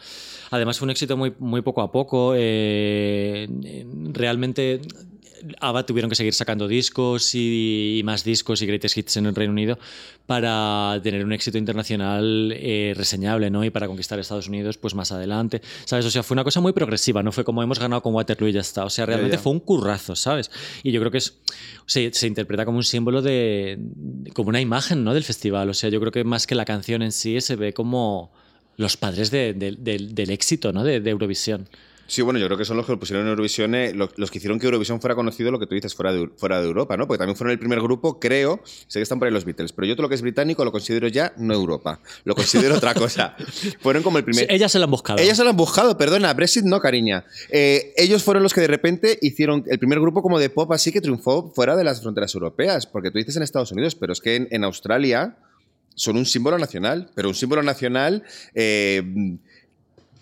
Además 0.50 0.78
fue 0.78 0.86
un 0.86 0.90
éxito 0.90 1.16
muy, 1.16 1.34
muy 1.38 1.62
poco 1.62 1.82
a 1.82 1.90
poco. 1.90 2.34
eh, 2.36 3.48
realmente 4.12 4.80
ABBA 5.60 5.86
tuvieron 5.86 6.08
que 6.08 6.16
seguir 6.16 6.34
sacando 6.34 6.68
discos 6.68 7.34
y, 7.34 7.98
y 7.98 8.02
más 8.02 8.24
discos 8.24 8.62
y 8.62 8.66
greatest 8.66 8.96
hits 8.96 9.16
en 9.16 9.26
el 9.26 9.34
Reino 9.34 9.52
Unido 9.52 9.78
para 10.26 10.98
tener 11.02 11.24
un 11.24 11.32
éxito 11.32 11.58
internacional 11.58 12.52
eh, 12.56 12.94
reseñable, 12.96 13.50
¿no? 13.50 13.64
Y 13.64 13.70
para 13.70 13.86
conquistar 13.86 14.18
Estados 14.18 14.48
Unidos, 14.48 14.78
pues 14.78 14.94
más 14.94 15.12
adelante, 15.12 15.60
¿sabes? 15.84 16.06
O 16.06 16.10
sea, 16.10 16.22
fue 16.22 16.34
una 16.34 16.44
cosa 16.44 16.60
muy 16.60 16.72
progresiva, 16.72 17.22
no 17.22 17.32
fue 17.32 17.44
como 17.44 17.62
hemos 17.62 17.78
ganado 17.78 18.02
con 18.02 18.14
Waterloo 18.14 18.48
y 18.48 18.52
ya 18.52 18.60
está. 18.60 18.84
O 18.84 18.90
sea, 18.90 19.06
realmente 19.06 19.38
fue 19.38 19.52
un 19.52 19.60
currazo, 19.60 20.16
¿sabes? 20.16 20.50
Y 20.82 20.92
yo 20.92 21.00
creo 21.00 21.10
que 21.10 21.18
es 21.18 21.40
se, 21.86 22.12
se 22.12 22.26
interpreta 22.26 22.64
como 22.64 22.78
un 22.78 22.84
símbolo 22.84 23.20
de, 23.20 23.78
como 24.32 24.48
una 24.48 24.60
imagen, 24.60 25.04
¿no? 25.04 25.14
Del 25.14 25.24
festival. 25.24 25.68
O 25.68 25.74
sea, 25.74 25.90
yo 25.90 26.00
creo 26.00 26.12
que 26.12 26.24
más 26.24 26.46
que 26.46 26.54
la 26.54 26.64
canción 26.64 27.02
en 27.02 27.12
sí 27.12 27.40
se 27.40 27.56
ve 27.56 27.74
como 27.74 28.32
los 28.76 28.96
padres 28.96 29.30
de- 29.30 29.54
de- 29.54 29.76
del- 29.78 30.14
del 30.14 30.30
éxito, 30.30 30.72
¿no? 30.72 30.82
De, 30.84 30.96
Eurovisión. 31.10 31.68
Sí, 32.06 32.20
bueno, 32.20 32.38
yo 32.38 32.44
creo 32.46 32.58
que 32.58 32.66
son 32.66 32.76
los 32.76 32.84
que 32.84 32.92
lo 32.92 32.98
pusieron 33.00 33.24
en 33.24 33.30
Eurovisión, 33.30 33.74
eh, 33.74 33.94
lo- 33.94 34.10
los, 34.18 34.30
que 34.30 34.36
hicieron 34.36 34.58
que 34.58 34.66
Eurovisión 34.66 35.00
fuera 35.00 35.14
conocido, 35.14 35.50
lo 35.50 35.58
que 35.58 35.66
tú 35.66 35.74
dices, 35.74 35.94
fuera 35.94 36.12
de, 36.12 36.28
fuera 36.36 36.60
de 36.60 36.66
Europa, 36.66 36.98
¿no? 36.98 37.06
Porque 37.06 37.16
también 37.16 37.34
fueron 37.34 37.52
el 37.52 37.58
primer 37.58 37.80
grupo, 37.80 38.20
creo, 38.20 38.60
sé 38.64 38.98
que 38.98 39.02
están 39.04 39.18
por 39.18 39.26
ahí 39.26 39.32
los 39.32 39.46
Beatles, 39.46 39.72
pero 39.72 39.86
yo 39.86 39.94
todo 39.96 40.02
lo 40.02 40.08
que 40.10 40.14
es 40.16 40.20
británico 40.20 40.66
lo 40.66 40.70
considero 40.70 41.08
ya 41.08 41.32
no 41.38 41.54
Europa, 41.54 42.00
lo 42.24 42.34
considero 42.34 42.74
otra 42.74 42.92
cosa. 42.92 43.34
Fueron 43.80 44.02
como 44.02 44.18
el 44.18 44.24
primer... 44.24 44.46
Sí, 44.46 44.54
ellas 44.54 44.70
se 44.70 44.78
la 44.78 44.84
han 44.84 44.90
buscado. 44.90 45.18
Ellas 45.18 45.38
se 45.38 45.44
lo 45.44 45.50
han 45.50 45.56
buscado, 45.56 45.96
perdona, 45.96 46.34
Brexit 46.34 46.64
no, 46.64 46.78
cariña. 46.78 47.24
Eh, 47.48 47.94
ellos 47.96 48.22
fueron 48.22 48.42
los 48.42 48.52
que 48.52 48.60
de 48.60 48.66
repente 48.68 49.18
hicieron 49.22 49.64
el 49.66 49.78
primer 49.78 49.98
grupo 49.98 50.20
como 50.20 50.38
de 50.38 50.50
pop 50.50 50.70
así 50.72 50.92
que 50.92 51.00
triunfó 51.00 51.52
fuera 51.54 51.74
de 51.74 51.84
las 51.84 52.02
fronteras 52.02 52.34
europeas, 52.34 52.86
porque 52.86 53.10
tú 53.10 53.16
dices 53.16 53.36
en 53.36 53.42
Estados 53.44 53.72
Unidos, 53.72 53.94
pero 53.94 54.12
es 54.12 54.20
que 54.20 54.36
en, 54.36 54.48
en 54.50 54.62
Australia 54.64 55.38
son 55.94 56.16
un 56.16 56.26
símbolo 56.26 56.58
nacional, 56.58 57.10
pero 57.14 57.28
un 57.28 57.34
símbolo 57.34 57.62
nacional 57.62 58.22
eh, 58.54 59.02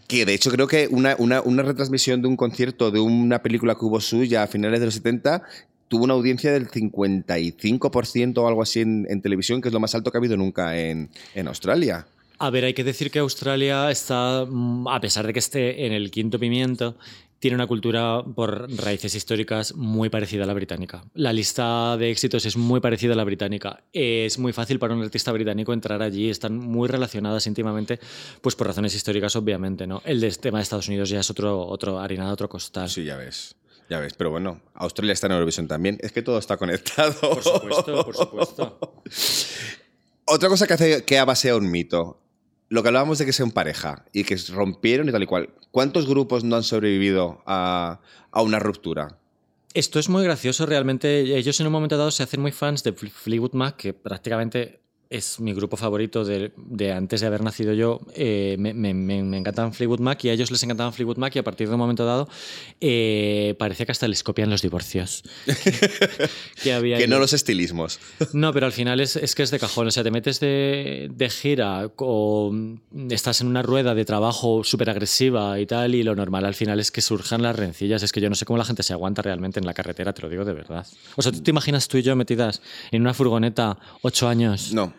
que 0.08 0.26
de 0.26 0.34
hecho 0.34 0.50
creo 0.50 0.66
que 0.66 0.88
una, 0.90 1.16
una- 1.18 1.40
una 1.40 1.62
retransmisión 1.62 2.20
de 2.22 2.28
un 2.28 2.36
concierto 2.36 2.90
de 2.90 3.00
una 3.00 3.40
película 3.42 3.74
que 3.74 3.84
hubo 3.84 4.00
suya 4.00 4.42
a 4.42 4.46
finales 4.46 4.80
de 4.80 4.86
los 4.86 4.94
70 4.94 5.42
tuvo 5.88 6.04
una 6.04 6.14
audiencia 6.14 6.52
del 6.52 6.68
55% 6.68 8.38
o 8.38 8.48
algo 8.48 8.62
así 8.62 8.80
en, 8.80 9.06
en 9.10 9.20
televisión, 9.22 9.60
que 9.60 9.68
es 9.68 9.74
lo 9.74 9.80
más 9.80 9.94
alto 9.94 10.10
que 10.10 10.16
ha 10.18 10.20
habido 10.20 10.36
nunca 10.36 10.78
en, 10.78 11.10
en 11.34 11.48
Australia. 11.48 12.06
A 12.38 12.50
ver, 12.50 12.64
hay 12.64 12.74
que 12.74 12.82
decir 12.84 13.10
que 13.10 13.18
Australia 13.20 13.90
está, 13.90 14.46
mm, 14.48 14.88
a 14.88 15.00
pesar 15.00 15.26
de 15.26 15.32
que 15.32 15.38
esté 15.38 15.86
en 15.86 15.92
el 15.92 16.10
quinto 16.10 16.38
pimiento, 16.38 16.96
tiene 17.42 17.56
una 17.56 17.66
cultura 17.66 18.22
por 18.36 18.70
raíces 18.70 19.16
históricas 19.16 19.74
muy 19.74 20.08
parecida 20.10 20.44
a 20.44 20.46
la 20.46 20.54
británica. 20.54 21.02
La 21.14 21.32
lista 21.32 21.96
de 21.96 22.08
éxitos 22.12 22.46
es 22.46 22.56
muy 22.56 22.78
parecida 22.78 23.14
a 23.14 23.16
la 23.16 23.24
británica. 23.24 23.82
Es 23.92 24.38
muy 24.38 24.52
fácil 24.52 24.78
para 24.78 24.94
un 24.94 25.02
artista 25.02 25.32
británico 25.32 25.72
entrar 25.72 26.00
allí, 26.02 26.30
están 26.30 26.56
muy 26.56 26.86
relacionadas 26.88 27.48
íntimamente, 27.48 27.98
pues 28.40 28.54
por 28.54 28.68
razones 28.68 28.94
históricas, 28.94 29.34
obviamente, 29.34 29.88
¿no? 29.88 30.00
El 30.04 30.20
de- 30.20 30.30
tema 30.30 30.58
de 30.58 30.62
Estados 30.62 30.86
Unidos 30.86 31.08
ya 31.08 31.18
es 31.18 31.28
otro, 31.30 31.66
otro 31.66 31.98
harina 31.98 32.26
de 32.28 32.32
otro 32.32 32.48
costal. 32.48 32.88
Sí, 32.88 33.02
ya 33.02 33.16
ves. 33.16 33.56
Ya 33.90 33.98
ves, 33.98 34.14
pero 34.14 34.30
bueno, 34.30 34.60
Australia 34.74 35.12
está 35.12 35.26
en 35.26 35.32
Eurovisión 35.32 35.66
también. 35.66 35.98
Es 36.00 36.12
que 36.12 36.22
todo 36.22 36.38
está 36.38 36.56
conectado. 36.56 37.12
Por 37.20 37.42
supuesto, 37.42 38.04
por 38.04 38.16
supuesto. 38.16 38.78
Otra 40.26 40.48
cosa 40.48 40.68
que 40.68 40.74
hace 40.74 41.04
que 41.04 41.18
ABBA 41.18 41.34
sea 41.34 41.56
un 41.56 41.68
mito. 41.70 42.20
Lo 42.72 42.82
que 42.82 42.88
hablábamos 42.88 43.18
de 43.18 43.26
que 43.26 43.34
sean 43.34 43.50
pareja 43.50 44.06
y 44.14 44.24
que 44.24 44.34
rompieron 44.50 45.06
y 45.06 45.12
tal 45.12 45.22
y 45.22 45.26
cual. 45.26 45.50
¿Cuántos 45.70 46.06
grupos 46.08 46.42
no 46.42 46.56
han 46.56 46.62
sobrevivido 46.62 47.42
a, 47.44 48.00
a 48.30 48.40
una 48.42 48.58
ruptura? 48.58 49.18
Esto 49.74 49.98
es 49.98 50.08
muy 50.08 50.24
gracioso 50.24 50.64
realmente. 50.64 51.36
Ellos 51.36 51.60
en 51.60 51.66
un 51.66 51.72
momento 51.72 51.98
dado 51.98 52.10
se 52.10 52.22
hacen 52.22 52.40
muy 52.40 52.50
fans 52.52 52.82
de 52.82 52.94
Fle- 52.94 53.10
Fleetwood 53.10 53.52
Mac, 53.52 53.76
que 53.76 53.92
prácticamente 53.92 54.80
es 55.12 55.38
mi 55.40 55.52
grupo 55.52 55.76
favorito 55.76 56.24
de, 56.24 56.52
de 56.56 56.92
antes 56.92 57.20
de 57.20 57.26
haber 57.26 57.42
nacido 57.42 57.72
yo. 57.74 58.00
Eh, 58.14 58.56
me, 58.58 58.72
me, 58.74 58.92
me- 58.94 59.36
encantaban 59.36 59.72
Fleetwood 59.72 60.00
Mac 60.00 60.24
y 60.24 60.28
a 60.30 60.32
ellos 60.32 60.50
les 60.50 60.62
encantaban 60.62 60.92
Fleetwood 60.92 61.18
Mac 61.18 61.34
y 61.36 61.38
a 61.38 61.42
partir 61.44 61.68
de 61.68 61.74
un 61.74 61.78
momento 61.80 62.04
dado 62.04 62.28
eh, 62.80 63.54
parece 63.58 63.86
que 63.86 63.92
hasta 63.92 64.08
les 64.08 64.22
copian 64.22 64.50
los 64.50 64.62
divorcios. 64.62 65.22
que 66.62 66.72
había 66.72 66.96
Que 66.96 67.04
ahí. 67.04 67.08
no 67.10 67.18
los 67.18 67.32
estilismos. 67.32 68.00
No, 68.32 68.52
pero 68.52 68.66
al 68.66 68.72
final 68.72 69.00
es, 69.00 69.16
es 69.16 69.34
que 69.34 69.42
es 69.42 69.50
de 69.50 69.58
cajón. 69.58 69.86
O 69.86 69.90
sea, 69.90 70.02
te 70.02 70.10
metes 70.10 70.40
de, 70.40 71.10
de 71.14 71.30
gira 71.30 71.90
o 71.96 72.52
estás 73.10 73.40
en 73.40 73.46
una 73.48 73.62
rueda 73.62 73.94
de 73.94 74.04
trabajo 74.04 74.64
súper 74.64 74.90
agresiva 74.90 75.58
y 75.60 75.66
tal, 75.66 75.94
y 75.94 76.02
lo 76.02 76.14
normal 76.14 76.44
al 76.44 76.54
final 76.54 76.80
es 76.80 76.90
que 76.90 77.00
surjan 77.00 77.42
las 77.42 77.56
rencillas. 77.56 78.02
Es 78.02 78.12
que 78.12 78.20
yo 78.20 78.28
no 78.28 78.34
sé 78.34 78.44
cómo 78.44 78.56
la 78.58 78.64
gente 78.64 78.82
se 78.82 78.92
aguanta 78.92 79.22
realmente 79.22 79.58
en 79.60 79.66
la 79.66 79.74
carretera, 79.74 80.12
te 80.12 80.22
lo 80.22 80.28
digo 80.28 80.44
de 80.44 80.52
verdad. 80.52 80.86
O 81.16 81.22
sea, 81.22 81.32
¿tú 81.32 81.42
te 81.42 81.50
imaginas 81.50 81.88
tú 81.88 81.98
y 81.98 82.02
yo 82.02 82.16
metidas 82.16 82.62
en 82.90 83.02
una 83.02 83.14
furgoneta 83.14 83.78
ocho 84.02 84.28
años? 84.28 84.72
No. 84.72 84.92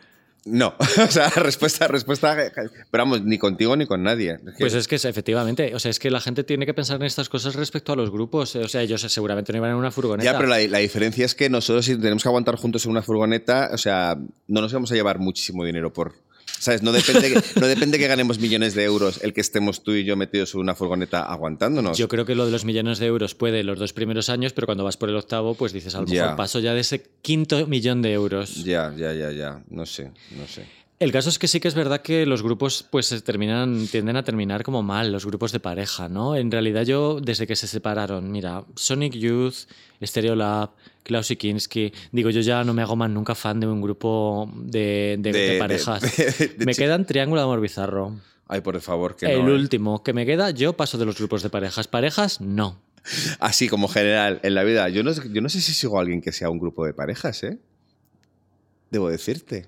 No. 0.45 0.73
o 0.79 1.07
sea, 1.11 1.29
respuesta, 1.29 1.87
respuesta. 1.87 2.35
Pero 2.53 2.71
vamos, 2.91 3.23
ni 3.23 3.37
contigo 3.37 3.75
ni 3.77 3.85
con 3.85 4.03
nadie. 4.03 4.33
Es 4.33 4.39
que- 4.39 4.59
Pues 4.59 4.73
es 4.73 4.87
que 4.87 4.95
efectivamente, 4.95 5.73
o 5.73 5.79
sea, 5.79 5.89
es 5.91 5.99
que 5.99 6.11
la 6.11 6.19
gente 6.19 6.43
tiene 6.43 6.65
que 6.65 6.73
pensar 6.73 6.97
en 6.97 7.03
estas 7.03 7.29
cosas 7.29 7.55
respecto 7.55 7.93
a 7.93 7.95
los 7.95 8.11
grupos. 8.11 8.55
O 8.57 8.67
sea, 8.67 8.81
ellos 8.81 9.01
seguramente 9.01 9.51
no 9.53 9.57
iban 9.59 9.71
en 9.71 9.77
una 9.77 9.91
furgoneta. 9.91 10.29
Ya, 10.31 10.37
pero 10.37 10.49
la, 10.49 10.59
la 10.67 10.79
diferencia 10.79 11.25
es 11.25 11.33
que 11.35 11.49
nosotros 11.49 11.85
si 11.85 11.95
tenemos 11.97 12.23
que 12.23 12.29
aguantar 12.29 12.55
juntos 12.57 12.83
en 12.85 12.91
una 12.91 13.01
furgoneta, 13.01 13.69
o 13.73 13.77
sea, 13.77 14.17
no 14.47 14.61
nos 14.61 14.73
vamos 14.73 14.91
a 14.91 14.95
llevar 14.95 15.19
muchísimo 15.19 15.63
dinero 15.63 15.93
por... 15.93 16.13
¿Sabes? 16.63 16.81
No 16.81 16.93
depende, 16.93 17.33
que, 17.33 17.59
no 17.59 17.67
depende 17.67 17.99
que 17.99 18.07
ganemos 18.07 18.39
millones 18.39 18.73
de 18.73 18.85
euros 18.85 19.21
el 19.21 19.33
que 19.33 19.41
estemos 19.41 19.83
tú 19.83 19.91
y 19.91 20.05
yo 20.05 20.15
metidos 20.15 20.53
en 20.53 20.61
una 20.61 20.75
furgoneta 20.75 21.23
aguantándonos. 21.23 21.97
Yo 21.97 22.07
creo 22.07 22.25
que 22.25 22.35
lo 22.35 22.45
de 22.45 22.53
los 22.53 22.63
millones 22.63 22.99
de 22.99 23.07
euros 23.07 23.35
puede 23.35 23.63
los 23.63 23.77
dos 23.79 23.91
primeros 23.91 24.29
años, 24.29 24.53
pero 24.53 24.65
cuando 24.65 24.85
vas 24.85 24.95
por 24.95 25.09
el 25.09 25.17
octavo, 25.17 25.55
pues 25.55 25.73
dices, 25.73 25.93
a 25.95 25.99
lo 25.99 26.07
mejor 26.07 26.37
paso 26.37 26.61
ya 26.61 26.73
de 26.73 26.79
ese 26.79 27.03
quinto 27.21 27.67
millón 27.67 28.01
de 28.01 28.13
euros. 28.13 28.63
Ya, 28.63 28.93
ya, 28.95 29.11
ya, 29.11 29.31
ya. 29.31 29.61
No 29.69 29.85
sé, 29.85 30.11
no 30.31 30.47
sé. 30.47 30.65
El 31.03 31.11
caso 31.11 31.27
es 31.27 31.37
que 31.37 31.49
sí 31.49 31.59
que 31.59 31.67
es 31.67 31.75
verdad 31.75 32.01
que 32.01 32.25
los 32.25 32.41
grupos 32.43 32.85
pues 32.89 33.07
se 33.07 33.19
terminan, 33.21 33.87
tienden 33.91 34.15
a 34.15 34.23
terminar 34.23 34.63
como 34.63 34.81
mal, 34.83 35.11
los 35.11 35.25
grupos 35.25 35.51
de 35.51 35.59
pareja, 35.59 36.07
¿no? 36.07 36.35
En 36.37 36.49
realidad 36.49 36.83
yo, 36.83 37.19
desde 37.19 37.45
que 37.45 37.57
se 37.57 37.67
separaron, 37.67 38.31
mira, 38.31 38.63
Sonic 38.75 39.13
Youth, 39.13 39.67
Stereolab, 40.01 40.69
Klaus 41.03 41.27
Kinski, 41.37 41.91
digo, 42.13 42.29
yo 42.29 42.39
ya 42.39 42.63
no 42.63 42.73
me 42.73 42.81
hago 42.83 42.95
más 42.95 43.09
nunca 43.09 43.35
fan 43.35 43.59
de 43.59 43.67
un 43.67 43.81
grupo 43.81 44.49
de, 44.55 45.17
de- 45.19 45.31
De- 45.33 45.39
de 45.39 45.49
de- 45.55 45.59
parejas. 45.59 46.01
me 46.59 46.73
quedan 46.73 47.05
Triángulo 47.05 47.41
de 47.41 47.45
Amor 47.45 47.59
Bizarro. 47.59 48.19
Ay, 48.47 48.61
por 48.61 48.79
favor, 48.79 49.15
que 49.17 49.25
el 49.25 49.43
no. 49.43 49.49
¿eh? 49.51 49.55
último 49.55 50.03
que 50.03 50.13
me 50.13 50.25
queda, 50.25 50.51
yo 50.51 50.71
paso 50.73 50.97
de 50.97 51.05
los 51.05 51.17
grupos 51.17 51.43
de 51.43 51.49
parejas. 51.49 51.87
Parejas, 51.89 52.39
no. 52.39 52.79
Así 53.39 53.67
como 53.67 53.89
general 53.89 54.39
en 54.43 54.55
la 54.55 54.63
vida. 54.63 54.87
Yo 54.87 55.03
no, 55.03 55.11
yo 55.11 55.41
no 55.41 55.49
sé 55.49 55.59
si 55.59 55.73
sigo 55.73 55.97
a 55.97 56.01
alguien 56.01 56.21
que 56.21 56.31
sea 56.31 56.49
un 56.49 56.59
grupo 56.59 56.85
de 56.85 56.93
parejas, 56.93 57.43
¿eh? 57.43 57.59
Debo 58.89 59.09
decirte. 59.09 59.67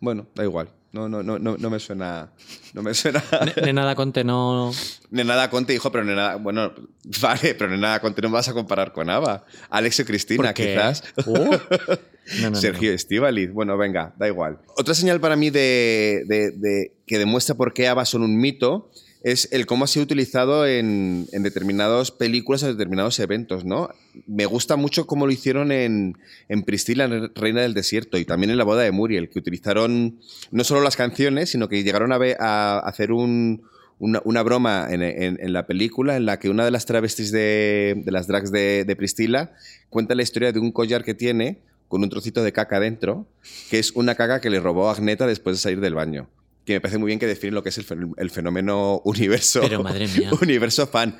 Bueno, 0.00 0.26
da 0.34 0.44
igual. 0.44 0.70
No, 0.92 1.08
no, 1.08 1.22
no, 1.22 1.38
no, 1.38 1.56
no 1.56 1.70
me 1.70 1.78
suena. 1.78 2.32
No 2.74 2.82
me 2.82 2.94
suena. 2.94 3.22
Ne- 3.56 3.62
Nenada 3.62 3.94
Conte 3.94 4.24
no... 4.24 4.72
Nenada 5.10 5.48
Conte, 5.48 5.72
hijo, 5.72 5.92
pero 5.92 6.04
Nenada. 6.04 6.36
Bueno, 6.36 6.72
vale, 7.20 7.54
pero 7.54 7.70
Nenada 7.70 8.00
Conte 8.00 8.20
no 8.22 8.28
me 8.28 8.34
vas 8.34 8.48
a 8.48 8.54
comparar 8.54 8.92
con 8.92 9.08
Ava. 9.08 9.44
Alex 9.68 10.00
y 10.00 10.04
Cristina, 10.04 10.52
quizás. 10.52 11.04
Uh. 11.26 11.34
No, 11.34 12.42
no, 12.42 12.50
no, 12.50 12.56
Sergio 12.56 12.92
Estíbaliz. 12.92 13.52
Bueno, 13.52 13.76
venga, 13.76 14.14
da 14.16 14.26
igual. 14.28 14.58
Otra 14.76 14.94
señal 14.94 15.20
para 15.20 15.36
mí 15.36 15.50
de, 15.50 16.22
de- 16.26 16.50
de- 16.52 16.92
que 17.06 17.18
demuestra 17.18 17.54
por 17.56 17.72
qué 17.72 17.88
ABBA 17.88 18.04
son 18.04 18.22
un 18.22 18.36
mito 18.38 18.90
es 19.22 19.48
el 19.52 19.66
cómo 19.66 19.84
ha 19.84 19.86
sido 19.86 20.04
utilizado 20.04 20.66
en, 20.66 21.26
en 21.32 21.42
determinadas 21.42 22.10
películas 22.10 22.62
o 22.62 22.68
determinados 22.68 23.18
eventos, 23.18 23.64
¿no? 23.64 23.90
Me 24.26 24.46
gusta 24.46 24.76
mucho 24.76 25.06
cómo 25.06 25.26
lo 25.26 25.32
hicieron 25.32 25.72
en, 25.72 26.16
en 26.48 26.62
Priscila, 26.62 27.06
Reina 27.34 27.60
del 27.60 27.74
Desierto, 27.74 28.16
y 28.18 28.24
también 28.24 28.50
en 28.50 28.56
La 28.58 28.64
Boda 28.64 28.82
de 28.82 28.90
Muriel, 28.92 29.28
que 29.28 29.38
utilizaron 29.38 30.18
no 30.50 30.64
solo 30.64 30.80
las 30.80 30.96
canciones, 30.96 31.50
sino 31.50 31.68
que 31.68 31.82
llegaron 31.82 32.12
a, 32.12 32.78
hacer 32.78 33.12
un- 33.12 33.62
una, 33.98 34.22
una 34.24 34.42
broma 34.42 34.86
en, 34.90 35.02
en- 35.02 35.38
en 35.38 35.52
la 35.52 35.66
película 35.66 36.16
en 36.16 36.24
la 36.24 36.38
que 36.38 36.48
una 36.48 36.64
de 36.64 36.70
las 36.70 36.86
travestis 36.86 37.30
de, 37.30 38.00
de 38.02 38.10
las 38.12 38.26
drags 38.26 38.50
de, 38.50 38.84
de 38.86 38.96
Priscila 38.96 39.52
cuenta 39.90 40.14
la 40.14 40.22
historia 40.22 40.52
de 40.52 40.58
un 40.58 40.72
collar 40.72 41.04
que 41.04 41.12
tiene 41.12 41.58
con 41.88 42.02
un 42.02 42.08
trocito 42.08 42.42
de 42.42 42.52
caca 42.52 42.80
dentro, 42.80 43.26
que 43.68 43.78
es 43.78 43.90
una 43.90 44.14
caca 44.14 44.40
que 44.40 44.48
le 44.48 44.60
robó 44.60 44.88
a 44.88 44.92
Agneta 44.92 45.26
después 45.26 45.56
de 45.56 45.60
salir 45.60 45.80
del 45.80 45.94
baño. 45.94 46.28
Que 46.70 46.76
me 46.76 46.80
parece 46.80 46.98
muy 46.98 47.08
bien 47.08 47.18
que 47.18 47.26
define 47.26 47.52
lo 47.52 47.62
que 47.64 47.70
es 47.70 47.78
el, 47.78 47.84
el 48.16 48.30
fenómeno 48.30 49.00
universo. 49.04 49.60
Pero, 49.60 49.82
madre 49.82 50.06
mía. 50.06 50.30
Universo 50.40 50.86
fan. 50.86 51.16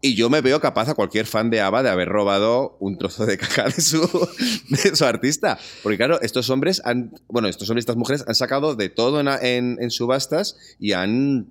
Y 0.00 0.14
yo 0.14 0.28
me 0.30 0.42
veo 0.42 0.60
capaz 0.60 0.88
a 0.90 0.94
cualquier 0.94 1.24
fan 1.26 1.48
de 1.50 1.60
ABBA 1.60 1.82
de 1.82 1.88
haber 1.90 2.08
robado 2.08 2.76
un 2.80 2.98
trozo 2.98 3.24
de 3.26 3.36
caca 3.38 3.64
de 3.64 3.80
su, 3.80 4.00
de 4.68 4.94
su 4.94 5.04
artista. 5.06 5.58
Porque 5.82 5.96
claro, 5.96 6.20
estos 6.20 6.50
hombres 6.50 6.82
han, 6.84 7.12
bueno, 7.28 7.48
estos 7.48 7.68
hombres 7.70 7.82
y 7.82 7.84
estas 7.84 7.96
mujeres 7.96 8.24
han 8.28 8.34
sacado 8.34 8.76
de 8.76 8.90
todo 8.90 9.18
en, 9.20 9.28
en- 9.28 9.78
en 9.80 9.90
subastas 9.90 10.56
y 10.78 10.92
han 10.92 11.46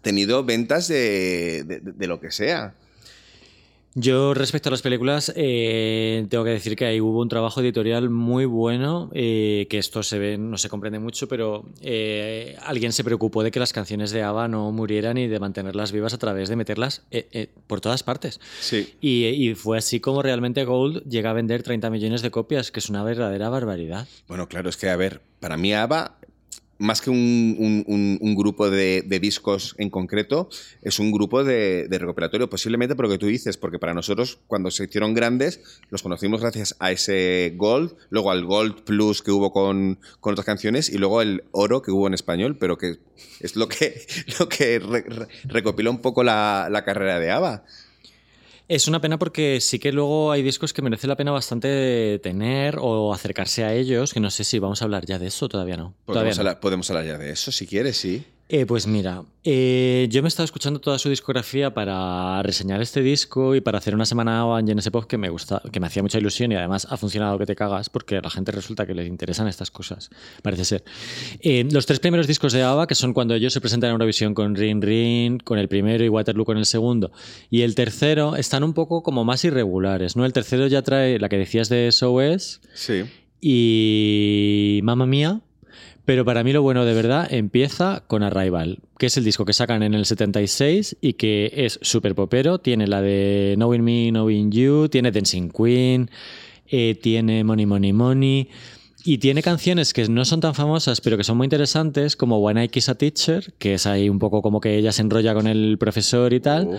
tenido 0.00 0.44
ventas 0.44 0.86
de, 0.88 1.64
de- 1.66 1.80
de 1.80 2.06
lo 2.06 2.20
que 2.20 2.30
sea. 2.30 2.72
Yo 4.00 4.32
respecto 4.32 4.68
a 4.68 4.70
las 4.70 4.80
películas, 4.80 5.32
eh, 5.34 6.24
tengo 6.30 6.44
que 6.44 6.50
decir 6.50 6.76
que 6.76 6.84
ahí 6.84 7.00
hubo 7.00 7.20
un 7.20 7.28
trabajo 7.28 7.60
editorial 7.60 8.10
muy 8.10 8.44
bueno, 8.44 9.10
eh, 9.12 9.66
que 9.68 9.78
esto 9.78 10.04
se 10.04 10.20
ve, 10.20 10.38
no 10.38 10.56
se 10.56 10.68
comprende 10.68 11.00
mucho, 11.00 11.26
pero 11.26 11.64
eh, 11.80 12.56
alguien 12.62 12.92
se 12.92 13.02
preocupó 13.02 13.42
de 13.42 13.50
que 13.50 13.58
las 13.58 13.72
canciones 13.72 14.12
de 14.12 14.22
ABBA 14.22 14.46
no 14.46 14.70
murieran 14.70 15.18
y 15.18 15.26
de 15.26 15.40
mantenerlas 15.40 15.90
vivas 15.90 16.14
a 16.14 16.18
través 16.18 16.48
de 16.48 16.54
meterlas 16.54 17.02
eh, 17.10 17.26
eh, 17.32 17.48
por 17.66 17.80
todas 17.80 18.04
partes. 18.04 18.38
Sí. 18.60 18.94
Y, 19.00 19.24
y 19.24 19.56
fue 19.56 19.78
así 19.78 19.98
como 19.98 20.22
realmente 20.22 20.64
Gold 20.64 21.02
llega 21.02 21.30
a 21.30 21.32
vender 21.32 21.64
30 21.64 21.90
millones 21.90 22.22
de 22.22 22.30
copias, 22.30 22.70
que 22.70 22.78
es 22.78 22.88
una 22.88 23.02
verdadera 23.02 23.48
barbaridad. 23.48 24.06
Bueno, 24.28 24.46
claro, 24.46 24.68
es 24.68 24.76
que, 24.76 24.90
a 24.90 24.96
ver, 24.96 25.22
para 25.40 25.56
mí 25.56 25.74
ABBA, 25.74 26.18
más 26.78 27.00
que 27.00 27.10
un, 27.10 27.84
un- 27.86 28.18
grupo 28.36 28.70
de, 28.70 29.02
discos 29.18 29.74
en 29.78 29.90
concreto, 29.90 30.48
es 30.82 30.98
un 31.00 31.10
grupo 31.10 31.42
de, 31.42 31.88
de 31.88 31.98
recuperatorio, 31.98 32.48
posiblemente 32.48 32.94
por 32.94 33.06
que 33.10 33.18
tú 33.18 33.26
dices, 33.26 33.56
porque 33.56 33.78
para 33.80 33.94
nosotros, 33.94 34.38
cuando 34.46 34.70
se 34.70 34.84
hicieron 34.84 35.12
grandes, 35.14 35.60
los 35.90 36.02
conocimos 36.02 36.40
gracias 36.40 36.76
a 36.78 36.92
ese 36.92 37.52
Gold, 37.56 37.94
luego 38.10 38.30
al 38.30 38.44
Gold 38.44 38.82
Plus 38.84 39.22
que 39.22 39.32
hubo 39.32 39.52
con, 39.52 39.98
con 40.20 40.32
otras 40.32 40.46
canciones 40.46 40.88
y 40.88 40.98
luego 40.98 41.20
el 41.20 41.44
Oro 41.50 41.82
que 41.82 41.90
hubo 41.90 42.06
en 42.06 42.14
español, 42.14 42.56
pero 42.58 42.78
que 42.78 42.98
es 43.40 43.56
lo 43.56 43.68
que, 43.68 44.00
lo 44.38 44.48
que 44.48 44.78
re- 44.78 45.02
re- 45.08 45.26
recopila 45.44 45.90
un 45.90 45.98
poco 46.00 46.22
la, 46.22 46.68
la 46.70 46.84
carrera 46.84 47.18
de 47.18 47.30
ABBA. 47.30 47.64
Es 48.68 48.86
una 48.86 49.00
pena 49.00 49.18
porque 49.18 49.62
sí 49.62 49.78
que 49.78 49.92
luego 49.92 50.30
hay 50.30 50.42
discos 50.42 50.74
que 50.74 50.82
merece 50.82 51.06
la 51.06 51.16
pena 51.16 51.30
bastante 51.32 52.20
tener 52.22 52.76
o 52.78 53.14
acercarse 53.14 53.64
a 53.64 53.72
ellos, 53.72 54.12
que 54.12 54.20
no 54.20 54.30
sé 54.30 54.44
si 54.44 54.58
vamos 54.58 54.82
a 54.82 54.84
hablar 54.84 55.06
ya 55.06 55.18
de 55.18 55.28
eso, 55.28 55.48
todavía 55.48 55.78
no. 55.78 55.94
Todavía 56.04 56.04
Podemos, 56.04 56.36
no. 56.36 56.40
hablar, 56.42 56.60
podemos 56.60 56.90
hablar 56.90 57.06
ya 57.06 57.16
de 57.16 57.30
eso, 57.30 57.50
si 57.50 57.66
quieres, 57.66 57.96
sí. 57.96 58.24
Eh, 58.50 58.64
pues 58.64 58.86
mira, 58.86 59.24
eh, 59.44 60.06
yo 60.10 60.22
me 60.22 60.26
he 60.26 60.30
estado 60.30 60.46
escuchando 60.46 60.80
toda 60.80 60.98
su 60.98 61.10
discografía 61.10 61.74
para 61.74 62.42
reseñar 62.42 62.80
este 62.80 63.02
disco 63.02 63.54
y 63.54 63.60
para 63.60 63.76
hacer 63.76 63.94
una 63.94 64.06
semana 64.06 64.42
en 64.58 64.66
Genesis 64.66 64.90
Pop 64.90 65.04
que 65.04 65.18
me 65.18 65.28
gusta, 65.28 65.60
que 65.70 65.80
me 65.80 65.86
hacía 65.86 66.02
mucha 66.02 66.16
ilusión 66.16 66.50
y 66.52 66.54
además 66.54 66.86
ha 66.88 66.96
funcionado 66.96 67.38
que 67.38 67.44
te 67.44 67.54
cagas 67.54 67.90
porque 67.90 68.16
a 68.16 68.22
la 68.22 68.30
gente 68.30 68.50
resulta 68.50 68.86
que 68.86 68.94
les 68.94 69.06
interesan 69.06 69.48
estas 69.48 69.70
cosas, 69.70 70.08
parece 70.40 70.64
ser. 70.64 70.82
Eh, 71.40 71.68
los 71.70 71.84
tres 71.84 72.00
primeros 72.00 72.26
discos 72.26 72.54
de 72.54 72.62
ABBA, 72.62 72.86
que 72.86 72.94
son 72.94 73.12
cuando 73.12 73.34
ellos 73.34 73.52
se 73.52 73.60
presentan 73.60 73.88
en 73.88 73.92
Eurovisión 73.92 74.32
con 74.32 74.54
Ring 74.56 74.82
Ring, 74.82 75.42
con 75.42 75.58
el 75.58 75.68
primero 75.68 76.02
y 76.02 76.08
Waterloo 76.08 76.46
con 76.46 76.56
el 76.56 76.64
segundo, 76.64 77.12
y 77.50 77.60
el 77.62 77.74
tercero 77.74 78.34
están 78.34 78.64
un 78.64 78.72
poco 78.72 79.02
como 79.02 79.26
más 79.26 79.44
irregulares, 79.44 80.16
¿no? 80.16 80.24
El 80.24 80.32
tercero 80.32 80.66
ya 80.68 80.80
trae 80.80 81.18
la 81.18 81.28
que 81.28 81.36
decías 81.36 81.68
de 81.68 81.92
SOS, 81.92 82.62
Sí. 82.72 83.04
y 83.42 84.80
Mamma 84.84 85.04
Mía. 85.04 85.42
Pero 86.08 86.24
para 86.24 86.42
mí 86.42 86.54
lo 86.54 86.62
bueno 86.62 86.86
de 86.86 86.94
verdad 86.94 87.30
empieza 87.30 88.02
con 88.06 88.22
Arrival, 88.22 88.78
que 88.96 89.04
es 89.04 89.18
el 89.18 89.24
disco 89.24 89.44
que 89.44 89.52
sacan 89.52 89.82
en 89.82 89.92
el 89.92 90.06
76 90.06 90.96
y 91.02 91.12
que 91.12 91.52
es 91.54 91.78
súper 91.82 92.14
popero. 92.14 92.60
Tiene 92.60 92.86
la 92.86 93.02
de 93.02 93.52
Knowing 93.56 93.84
Me, 93.84 94.08
Knowing 94.08 94.50
You, 94.50 94.88
tiene 94.88 95.10
Dancing 95.10 95.50
Queen, 95.50 96.10
eh, 96.66 96.98
tiene 97.02 97.44
Money, 97.44 97.66
Money, 97.66 97.92
Money. 97.92 98.48
Y 99.10 99.16
tiene 99.16 99.42
canciones 99.42 99.94
que 99.94 100.06
no 100.06 100.26
son 100.26 100.40
tan 100.40 100.54
famosas, 100.54 101.00
pero 101.00 101.16
que 101.16 101.24
son 101.24 101.38
muy 101.38 101.46
interesantes, 101.46 102.14
como 102.14 102.40
When 102.40 102.58
I 102.62 102.68
Kiss 102.68 102.90
a 102.90 102.94
Teacher, 102.94 103.54
que 103.58 103.72
es 103.72 103.86
ahí 103.86 104.10
un 104.10 104.18
poco 104.18 104.42
como 104.42 104.60
que 104.60 104.76
ella 104.76 104.92
se 104.92 105.00
enrolla 105.00 105.32
con 105.32 105.46
el 105.46 105.78
profesor 105.78 106.34
y 106.34 106.40
tal. 106.40 106.78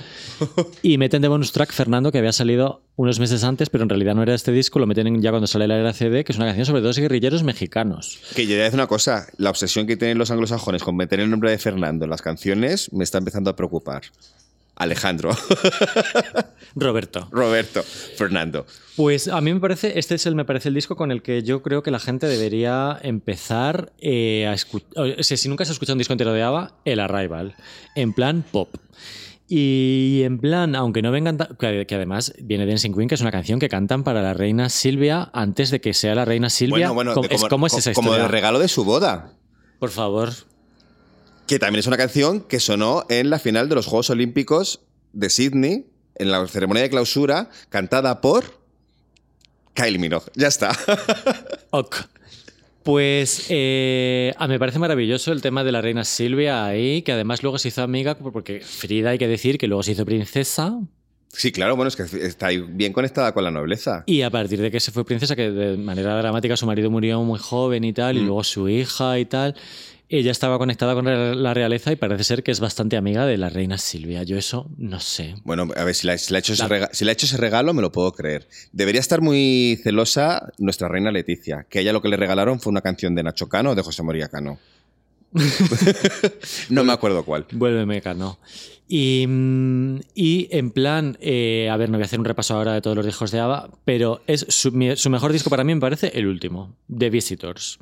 Y 0.84 1.00
meten 1.00 1.24
de 1.24 1.28
bonus 1.28 1.52
track 1.52 1.72
Fernando, 1.74 2.12
que 2.12 2.20
había 2.20 2.32
salido 2.32 2.84
unos 2.98 3.20
meses 3.20 3.44
antes, 3.44 3.72
pero 3.72 3.82
en 3.84 3.90
realidad 3.90 4.14
no 4.14 4.22
era 4.22 4.36
este 4.36 4.52
disco, 4.52 4.78
lo 4.78 4.86
meten 4.86 5.08
en- 5.08 5.22
ya 5.24 5.32
cuando 5.32 5.48
sale 5.48 5.68
la 5.68 5.78
era 5.80 5.92
CD, 5.92 6.24
que 6.24 6.32
es 6.32 6.38
una 6.38 6.46
canción 6.46 6.68
sobre 6.68 6.82
dos 6.82 7.00
guerrilleros 7.00 7.42
mexicanos. 7.42 8.20
Que 8.36 8.44
yo 8.46 8.50
voy 8.54 8.60
a 8.62 8.64
decir 8.66 8.78
una 8.78 8.86
cosa, 8.86 9.26
la 9.38 9.50
obsesión 9.50 9.88
que 9.88 9.98
tienen 9.98 10.20
los 10.20 10.30
anglosajones 10.30 10.84
con 10.84 10.96
meter 10.96 11.20
el 11.22 11.32
nombre 11.32 11.50
de 11.50 11.58
Fernando 11.58 12.06
en 12.06 12.12
las 12.12 12.22
canciones 12.22 12.94
me 12.94 13.06
está 13.06 13.18
empezando 13.18 13.50
a 13.50 13.56
preocupar. 13.56 14.04
Alejandro, 14.80 15.32
Roberto. 16.76 17.28
Roberto, 17.32 17.84
Fernando. 17.84 18.66
Pues 18.96 19.28
a 19.28 19.42
mí 19.42 19.54
me 19.54 19.60
parece, 19.60 20.00
este 20.00 20.16
es 20.16 20.26
el, 20.26 20.36
me 20.36 20.46
parece 20.46 20.70
el 20.70 20.76
disco 20.76 20.96
con 20.96 21.12
el 21.12 21.22
que 21.22 21.44
yo 21.44 21.62
creo 21.62 21.84
que 21.84 21.92
la 21.92 22.00
gente 22.00 22.28
debería 22.28 22.98
empezar 23.04 23.92
eh, 24.00 24.48
a 24.48 24.54
escuchar. 24.54 24.90
O 25.20 25.24
sea, 25.24 25.36
si 25.36 25.50
nunca 25.50 25.64
has 25.64 25.70
escuchado 25.70 25.96
un 25.96 26.00
disco 26.00 26.14
entero 26.14 26.32
de 26.32 26.44
ABBA, 26.44 26.76
el 26.86 27.02
Arrival, 27.02 27.56
en 27.96 28.14
plan 28.14 28.44
pop. 28.50 28.70
Y 29.50 30.22
en 30.24 30.40
plan, 30.40 30.76
aunque 30.76 31.02
no 31.02 31.12
vengan. 31.12 31.38
Que, 31.60 31.86
que 31.86 31.96
además 31.96 32.34
viene 32.40 32.66
Dancing 32.66 32.94
Queen, 32.94 33.10
que 33.10 33.16
es 33.16 33.22
una 33.22 33.32
canción 33.32 33.60
que 33.60 33.68
cantan 33.68 34.04
para 34.04 34.22
la 34.22 34.34
reina 34.34 34.70
Silvia 34.70 35.30
antes 35.34 35.72
de 35.72 35.82
que 35.82 35.94
sea 35.94 36.16
la 36.16 36.24
reina 36.24 36.50
Silvia. 36.50 36.92
Bueno, 36.92 36.94
bueno, 36.94 37.14
¿Cómo, 37.16 37.28
de 37.28 37.36
es, 37.36 37.42
como, 37.42 37.68
¿cómo 37.68 37.68
es 37.68 37.90
como 37.96 38.16
el 38.16 38.30
regalo 38.30 38.60
de 38.60 38.70
su 38.70 38.86
boda. 38.86 39.34
Por 39.80 39.90
favor. 39.90 40.30
Que 41.50 41.58
también 41.60 41.80
es 41.80 41.88
una 41.88 41.98
canción 41.98 42.42
que 42.42 42.60
sonó 42.60 43.06
en 43.10 43.30
la 43.32 43.40
final 43.40 43.68
de 43.70 43.76
los 43.76 43.88
Juegos 43.88 44.10
Olímpicos 44.12 44.82
de 45.14 45.30
Sydney, 45.32 45.88
en 46.16 46.32
la 46.32 46.46
ceremonia 46.48 46.84
de 46.84 46.90
clausura, 46.92 47.50
cantada 47.70 48.22
por 48.22 48.60
Kylie 49.74 49.98
Minogue. 50.00 50.28
Ya 50.36 50.48
está. 50.48 50.72
Ok. 51.72 51.98
Pues 52.84 53.46
eh, 53.50 54.34
me 54.48 54.58
parece 54.58 54.80
maravilloso 54.80 55.32
el 55.32 55.42
tema 55.42 55.64
de 55.64 55.72
la 55.72 55.82
reina 55.82 56.04
Silvia 56.06 56.66
ahí, 56.66 57.02
que 57.04 57.12
además 57.12 57.44
luego 57.44 57.58
se 57.60 57.68
hizo 57.68 57.84
amiga, 57.84 58.16
porque 58.18 58.62
Frida 58.62 59.12
hay 59.12 59.18
que 59.20 59.28
decir 59.28 59.58
que 59.58 59.68
luego 59.68 59.84
se 59.84 59.92
hizo 59.94 60.06
princesa, 60.06 60.80
Sí, 61.32 61.52
claro, 61.52 61.76
bueno, 61.76 61.90
es 61.90 61.96
que 61.96 62.04
está 62.26 62.48
ahí 62.48 62.58
bien 62.60 62.92
conectada 62.92 63.34
con 63.36 63.44
la 63.44 63.52
nobleza. 63.52 64.04
Y 64.08 64.24
a 64.24 64.32
partir 64.32 64.60
de 64.62 64.72
que 64.72 64.80
se 64.80 64.92
fue 64.92 65.06
princesa, 65.06 65.36
que 65.36 65.52
de 65.52 65.78
manera 65.78 66.18
dramática 66.18 66.58
su 66.58 66.66
marido 66.66 66.90
murió 66.90 67.22
muy 67.22 67.38
joven 67.38 67.84
y 67.84 67.94
tal, 67.94 68.18
y 68.18 68.22
Mm. 68.22 68.26
luego 68.26 68.44
su 68.44 68.68
hija 68.68 69.20
y 69.20 69.26
tal, 69.26 69.56
ella 70.18 70.32
estaba 70.32 70.58
conectada 70.58 70.96
con 70.96 71.06
la 71.44 71.54
realeza 71.54 71.92
y 71.92 71.96
parece 71.96 72.24
ser 72.24 72.42
que 72.44 72.52
es 72.52 72.60
bastante 72.60 72.98
amiga 72.98 73.26
de 73.28 73.38
la 73.38 73.50
reina 73.50 73.78
Silvia. 73.78 74.24
Yo 74.24 74.38
eso 74.38 74.70
no 74.78 75.00
sé. 75.00 75.36
Bueno, 75.44 75.68
a 75.76 75.84
ver, 75.84 75.94
si 75.94 76.08
le, 76.08 76.18
si 76.18 76.34
ha 76.34 76.40
hecho 76.40 76.54
ese 76.54 76.64
La- 76.64 76.70
rega- 76.70 76.90
si 76.92 77.06
le 77.06 77.12
ha 77.12 77.14
hecho 77.14 77.26
ese 77.28 77.38
regalo, 77.38 77.74
me 77.74 77.82
lo 77.82 77.92
puedo 77.92 78.12
creer. 78.12 78.48
Debería 78.72 79.02
estar 79.02 79.22
muy 79.22 79.80
celosa 79.84 80.52
nuestra 80.58 80.88
reina 80.88 81.12
Leticia, 81.12 81.66
que 81.70 81.80
a 81.80 81.82
ella 81.82 81.94
lo 81.94 82.02
que 82.02 82.10
le 82.10 82.18
regalaron 82.18 82.60
fue 82.60 82.72
una 82.72 82.82
canción 82.82 83.14
de 83.16 83.24
Nacho 83.24 83.48
Cano 83.50 83.72
o 83.72 83.76
de 83.76 83.82
José 83.84 84.02
María 84.04 84.28
Cano. 84.30 84.58
no 86.70 86.84
me 86.84 86.94
acuerdo 86.94 87.24
cuál. 87.24 87.46
Vuélveme, 87.52 88.02
Cano. 88.02 88.40
Y, 88.88 89.26
mm, 89.28 90.00
y 90.16 90.48
en 90.52 90.72
plan, 90.72 91.18
eh, 91.22 91.70
a 91.72 91.78
ver, 91.78 91.90
no 91.90 91.98
voy 91.98 92.04
a 92.04 92.06
hacer 92.06 92.18
un 92.20 92.26
repaso 92.26 92.56
ahora 92.56 92.74
de 92.74 92.82
todos 92.82 92.98
los 92.98 93.06
discos 93.06 93.30
de 93.32 93.40
ABBA, 93.40 93.70
pero 93.86 94.22
es 94.26 94.46
su, 94.50 94.72
su 94.96 95.10
mejor 95.12 95.32
disco 95.32 95.50
para 95.52 95.64
mí 95.64 95.76
me 95.76 95.82
parece 95.82 96.12
el 96.16 96.26
último, 96.26 96.76
The 96.96 97.10
Visitors. 97.12 97.78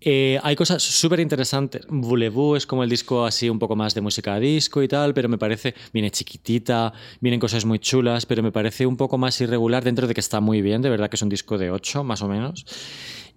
Eh, 0.00 0.38
hay 0.42 0.54
cosas 0.54 0.82
súper 0.82 1.20
interesantes. 1.20 1.82
Voulez-vous 1.88 2.58
es 2.58 2.66
como 2.66 2.84
el 2.84 2.90
disco 2.90 3.24
así 3.24 3.50
un 3.50 3.58
poco 3.58 3.74
más 3.74 3.94
de 3.94 4.00
música 4.00 4.34
a 4.34 4.40
disco 4.40 4.82
y 4.82 4.88
tal, 4.88 5.12
pero 5.12 5.28
me 5.28 5.38
parece, 5.38 5.74
viene 5.92 6.10
chiquitita, 6.10 6.92
vienen 7.20 7.40
cosas 7.40 7.64
muy 7.64 7.78
chulas, 7.78 8.24
pero 8.24 8.42
me 8.42 8.52
parece 8.52 8.86
un 8.86 8.96
poco 8.96 9.18
más 9.18 9.40
irregular 9.40 9.82
dentro 9.82 10.06
de 10.06 10.14
que 10.14 10.20
está 10.20 10.40
muy 10.40 10.62
bien, 10.62 10.82
de 10.82 10.90
verdad 10.90 11.10
que 11.10 11.16
es 11.16 11.22
un 11.22 11.28
disco 11.28 11.58
de 11.58 11.70
8 11.70 12.04
más 12.04 12.22
o 12.22 12.28
menos. 12.28 12.64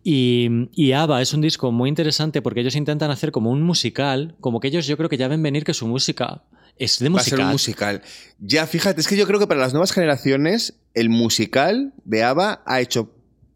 Y, 0.03 0.49
y 0.73 0.93
ABBA 0.93 1.21
es 1.21 1.33
un 1.33 1.41
disco 1.41 1.71
muy 1.71 1.89
interesante 1.89 2.41
porque 2.41 2.61
ellos 2.61 2.75
intentan 2.75 3.11
hacer 3.11 3.31
como 3.31 3.51
un 3.51 3.61
musical, 3.61 4.35
como 4.39 4.59
que 4.59 4.67
ellos 4.67 4.87
yo 4.87 4.97
creo 4.97 5.09
que 5.09 5.17
ya 5.17 5.27
ven 5.27 5.43
venir 5.43 5.63
que 5.63 5.73
su 5.73 5.87
música 5.87 6.43
es 6.77 6.99
de 6.99 7.09
Va 7.09 7.19
a 7.19 7.23
ser 7.23 7.33
musical. 7.33 7.45
un 7.45 7.51
musical. 7.51 8.01
Ya, 8.39 8.65
fíjate, 8.65 9.01
es 9.01 9.07
que 9.07 9.15
yo 9.17 9.27
creo 9.27 9.39
que 9.39 9.47
para 9.47 9.59
las 9.59 9.73
nuevas 9.73 9.91
generaciones, 9.91 10.79
el 10.93 11.09
musical 11.09 11.93
de 12.05 12.23
ABBA 12.23 12.63
ha 12.65 12.81
hecho 12.81 13.13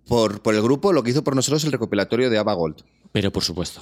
por, 0.07 0.41
por 0.41 0.53
el 0.53 0.61
grupo 0.61 0.93
lo 0.93 1.01
que 1.01 1.09
hizo 1.09 1.23
por 1.23 1.35
nosotros 1.35 1.63
el 1.63 1.71
recopilatorio 1.71 2.29
de 2.29 2.37
ABBA 2.37 2.53
Gold. 2.53 2.83
Pero 3.15 3.31
por 3.31 3.43
supuesto. 3.45 3.79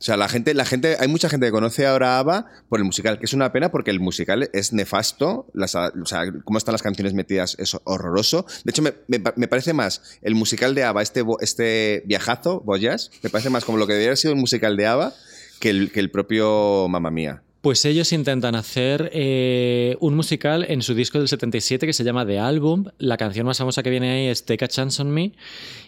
O 0.00 0.04
sea, 0.04 0.16
la 0.16 0.28
gente, 0.28 0.52
la 0.54 0.64
gente, 0.64 0.96
hay 0.98 1.06
mucha 1.06 1.28
gente 1.28 1.46
que 1.46 1.52
conoce 1.52 1.86
ahora 1.86 2.16
a 2.16 2.18
ABBA 2.18 2.46
por 2.68 2.80
el 2.80 2.84
musical, 2.84 3.20
que 3.20 3.26
es 3.26 3.32
una 3.32 3.52
pena 3.52 3.70
porque 3.70 3.92
el 3.92 4.00
musical 4.00 4.50
es 4.52 4.72
nefasto. 4.72 5.46
Las, 5.54 5.76
o 5.76 6.04
sea, 6.04 6.24
cómo 6.44 6.58
están 6.58 6.72
las 6.72 6.82
canciones 6.82 7.14
metidas 7.14 7.54
es 7.60 7.76
horroroso. 7.84 8.44
De 8.64 8.70
hecho, 8.70 8.82
me, 8.82 8.94
me 9.06 9.20
pa- 9.20 9.34
me 9.36 9.46
parece 9.46 9.72
más 9.72 10.18
el 10.22 10.34
musical 10.34 10.74
de 10.74 10.82
ABBA, 10.82 11.02
este, 11.02 11.22
este 11.40 12.02
viajazo, 12.06 12.60
Boyas, 12.62 13.12
me 13.22 13.30
parece 13.30 13.48
más 13.50 13.64
como 13.64 13.78
lo 13.78 13.86
que 13.86 13.92
debería 13.92 14.08
haber 14.08 14.18
sido 14.18 14.34
el 14.34 14.40
musical 14.40 14.76
de 14.76 14.86
ABBA 14.88 15.14
que 15.60 15.70
el, 15.70 15.92
que 15.92 16.00
el 16.00 16.10
propio 16.10 16.88
Mamma 16.88 17.12
Mía. 17.12 17.44
Pues 17.60 17.84
ellos 17.84 18.12
intentan 18.12 18.56
hacer 18.56 19.08
eh, 19.14 19.96
un 20.00 20.16
musical 20.16 20.66
en 20.68 20.82
su 20.82 20.96
disco 20.96 21.20
del 21.20 21.28
77 21.28 21.86
que 21.86 21.92
se 21.92 22.02
llama 22.02 22.26
The 22.26 22.40
Album. 22.40 22.86
La 22.98 23.16
canción 23.16 23.46
más 23.46 23.58
famosa 23.58 23.84
que 23.84 23.90
viene 23.90 24.10
ahí 24.10 24.26
es 24.26 24.44
Take 24.44 24.64
a 24.64 24.68
Chance 24.68 25.00
on 25.00 25.12
Me 25.12 25.32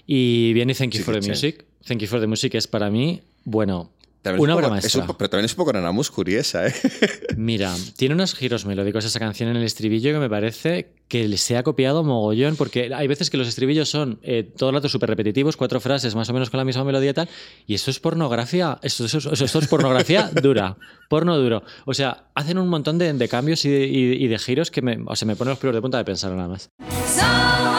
y 0.07 0.53
viene 0.53 0.73
Thank 0.77 0.93
You 0.93 0.99
Sí, 0.99 1.03
for 1.05 1.19
the. 1.21 1.29
Music. 1.29 1.65
Thank 1.87 2.01
You 2.01 2.09
for 2.09 2.21
the 2.21 2.27
Music 2.27 2.55
es 2.55 2.67
para 2.67 2.91
mí, 2.91 3.21
bueno, 3.45 3.91
También 4.23 4.43
una 4.43 4.55
un 4.55 4.59
obra 4.59 4.69
poco- 4.69 4.79
es 4.79 4.83
maestra. 4.85 5.05
un 5.13 5.17
pero 5.19 5.29
también 5.31 5.45
es 5.45 5.53
un 5.53 5.57
poco 5.57 5.73
Nana 5.75 5.93
Muscuri 5.93 6.35
esa, 6.37 6.67
¿eh? 6.67 6.75
Mira, 7.37 7.75
tiene 7.97 8.15
unos 8.15 8.35
giros 8.35 8.65
melódicos 8.65 9.05
esa 9.05 9.19
canción 9.19 9.51
en 9.51 9.57
el 9.57 9.65
estribillo 9.65 10.13
que 10.13 10.19
me 10.19 10.31
parece 10.31 10.93
que 11.09 11.37
se 11.37 11.59
ha 11.59 11.63
copiado 11.63 12.03
mogollón, 12.03 12.57
porque 12.57 12.91
hay 12.95 13.07
veces 13.07 13.29
que 13.29 13.37
los 13.37 13.47
estribillos 13.47 13.91
son 13.91 14.19
eh, 14.23 14.43
todo 14.57 14.71
el 14.71 14.77
rato 14.77 14.89
súper 14.89 15.11
repetitivos, 15.11 15.57
cuatro 15.59 15.79
frases 15.79 16.15
más 16.15 16.31
o 16.31 16.33
menos 16.33 16.49
con 16.49 16.57
la 16.57 16.65
misma 16.65 16.83
melodía 16.85 17.11
y 17.11 17.15
tal, 17.15 17.29
y 17.67 17.75
esto 17.75 17.91
es 17.91 18.01
pornografía, 18.01 18.79
esto, 18.83 19.05
esto- 19.05 19.19
esto- 19.19 19.45
esto 19.45 19.59
es 19.59 19.69
pornografía 19.69 20.31
dura, 20.43 20.79
porno 21.11 21.37
duro. 21.37 21.63
O 21.85 21.93
sea, 21.93 22.25
hacen 22.35 22.57
un 22.57 22.69
montón 22.69 22.97
de, 22.97 23.13
de 23.13 23.29
cambios 23.29 23.63
y 23.67 23.69
de, 23.69 23.87
y- 23.87 24.25
y 24.25 24.29
de 24.29 24.39
giros 24.39 24.71
que 24.71 24.81
me, 24.81 24.99
o 25.07 25.15
sea, 25.15 25.27
me 25.29 25.37
ponen 25.37 25.51
los 25.51 25.59
pelos 25.59 25.75
de 25.75 25.83
punta 25.83 25.99
de 25.99 26.05
pensar 26.05 26.33
nada 26.33 26.49
más. 26.49 26.71
So 27.07 27.74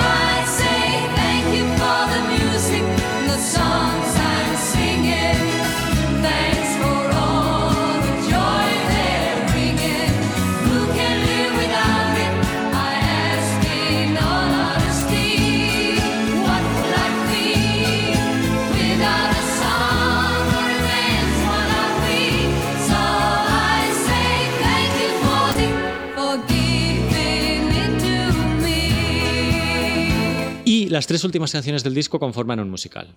Y 30.86 30.90
las 30.90 31.08
tres 31.08 31.24
últimas 31.24 31.52
canciones 31.52 31.84
del 31.84 31.94
disco 31.96 32.20
conforman 32.20 32.60
un 32.60 32.70
musical. 32.70 33.08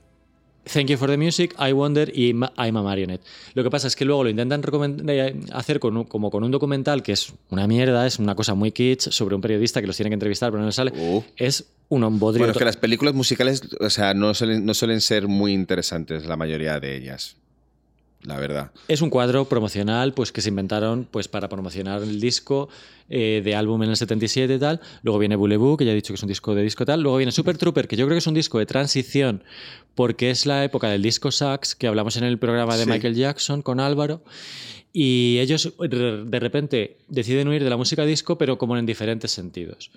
Thank 0.73 0.89
You 0.89 0.99
for 0.99 1.09
the 1.09 1.17
Music, 1.17 1.55
I 1.59 1.73
Wonder 1.73 2.11
y 2.15 2.31
I'm 2.31 2.77
a 2.77 2.83
Marionette. 2.83 3.23
Lo 3.55 3.63
que 3.63 3.71
pasa 3.71 3.87
es 3.89 3.97
que 3.97 4.05
luego 4.05 4.25
lo 4.25 4.31
intentan 4.31 4.63
eh, 5.09 5.41
hacer 5.53 5.81
con 5.81 5.97
un- 5.97 6.05
como 6.05 6.31
con 6.31 6.45
un 6.45 6.51
documental 6.51 7.03
que 7.03 7.13
es 7.13 7.33
una 7.51 7.67
mierda, 7.67 8.07
es 8.07 8.19
una 8.19 8.35
cosa 8.35 8.55
muy 8.55 8.71
kitsch 8.73 9.11
sobre 9.11 9.35
un 9.35 9.41
periodista 9.41 9.81
que 9.81 9.87
los 9.87 9.97
tiene 9.97 10.11
que 10.11 10.15
entrevistar 10.15 10.51
pero 10.51 10.61
no 10.61 10.67
le 10.67 10.73
sale. 10.73 10.93
Uh. 10.95 11.23
Es 11.37 11.65
un 11.89 12.01
bodrio. 12.19 12.41
Bueno, 12.41 12.53
es 12.53 12.59
que 12.59 12.65
las 12.67 12.77
películas 12.77 13.15
musicales, 13.15 13.63
o 13.81 13.89
sea, 13.89 14.13
no 14.13 14.35
suelen, 14.35 14.67
no 14.67 14.75
suelen 14.75 15.01
ser 15.01 15.27
muy 15.27 15.53
interesantes 15.55 16.27
la 16.27 16.37
mayoría 16.37 16.79
de 16.81 16.97
ellas. 16.97 17.37
La 18.25 18.39
verdad. 18.39 18.73
Es 18.89 19.01
un 19.01 19.11
cuadro 19.11 19.49
promocional 19.49 20.13
pues, 20.13 20.33
que 20.33 20.41
se 20.41 20.49
inventaron 20.49 21.07
pues, 21.11 21.29
para 21.29 21.49
promocionar 21.49 22.03
el 22.03 22.21
disco 22.21 22.69
eh, 23.09 23.41
de 23.45 23.55
álbum 23.55 23.83
en 23.85 23.91
el 23.91 23.97
77 23.97 24.55
y 24.55 24.59
tal. 24.59 24.81
Luego 25.03 25.19
viene 25.19 25.37
Boulevou, 25.37 25.77
que 25.77 25.85
ya 25.85 25.93
he 25.93 25.95
dicho 25.95 26.13
que 26.13 26.17
es 26.17 26.23
un 26.23 26.29
disco 26.29 26.55
de 26.55 26.63
disco 26.63 26.85
tal. 26.85 27.01
Luego 27.01 27.17
viene 27.19 27.31
Super 27.33 27.57
Trooper, 27.57 27.87
que 27.87 27.97
yo 27.97 28.07
creo 28.07 28.17
que 28.17 28.19
es 28.19 28.27
un 28.27 28.35
disco 28.35 28.59
de 28.59 28.67
transición 28.67 29.45
porque 29.95 30.31
es 30.31 30.47
la 30.47 30.65
época 30.65 30.89
del 30.89 31.03
disco 31.03 31.31
sax 31.31 31.75
que 31.75 31.87
hablamos 31.87 32.17
en 32.17 32.25
el 32.25 32.39
programa 32.39 32.77
de 32.77 32.85
Sí. 32.85 32.91
Michael 32.91 33.15
Jackson 33.15 33.63
con 33.63 33.81
Álvaro. 33.81 34.23
Y 34.93 35.39
ellos 35.41 35.75
de 35.79 36.25
de 36.25 36.41
repente 36.41 36.99
deciden 37.09 37.49
huir 37.49 37.63
de 37.63 37.71
la 37.71 37.77
música 37.77 38.05
disco, 38.05 38.37
pero 38.39 38.59
como 38.59 38.77
en 38.77 38.87
diferentes 38.87 39.31
sentidos. 39.31 39.91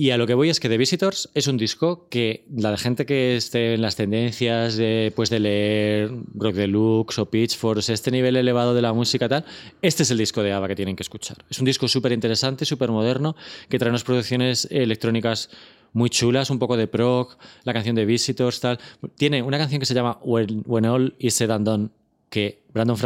Y 0.00 0.12
a 0.12 0.16
lo 0.16 0.26
que 0.26 0.32
voy 0.32 0.48
es 0.48 0.60
que 0.60 0.70
The 0.70 0.78
Visitors 0.78 1.28
es 1.34 1.46
un 1.46 1.58
disco 1.58 2.08
que 2.08 2.46
la 2.56 2.74
gente 2.78 3.04
que 3.04 3.36
esté 3.36 3.74
en 3.74 3.82
las 3.82 3.96
tendencias 3.96 4.78
de, 4.78 5.12
pues 5.14 5.28
de 5.28 5.40
leer 5.40 6.10
Rock 6.36 6.54
Deluxe 6.54 7.18
o 7.18 7.26
Pitchforks, 7.26 7.90
este 7.90 8.10
nivel 8.10 8.36
elevado 8.36 8.72
de 8.72 8.80
la 8.80 8.94
música 8.94 9.28
tal, 9.28 9.44
este 9.82 10.04
es 10.04 10.10
el 10.10 10.16
disco 10.16 10.42
de 10.42 10.54
ABBA 10.54 10.68
que 10.68 10.76
tienen 10.76 10.96
que 10.96 11.02
escuchar. 11.02 11.44
Es 11.50 11.58
un 11.58 11.66
disco 11.66 11.86
súper 11.86 12.12
interesante, 12.12 12.64
súper 12.64 12.90
moderno, 12.90 13.36
que 13.68 13.78
trae 13.78 13.90
unas 13.90 14.02
producciones 14.02 14.66
electrónicas 14.70 15.50
muy 15.92 16.08
chulas, 16.08 16.48
un 16.48 16.58
poco 16.58 16.78
de 16.78 16.86
prog, 16.86 17.36
la 17.64 17.74
canción 17.74 17.94
de 17.94 18.06
Visitors 18.06 18.58
tal. 18.60 18.78
Tiene 19.16 19.42
una 19.42 19.58
canción 19.58 19.80
que 19.80 19.86
se 19.86 19.92
llama 19.92 20.18
When 20.22 20.86
All 20.86 21.14
Is 21.18 21.34
Said 21.34 21.50
and 21.50 21.66
Done, 21.66 21.90
que 22.30 22.62
Brandon, 22.72 22.96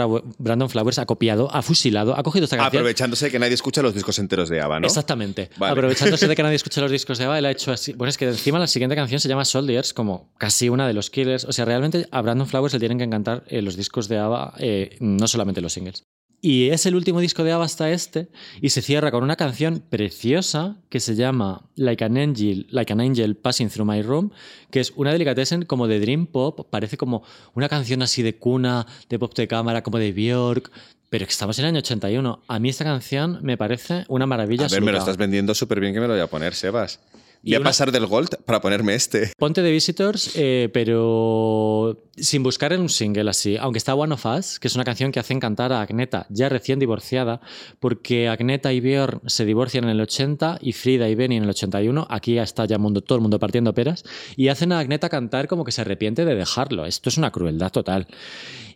Flowers 0.68 0.98
ha 0.98 1.06
copiado, 1.06 1.48
ha 1.50 1.62
fusilado, 1.62 2.16
ha 2.16 2.22
cogido 2.22 2.44
esta 2.44 2.58
canción. 2.58 2.80
Aprovechándose 2.80 3.24
de 3.24 3.30
que 3.30 3.38
nadie 3.38 3.54
escucha 3.54 3.80
los 3.80 3.94
discos 3.94 4.18
enteros 4.18 4.50
de 4.50 4.60
ABBA, 4.60 4.80
¿no? 4.80 4.86
Exactamente. 4.86 5.48
Vale. 5.56 5.72
Aprovechándose 5.72 6.28
de 6.28 6.36
que 6.36 6.42
nadie 6.44 6.56
escucha 6.56 6.82
los 6.82 6.90
discos 6.90 7.16
de 7.16 7.24
ABBA, 7.24 7.38
él 7.38 7.46
ha 7.46 7.50
hecho 7.50 7.72
así. 7.72 7.94
Bueno, 7.94 8.10
es 8.10 8.18
que 8.18 8.26
encima 8.26 8.58
la 8.58 8.66
siguiente 8.66 8.94
canción 8.94 9.18
se 9.20 9.28
llama 9.28 9.46
Soldiers, 9.46 9.94
como 9.94 10.30
casi 10.36 10.68
una 10.68 10.86
de 10.86 10.92
los 10.92 11.08
Killers. 11.08 11.46
O 11.46 11.52
sea, 11.52 11.64
realmente 11.64 12.06
a 12.10 12.20
Brandon 12.20 12.46
Flowers 12.46 12.74
le 12.74 12.78
tienen 12.78 12.98
que 12.98 13.04
encantar 13.04 13.44
eh, 13.48 13.62
los 13.62 13.76
discos 13.76 14.08
de 14.08 14.18
ABBA, 14.18 14.54
eh, 14.58 14.96
no 15.00 15.26
solamente 15.26 15.62
los 15.62 15.72
singles. 15.72 16.04
Y 16.44 16.68
es 16.68 16.84
el 16.84 16.94
último 16.94 17.20
disco 17.20 17.42
de 17.42 17.52
ABBA 17.52 17.64
hasta 17.64 17.90
este, 17.90 18.28
y 18.60 18.68
se 18.68 18.82
cierra 18.82 19.10
con 19.10 19.24
una 19.24 19.34
canción 19.34 19.82
preciosa 19.88 20.76
que 20.90 21.00
se 21.00 21.14
llama 21.14 21.62
Like 21.74 22.04
an 22.04 22.18
Angel, 22.18 22.66
like 22.68 22.92
an 22.92 23.00
Angel 23.00 23.34
Passing 23.34 23.70
Through 23.70 23.90
My 23.90 24.02
Room, 24.02 24.30
que 24.70 24.80
es 24.80 24.92
una 24.94 25.10
delicatessen 25.10 25.64
como 25.64 25.88
de 25.88 26.00
Dream 26.00 26.26
Pop, 26.26 26.68
parece 26.68 26.98
como 26.98 27.22
una 27.54 27.70
canción 27.70 28.02
así 28.02 28.22
de 28.22 28.36
cuna, 28.36 28.86
de 29.08 29.18
pop 29.18 29.34
de 29.34 29.48
cámara, 29.48 29.82
como 29.82 29.96
de 29.96 30.12
Björk, 30.12 30.70
pero 31.08 31.24
que 31.24 31.32
estamos 31.32 31.58
en 31.58 31.64
el 31.64 31.68
año 31.70 31.78
81. 31.78 32.42
A 32.46 32.58
mí 32.58 32.68
esta 32.68 32.84
canción 32.84 33.38
me 33.40 33.56
parece 33.56 34.04
una 34.08 34.26
maravilla 34.26 34.66
A 34.66 34.68
ver, 34.68 34.82
me 34.82 34.92
lo 34.92 34.98
estás 34.98 35.16
vendiendo 35.16 35.54
súper 35.54 35.80
bien 35.80 35.94
que 35.94 36.00
me 36.00 36.08
lo 36.08 36.12
voy 36.12 36.22
a 36.22 36.26
poner, 36.26 36.54
Sebas. 36.54 37.00
Y 37.46 37.50
Voy 37.50 37.56
a 37.56 37.60
una- 37.60 37.68
pasar 37.70 37.92
del 37.92 38.06
Gold 38.06 38.36
para 38.46 38.62
ponerme 38.62 38.94
este. 38.94 39.30
Ponte 39.36 39.60
de 39.60 39.70
Visitors, 39.70 40.32
eh, 40.34 40.70
pero 40.72 42.02
sin 42.16 42.42
buscar 42.42 42.72
en 42.72 42.80
un 42.80 42.88
single 42.88 43.28
así. 43.28 43.56
Aunque 43.58 43.76
está 43.78 43.94
One 43.94 44.14
of 44.14 44.24
Us, 44.24 44.58
que 44.58 44.68
es 44.68 44.74
una 44.74 44.84
canción 44.84 45.12
que 45.12 45.20
hacen 45.20 45.40
cantar 45.40 45.70
a 45.72 45.82
Agneta, 45.82 46.26
ya 46.30 46.48
recién 46.48 46.78
divorciada, 46.78 47.40
porque 47.80 48.28
Agneta 48.28 48.72
y 48.72 48.80
Björn 48.80 49.20
se 49.26 49.44
divorcian 49.44 49.84
en 49.84 49.90
el 49.90 50.00
80 50.00 50.58
y 50.62 50.72
Frida 50.72 51.08
y 51.08 51.14
Benny 51.14 51.36
en 51.36 51.44
el 51.44 51.50
81. 51.50 52.06
Aquí 52.08 52.34
ya 52.34 52.42
está 52.44 52.64
ya 52.64 52.78
mundo, 52.78 53.02
todo 53.02 53.16
el 53.16 53.22
mundo 53.22 53.38
partiendo 53.38 53.74
peras. 53.74 54.04
Y 54.36 54.48
hacen 54.48 54.72
a 54.72 54.78
Agneta 54.78 55.10
cantar 55.10 55.46
como 55.46 55.64
que 55.64 55.72
se 55.72 55.82
arrepiente 55.82 56.24
de 56.24 56.34
dejarlo. 56.34 56.86
Esto 56.86 57.10
es 57.10 57.18
una 57.18 57.30
crueldad 57.30 57.70
total. 57.72 58.06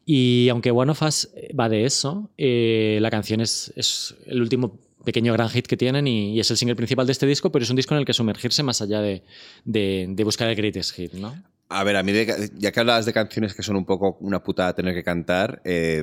Y 0.04 0.48
aunque 0.50 0.70
One 0.70 0.90
of 0.92 1.02
Us 1.02 1.30
va 1.58 1.68
de 1.68 1.84
eso, 1.84 2.30
eh, 2.36 2.98
la 3.00 3.10
canción 3.10 3.40
es, 3.40 3.72
es 3.76 4.14
el 4.26 4.40
último 4.42 4.78
pequeño 5.04 5.32
gran 5.32 5.48
hit 5.48 5.66
que 5.66 5.76
tienen 5.76 6.06
y, 6.06 6.32
y 6.34 6.40
es 6.40 6.50
el 6.50 6.56
single 6.56 6.76
principal 6.76 7.06
de 7.06 7.12
este 7.12 7.26
disco, 7.26 7.50
pero 7.52 7.62
es 7.62 7.70
un 7.70 7.76
disco 7.76 7.94
en 7.94 8.00
el 8.00 8.04
que 8.06 8.12
sumergirse 8.12 8.62
más 8.62 8.80
allá 8.82 9.00
de, 9.00 9.22
de- 9.64 10.06
de 10.08 10.24
buscar 10.24 10.48
el 10.48 10.56
greatest 10.56 10.92
hit, 10.94 11.12
¿no? 11.14 11.34
A 11.70 11.84
ver, 11.84 11.96
a 11.96 12.02
mí, 12.02 12.12
de- 12.12 12.50
ya 12.56 12.72
que 12.72 12.80
hablabas 12.80 13.06
de 13.06 13.12
canciones 13.12 13.54
que 13.54 13.62
son 13.62 13.76
un 13.76 13.84
poco 13.84 14.16
una 14.20 14.42
putada 14.42 14.74
tener 14.74 14.94
que 14.94 15.02
cantar, 15.04 15.60
eh, 15.64 16.02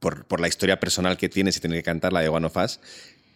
por, 0.00 0.24
por 0.26 0.40
la 0.40 0.48
historia 0.48 0.80
personal 0.80 1.16
que 1.16 1.28
tienes 1.28 1.56
y 1.56 1.60
tener 1.60 1.78
que 1.78 1.84
cantar, 1.84 2.12
la 2.12 2.20
de 2.20 2.28
One 2.28 2.46
of 2.46 2.56
Us, 2.56 2.80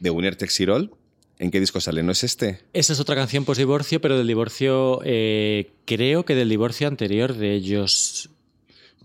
de 0.00 0.10
Winner 0.10 0.36
All, 0.70 0.90
¿en 1.38 1.50
qué 1.50 1.60
disco 1.60 1.80
sale? 1.80 2.02
¿No 2.02 2.12
es 2.12 2.24
este? 2.24 2.60
Esa 2.72 2.92
es 2.92 3.00
otra 3.00 3.14
canción 3.14 3.44
post-divorcio, 3.44 4.00
pero 4.00 4.18
del 4.18 4.26
divorcio, 4.26 5.00
eh, 5.04 5.70
creo 5.84 6.24
que 6.24 6.34
del 6.34 6.48
divorcio 6.48 6.88
anterior 6.88 7.34
de 7.34 7.54
ellos 7.54 8.30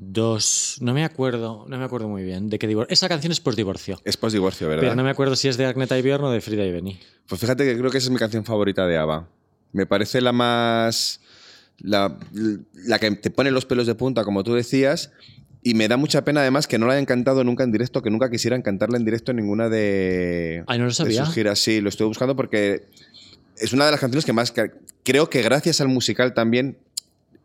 dos, 0.04 0.78
no 0.82 0.96
me 0.96 1.06
acuerdo, 1.06 1.66
no 1.70 1.78
me 1.78 1.86
acuerdo 1.86 2.08
muy 2.08 2.24
bien 2.24 2.50
de 2.50 2.58
qué 2.58 2.68
divorcio. 2.68 2.92
Esa 2.92 3.08
canción 3.08 3.32
es 3.32 3.40
post-divorcio, 3.40 4.02
Es 4.04 4.18
post-divorcio, 4.18 4.68
¿verdad? 4.68 4.82
pero 4.82 4.96
no 4.96 5.04
me 5.04 5.12
acuerdo 5.12 5.36
si 5.36 5.48
es 5.48 5.58
de 5.58 5.66
Agneta 5.66 5.98
y 5.98 6.02
Björn 6.02 6.24
o 6.24 6.32
de 6.32 6.42
Frida 6.42 6.66
y 6.66 6.72
Benny. 6.72 7.00
Pues 7.28 7.40
fíjate 7.40 7.64
que 7.64 7.78
creo 7.78 7.92
que 7.92 8.00
esa 8.00 8.08
es 8.08 8.12
mi 8.12 8.18
canción 8.18 8.44
favorita 8.44 8.88
de 8.88 8.98
ABBA. 8.98 9.30
Me 9.74 9.86
parece 9.86 10.20
la 10.20 10.32
más... 10.34 11.22
La, 11.78 12.16
la 12.86 13.00
que 13.00 13.10
te 13.12 13.32
pone 13.32 13.50
los 13.50 13.66
pelos 13.66 13.88
de 13.88 13.96
punta, 13.96 14.24
como 14.24 14.44
tú 14.44 14.54
decías, 14.54 15.12
y 15.64 15.74
me 15.74 15.88
da 15.88 15.98
mucha 15.98 16.24
pena 16.24 16.42
además 16.42 16.68
que 16.68 16.78
no 16.78 16.86
la 16.86 16.94
hayan 16.94 17.06
cantado 17.06 17.44
nunca 17.44 17.64
en 17.64 17.72
directo, 17.72 18.04
que 18.04 18.12
nunca 18.12 18.30
quisieran 18.30 18.62
cantarla 18.62 18.98
en 18.98 19.06
directo 19.06 19.32
en 19.32 19.38
ninguna 19.38 19.68
de, 19.70 20.64
Ay, 20.68 20.78
no 20.78 20.86
lo 20.86 20.90
de 20.92 20.96
sus 20.96 21.34
giras. 21.34 21.60
Sí, 21.60 21.82
lo 21.82 21.90
estoy 21.90 22.08
buscando 22.08 22.36
porque 22.36 22.84
es 23.58 23.74
una 23.74 23.86
de 23.86 23.92
las 23.92 24.00
canciones 24.00 24.26
que 24.26 24.34
más... 24.34 24.54
Creo 25.04 25.30
que 25.30 25.42
gracias 25.42 25.80
al 25.82 25.88
musical 25.88 26.34
también... 26.34 26.78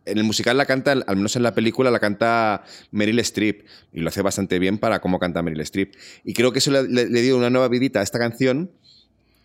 En 0.06 0.18
el 0.18 0.24
musical 0.24 0.56
la 0.56 0.66
canta, 0.66 0.92
al 0.92 1.16
menos 1.16 1.36
en 1.36 1.42
la 1.42 1.54
película, 1.54 1.90
la 1.90 1.98
canta 1.98 2.64
Meryl 2.90 3.18
Streep. 3.20 3.66
Y 3.92 4.00
lo 4.00 4.08
hace 4.08 4.22
bastante 4.22 4.58
bien 4.58 4.78
para 4.78 5.00
cómo 5.00 5.18
canta 5.18 5.42
Meryl 5.42 5.60
Streep. 5.60 5.94
Y 6.24 6.32
creo 6.32 6.52
que 6.52 6.60
eso 6.60 6.70
le, 6.70 7.06
dio 7.06 7.36
una 7.36 7.50
nueva 7.50 7.68
vidita 7.68 8.00
a 8.00 8.02
esta 8.02 8.18
canción 8.18 8.70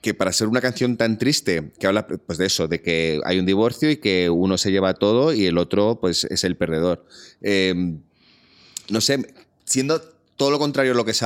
que 0.02 0.14
para 0.14 0.32
ser 0.32 0.48
una 0.48 0.62
canción 0.62 0.98
tan 0.98 1.20
triste, 1.20 1.74
que 1.80 1.86
habla 1.86 2.08
pues 2.08 2.40
de 2.40 2.48
eso, 2.48 2.68
de 2.68 2.82
que 2.82 3.22
hay 3.24 3.38
un 3.38 3.46
divorcio 3.46 3.92
y 3.92 3.98
que 3.98 4.32
uno 4.32 4.58
se 4.58 4.72
lleva 4.72 4.96
todo 4.96 5.32
y 5.32 5.46
el 5.46 5.60
otro 5.60 6.00
pues 6.00 6.24
es 6.24 6.44
el 6.44 6.56
perdedor. 6.56 7.06
Eh, 7.42 7.76
no 8.90 9.00
sé, 9.02 9.20
siendo 9.64 10.02
todo 10.38 10.50
lo 10.50 10.58
contrario 10.58 10.94
a 10.94 10.96
lo 10.96 11.06
que 11.06 11.12
es 11.12 11.22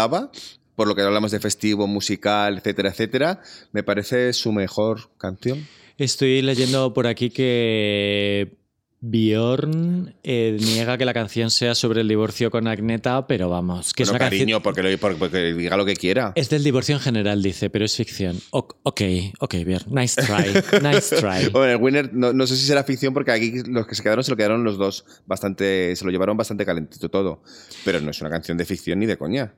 por 0.76 0.88
lo 0.88 0.96
que 0.96 1.02
hablamos 1.02 1.32
de 1.32 1.40
festivo, 1.40 1.88
musical, 1.88 2.58
etcétera, 2.58 2.90
etcétera, 2.90 3.42
me 3.72 3.84
parece 3.84 4.34
su 4.34 4.52
mejor 4.52 5.10
canción. 5.18 5.66
Estoy 5.98 6.42
leyendo 6.42 6.94
por 6.94 7.08
aquí 7.08 7.30
que 7.30 8.58
Bjorn 9.02 10.16
eh, 10.24 10.58
niega 10.60 10.98
que 10.98 11.06
la 11.06 11.14
canción 11.14 11.52
sea 11.52 11.76
sobre 11.76 12.02
el 12.02 12.08
divorcio 12.08 12.50
con 12.50 12.68
Agneta, 12.68 13.28
pero 13.28 13.50
vamos, 13.50 13.94
que 13.94 14.04
es 14.04 14.10
una 14.10 14.20
canción... 14.20 14.40
cariño, 14.42 14.62
porque, 14.64 14.82
lo, 14.82 14.98
porque, 14.98 15.18
porque 15.18 15.54
diga 15.54 15.78
lo 15.78 15.86
que 15.86 15.96
quiera. 15.96 16.32
Es 16.36 16.50
del 16.50 16.64
divorcio 16.64 16.96
en 16.96 17.02
general, 17.02 17.44
dice, 17.44 17.70
pero 17.70 17.86
es 17.86 17.96
ficción. 17.96 18.40
O- 18.52 18.68
ok, 18.84 19.02
ok, 19.40 19.56
Bjorn. 19.66 19.94
Nice 19.94 20.22
try. 20.22 20.80
Nice 20.82 21.16
try. 21.18 21.50
Bueno, 21.52 21.72
el 21.74 21.78
Winner, 21.82 22.14
no, 22.14 22.34
no 22.34 22.48
sé 22.48 22.56
si 22.56 22.66
será 22.66 22.84
ficción 22.84 23.14
porque 23.14 23.32
aquí 23.32 23.54
los 23.68 23.86
que 23.88 23.96
se 23.96 24.04
quedaron 24.04 24.24
se 24.24 24.32
lo 24.32 24.38
quedaron 24.38 24.64
los 24.64 24.78
dos 24.78 25.06
bastante, 25.26 25.96
se 25.96 26.04
lo 26.06 26.12
llevaron 26.12 26.36
bastante 26.38 26.66
calentito 26.66 27.10
todo. 27.10 27.42
Pero 27.84 28.02
no 28.02 28.12
es 28.12 28.20
una 28.22 28.30
canción 28.30 28.58
de 28.58 28.66
ficción 28.66 29.00
ni 29.00 29.06
de 29.06 29.18
coña. 29.18 29.54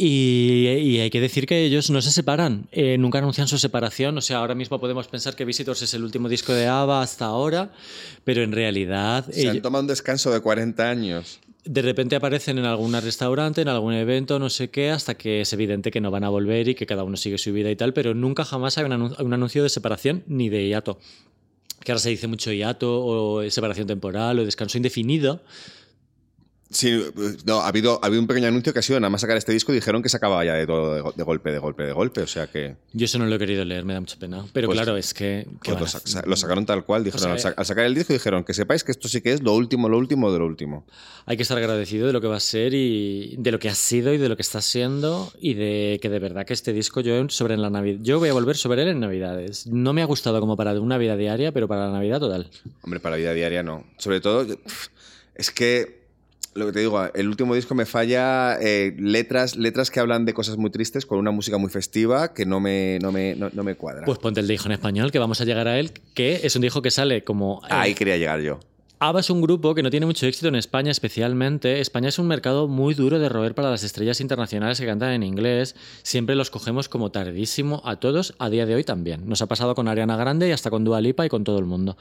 Y, 0.00 0.68
y 0.80 1.00
hay 1.00 1.10
que 1.10 1.20
decir 1.20 1.44
que 1.46 1.64
ellos 1.64 1.90
no 1.90 2.00
se 2.00 2.12
separan, 2.12 2.68
eh, 2.70 2.96
nunca 2.98 3.18
anuncian 3.18 3.48
su 3.48 3.58
separación. 3.58 4.16
O 4.16 4.20
sea, 4.20 4.38
ahora 4.38 4.54
mismo 4.54 4.78
podemos 4.78 5.08
pensar 5.08 5.34
que 5.34 5.44
Visitors 5.44 5.82
es 5.82 5.92
el 5.92 6.04
último 6.04 6.28
disco 6.28 6.52
de 6.52 6.68
ABBA 6.68 7.02
hasta 7.02 7.24
ahora, 7.24 7.72
pero 8.22 8.44
en 8.44 8.52
realidad 8.52 9.26
Se 9.28 9.42
han 9.48 9.56
ellos- 9.56 9.62
tomado 9.64 9.82
un 9.82 9.88
descanso 9.88 10.30
de 10.30 10.40
40 10.40 10.88
años. 10.88 11.40
de 11.64 11.82
repente 11.82 12.14
aparecen 12.16 12.58
en 12.58 12.64
algún 12.64 12.92
restaurante, 12.92 13.60
en 13.60 13.68
algún 13.68 13.92
evento, 13.92 14.38
no 14.38 14.48
sé 14.50 14.70
qué, 14.70 14.90
hasta 14.90 15.16
que 15.16 15.40
es 15.42 15.52
evidente 15.52 15.90
que 15.90 16.00
no 16.00 16.10
van 16.12 16.22
a 16.24 16.28
volver 16.30 16.68
y 16.68 16.74
que 16.76 16.86
cada 16.86 17.02
uno 17.02 17.16
sigue 17.16 17.36
su 17.36 17.52
vida 17.52 17.68
y 17.70 17.76
tal, 17.76 17.92
pero 17.92 18.14
nunca 18.14 18.44
jamás 18.44 18.78
hay 18.78 18.84
un 18.84 19.32
anuncio 19.34 19.62
de 19.64 19.68
separación 19.68 20.22
ni 20.28 20.48
de 20.48 20.66
hiato. 20.68 20.98
Que 21.84 21.92
ahora 21.92 21.98
se 22.00 22.10
dice 22.10 22.26
mucho 22.28 22.52
hiato 22.52 23.04
o 23.04 23.50
separación 23.50 23.86
temporal 23.88 24.38
o 24.38 24.44
descanso 24.44 24.78
indefinido. 24.78 25.42
Sí, 26.70 27.02
no, 27.46 27.60
ha 27.60 27.68
habido, 27.68 27.98
ha 28.02 28.06
habido 28.06 28.20
un 28.20 28.26
pequeño 28.26 28.46
anuncio 28.48 28.74
que 28.74 28.80
ha 28.80 28.82
sido 28.82 29.00
nada 29.00 29.08
más 29.08 29.22
sacar 29.22 29.38
este 29.38 29.52
disco 29.52 29.72
y 29.72 29.76
dijeron 29.76 30.02
que 30.02 30.10
se 30.10 30.18
acababa 30.18 30.44
ya 30.44 30.52
de 30.52 30.66
todo 30.66 30.94
de, 30.94 31.00
go- 31.00 31.14
de 31.16 31.22
golpe, 31.24 31.50
de 31.50 31.58
golpe, 31.58 31.84
de 31.84 31.92
golpe. 31.92 32.20
O 32.20 32.26
sea 32.26 32.46
que 32.46 32.76
Yo 32.92 33.06
eso 33.06 33.18
no 33.18 33.24
lo 33.24 33.34
he 33.34 33.38
querido 33.38 33.64
leer, 33.64 33.86
me 33.86 33.94
da 33.94 34.00
mucha 34.00 34.18
pena. 34.18 34.44
Pero 34.52 34.66
Pues- 34.68 34.76
claro, 34.76 34.98
es 34.98 35.14
que... 35.14 35.46
¿qué 35.62 35.72
pues 35.72 35.80
lo, 35.80 35.86
sa- 35.86 36.36
sacaron 36.36 36.66
tal 36.66 36.84
cual. 36.84 37.04
Dijeron, 37.04 37.38
sea, 37.38 37.50
al, 37.50 37.54
al 37.56 37.64
sacar 37.64 37.86
el 37.86 37.94
disco 37.94 38.12
dijeron 38.12 38.44
que 38.44 38.52
sepáis 38.52 38.84
que 38.84 38.92
esto 38.92 39.08
sí 39.08 39.22
que 39.22 39.32
es 39.32 39.42
lo 39.42 39.54
último, 39.54 39.88
lo 39.88 39.96
último 39.96 40.30
de 40.30 40.40
lo 40.40 40.44
último. 40.46 40.84
Hay 41.24 41.38
que 41.38 41.42
estar 41.42 41.56
agradecido 41.56 42.06
de 42.06 42.12
lo 42.12 42.20
que 42.20 42.26
va 42.26 42.36
a 42.36 42.40
ser 42.40 42.74
y 42.74 43.36
de 43.38 43.50
lo 43.50 43.58
que 43.58 43.70
ha 43.70 43.74
sido 43.74 44.12
y 44.12 44.18
de 44.18 44.28
lo 44.28 44.36
que 44.36 44.42
está 44.42 44.60
siendo 44.60 45.32
y 45.40 45.54
de 45.54 45.98
que 46.02 46.10
de 46.10 46.18
verdad 46.18 46.44
que 46.44 46.52
este 46.52 46.74
disco 46.74 47.00
yo 47.00 47.28
sobre 47.30 47.56
la 47.56 47.70
Navidad 47.70 48.00
yo 48.02 48.18
voy 48.18 48.28
a 48.28 48.34
volver 48.34 48.58
sobre 48.58 48.82
él 48.82 48.88
en 48.88 49.00
Navidades. 49.00 49.66
No 49.68 49.94
me 49.94 50.02
ha 50.02 50.04
gustado 50.04 50.38
como 50.40 50.54
para 50.56 50.78
una 50.78 50.98
vida 50.98 51.16
diaria, 51.16 51.50
pero 51.50 51.66
para 51.66 51.86
la 51.86 51.92
Navidad 51.92 52.20
total. 52.20 52.50
Hombre, 52.82 53.00
para 53.00 53.16
la 53.16 53.20
vida 53.20 53.32
diaria 53.32 53.62
no. 53.62 53.84
Sobre 53.96 54.20
todo, 54.20 54.46
es 55.34 55.50
que 55.50 55.96
lo 56.54 56.66
que 56.66 56.72
te 56.72 56.80
digo, 56.80 57.02
el 57.14 57.28
último 57.28 57.54
disco 57.54 57.74
me 57.74 57.86
falla 57.86 58.58
eh, 58.60 58.94
letras, 58.98 59.56
letras 59.56 59.90
que 59.90 60.00
hablan 60.00 60.24
de 60.24 60.34
cosas 60.34 60.56
muy 60.56 60.70
tristes 60.70 61.06
con 61.06 61.18
una 61.18 61.30
música 61.30 61.58
muy 61.58 61.70
festiva 61.70 62.34
que 62.34 62.46
no 62.46 62.60
me, 62.60 62.98
no 63.00 63.12
me, 63.12 63.34
no, 63.34 63.50
no 63.52 63.62
me 63.62 63.74
cuadra. 63.74 64.04
Pues 64.04 64.18
ponte 64.18 64.40
el 64.40 64.50
hijo 64.50 64.66
en 64.66 64.72
español, 64.72 65.12
que 65.12 65.18
vamos 65.18 65.40
a 65.40 65.44
llegar 65.44 65.68
a 65.68 65.78
él, 65.78 65.92
que 66.14 66.40
es 66.42 66.56
un 66.56 66.64
hijo 66.64 66.82
que 66.82 66.90
sale 66.90 67.24
como 67.24 67.60
eh, 67.64 67.68
Ahí 67.70 67.94
quería 67.94 68.16
llegar 68.16 68.40
yo. 68.40 68.58
ABBA 69.00 69.20
es 69.20 69.30
un 69.30 69.40
grupo 69.40 69.76
que 69.76 69.84
no 69.84 69.90
tiene 69.90 70.06
mucho 70.06 70.26
éxito 70.26 70.48
en 70.48 70.56
España 70.56 70.90
especialmente. 70.90 71.80
España 71.80 72.08
es 72.08 72.18
un 72.18 72.26
mercado 72.26 72.66
muy 72.66 72.94
duro 72.94 73.20
de 73.20 73.28
roer 73.28 73.54
para 73.54 73.70
las 73.70 73.84
estrellas 73.84 74.20
internacionales 74.20 74.80
que 74.80 74.86
cantan 74.86 75.12
en 75.12 75.22
inglés. 75.22 75.76
Siempre 76.02 76.34
los 76.34 76.50
cogemos 76.50 76.88
como 76.88 77.12
tardísimo 77.12 77.80
a 77.84 77.94
todos, 77.96 78.34
a 78.40 78.50
día 78.50 78.66
de 78.66 78.74
hoy 78.74 78.82
también. 78.82 79.28
Nos 79.28 79.40
ha 79.40 79.46
pasado 79.46 79.76
con 79.76 79.86
Ariana 79.86 80.16
Grande 80.16 80.48
y 80.48 80.50
hasta 80.50 80.70
con 80.70 80.82
Dua 80.82 81.00
Lipa 81.00 81.24
y 81.24 81.28
con 81.28 81.44
todo 81.44 81.60
el 81.60 81.64
mundo. 81.64 81.96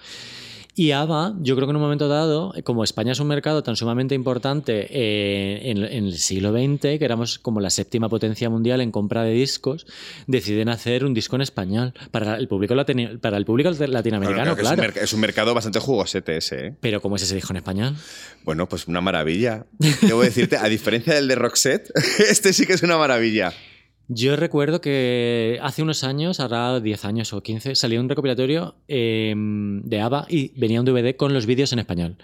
Y 0.80 0.92
ABBA, 0.92 1.34
yo 1.42 1.56
creo 1.56 1.66
que 1.66 1.72
en 1.72 1.78
un 1.78 1.82
momento 1.82 2.08
dado, 2.08 2.54
como 2.64 2.84
España 2.84 3.12
es 3.14 3.20
un 3.20 3.26
mercado 3.28 3.64
tan 3.64 3.76
sumamente 3.76 4.14
importante 4.14 4.86
eh, 4.92 5.72
en, 5.72 5.80
en 5.84 6.06
el 6.06 6.18
siglo 6.20 6.52
XX, 6.52 6.82
que 7.00 7.00
éramos 7.04 7.40
como 7.40 7.60
la 7.62 7.72
séptima 7.72 8.10
potencia 8.10 8.48
mundial 8.52 8.82
en 8.82 8.92
compra 8.92 9.24
de 9.24 9.32
discos, 9.34 9.88
deciden 10.28 10.70
hacer 10.70 11.04
un 11.04 11.16
disco 11.16 11.36
en 11.36 11.42
español 11.42 11.96
para 12.12 12.36
el 12.38 12.48
público, 12.48 12.76
latini- 12.76 13.20
para 13.20 13.38
el 13.38 13.46
público 13.46 13.72
latinoamericano, 13.72 14.56
claro. 14.56 14.84
es, 14.84 14.88
un 14.88 14.94
merc- 14.94 15.04
es 15.04 15.14
un 15.14 15.20
mercado 15.20 15.56
bastante 15.56 15.80
jugosete 15.80 16.38
ese, 16.38 16.68
¿eh? 16.68 16.74
Pero 16.80 17.02
¿cómo 17.02 17.16
es 17.16 17.24
ese 17.24 17.34
disco 17.34 17.54
en 17.54 17.58
español? 17.58 17.96
Bueno, 18.46 18.70
pues 18.70 18.88
una 18.88 19.02
maravilla. 19.02 19.66
Debo 20.04 20.22
decirte, 20.22 20.58
a 20.58 20.70
diferencia 20.70 21.16
del 21.16 21.28
de 21.28 21.34
Roxette, 21.34 21.90
este 22.30 22.54
sí 22.54 22.68
que 22.68 22.74
es 22.74 22.84
una 22.84 22.98
maravilla. 23.00 23.52
Yo 24.10 24.38
recuerdo 24.38 24.80
que 24.80 25.60
hace 25.62 25.84
unos 25.84 26.06
años, 26.06 26.40
ahora 26.40 26.80
10 26.80 27.06
años 27.06 27.34
o 27.34 27.44
15, 27.44 27.76
salió 27.76 28.00
un 28.00 28.08
recopilatorio 28.08 28.76
eh, 28.88 29.34
de 29.36 30.02
ABBA 30.02 30.28
y 30.30 30.58
venía 30.60 30.80
un 30.80 30.86
DVD 30.86 31.16
con 31.18 31.34
los 31.34 31.46
vídeos 31.46 31.74
en 31.74 31.80
español. 31.80 32.18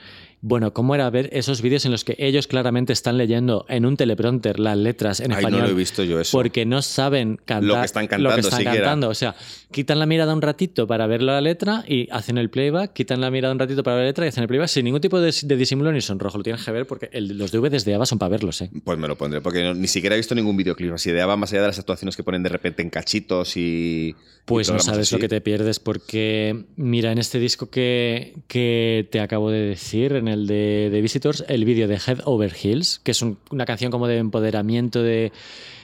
Bueno, 0.46 0.74
¿cómo 0.74 0.94
era 0.94 1.10
ver 1.10 1.30
esos 1.32 1.62
vídeos 1.62 1.86
en 1.86 1.94
los 1.94 2.04
que 2.04 2.18
ellos 2.20 2.48
claramente 2.48 2.91
están 2.91 3.18
leyendo 3.18 3.66
en 3.70 3.86
un 3.86 3.96
teleprompter 3.96 4.60
las 4.60 4.78
letras 4.78 5.22
en 5.22 5.32
Ay, 5.32 5.38
español? 5.38 5.62
no 5.62 5.68
lo 5.68 5.72
he 5.72 5.76
visto 5.76 6.04
yo 6.04 6.20
eso. 6.20 6.38
Porque 6.38 6.66
no 6.66 6.82
saben 6.82 7.38
cantar 7.46 7.64
Lo 7.64 7.76
que 7.80 7.86
están 7.86 8.04
lo 8.04 8.10
cantando 8.10 8.34
que 8.36 8.41
están 8.41 8.64
cantando. 8.66 9.08
O 9.08 9.14
sea, 9.16 9.36
quitan 9.72 10.00
la 10.00 10.06
mirada 10.06 10.34
un 10.34 10.41
ratito 10.41 10.86
para 10.86 11.08
ver 11.08 11.22
la 11.22 11.39
letra 11.39 11.86
y 11.88 12.10
hacen 12.12 12.38
el 12.38 12.50
playback, 12.50 12.91
quitan 12.91 13.22
la 13.22 13.32
mirada 13.32 13.54
un 13.54 13.60
ratito 13.60 13.84
para 13.84 13.96
ver 13.96 14.04
la 14.04 14.10
letra 14.10 14.26
y 14.26 14.28
hacen 14.28 14.41
el 14.44 14.50
playback 14.50 14.68
sin 14.68 14.84
ningún 14.84 15.00
tipo 15.00 15.22
de, 15.22 15.34
de 15.44 15.56
disimulo 15.56 15.94
ni 15.94 16.02
sonrojo. 16.02 16.38
Lo 16.39 16.44
tienes 16.44 16.62
que 16.66 16.72
ver 16.74 16.86
porque 16.88 17.08
el- 17.14 17.38
los 17.38 17.54
DVDs 17.54 17.86
de 17.86 17.96
ABBA 17.96 18.06
son 18.06 18.20
para 18.20 18.28
verlos, 18.32 18.60
¿eh? 18.62 18.70
Pues 18.84 19.00
me 19.00 19.08
lo 19.08 19.18
pondré, 19.18 19.39
porque 19.39 19.64
no- 19.64 19.74
ni 19.74 19.88
siquiera 19.88 20.16
he 20.16 20.20
visto 20.20 20.36
ningún 20.36 20.58
videoclip 20.58 20.91
así 20.91 21.10
de 21.12 21.22
ABBA, 21.22 21.38
más 21.38 21.54
allá 21.54 21.62
de 21.62 21.68
las 21.70 21.80
actuaciones 21.80 22.18
que 22.18 22.24
ponen 22.24 22.44
de 22.44 22.50
repente 22.50 22.82
en 22.82 22.89
cachitos 22.89 23.56
y. 23.56 24.14
Pues 24.46 24.68
y 24.68 24.74
no 24.74 24.80
sabes 24.80 25.08
así. 25.08 25.16
lo 25.16 25.22
que 25.22 25.30
te 25.30 25.39
pierdes 25.39 25.80
porque, 25.80 26.66
mira, 26.76 27.14
en 27.14 27.18
este 27.18 27.39
disco 27.39 27.70
que, 27.70 28.34
que 28.50 29.08
te 29.10 29.22
acabo 29.22 29.50
de 29.50 29.60
decir, 29.62 30.12
en 30.18 30.28
el 30.28 30.32
de, 30.36 30.89
de 30.91 31.01
Visitors, 31.01 31.43
el 31.47 31.65
vídeo 31.65 31.88
de 31.88 31.95
Head 31.95 32.19
Over 32.25 32.53
Heels, 32.61 32.99
que 33.03 33.11
es 33.11 33.21
un- 33.21 33.38
una 33.51 33.65
canción 33.65 33.91
como 33.91 34.07
de 34.07 34.17
empoderamiento 34.17 35.01
de, 35.03 35.31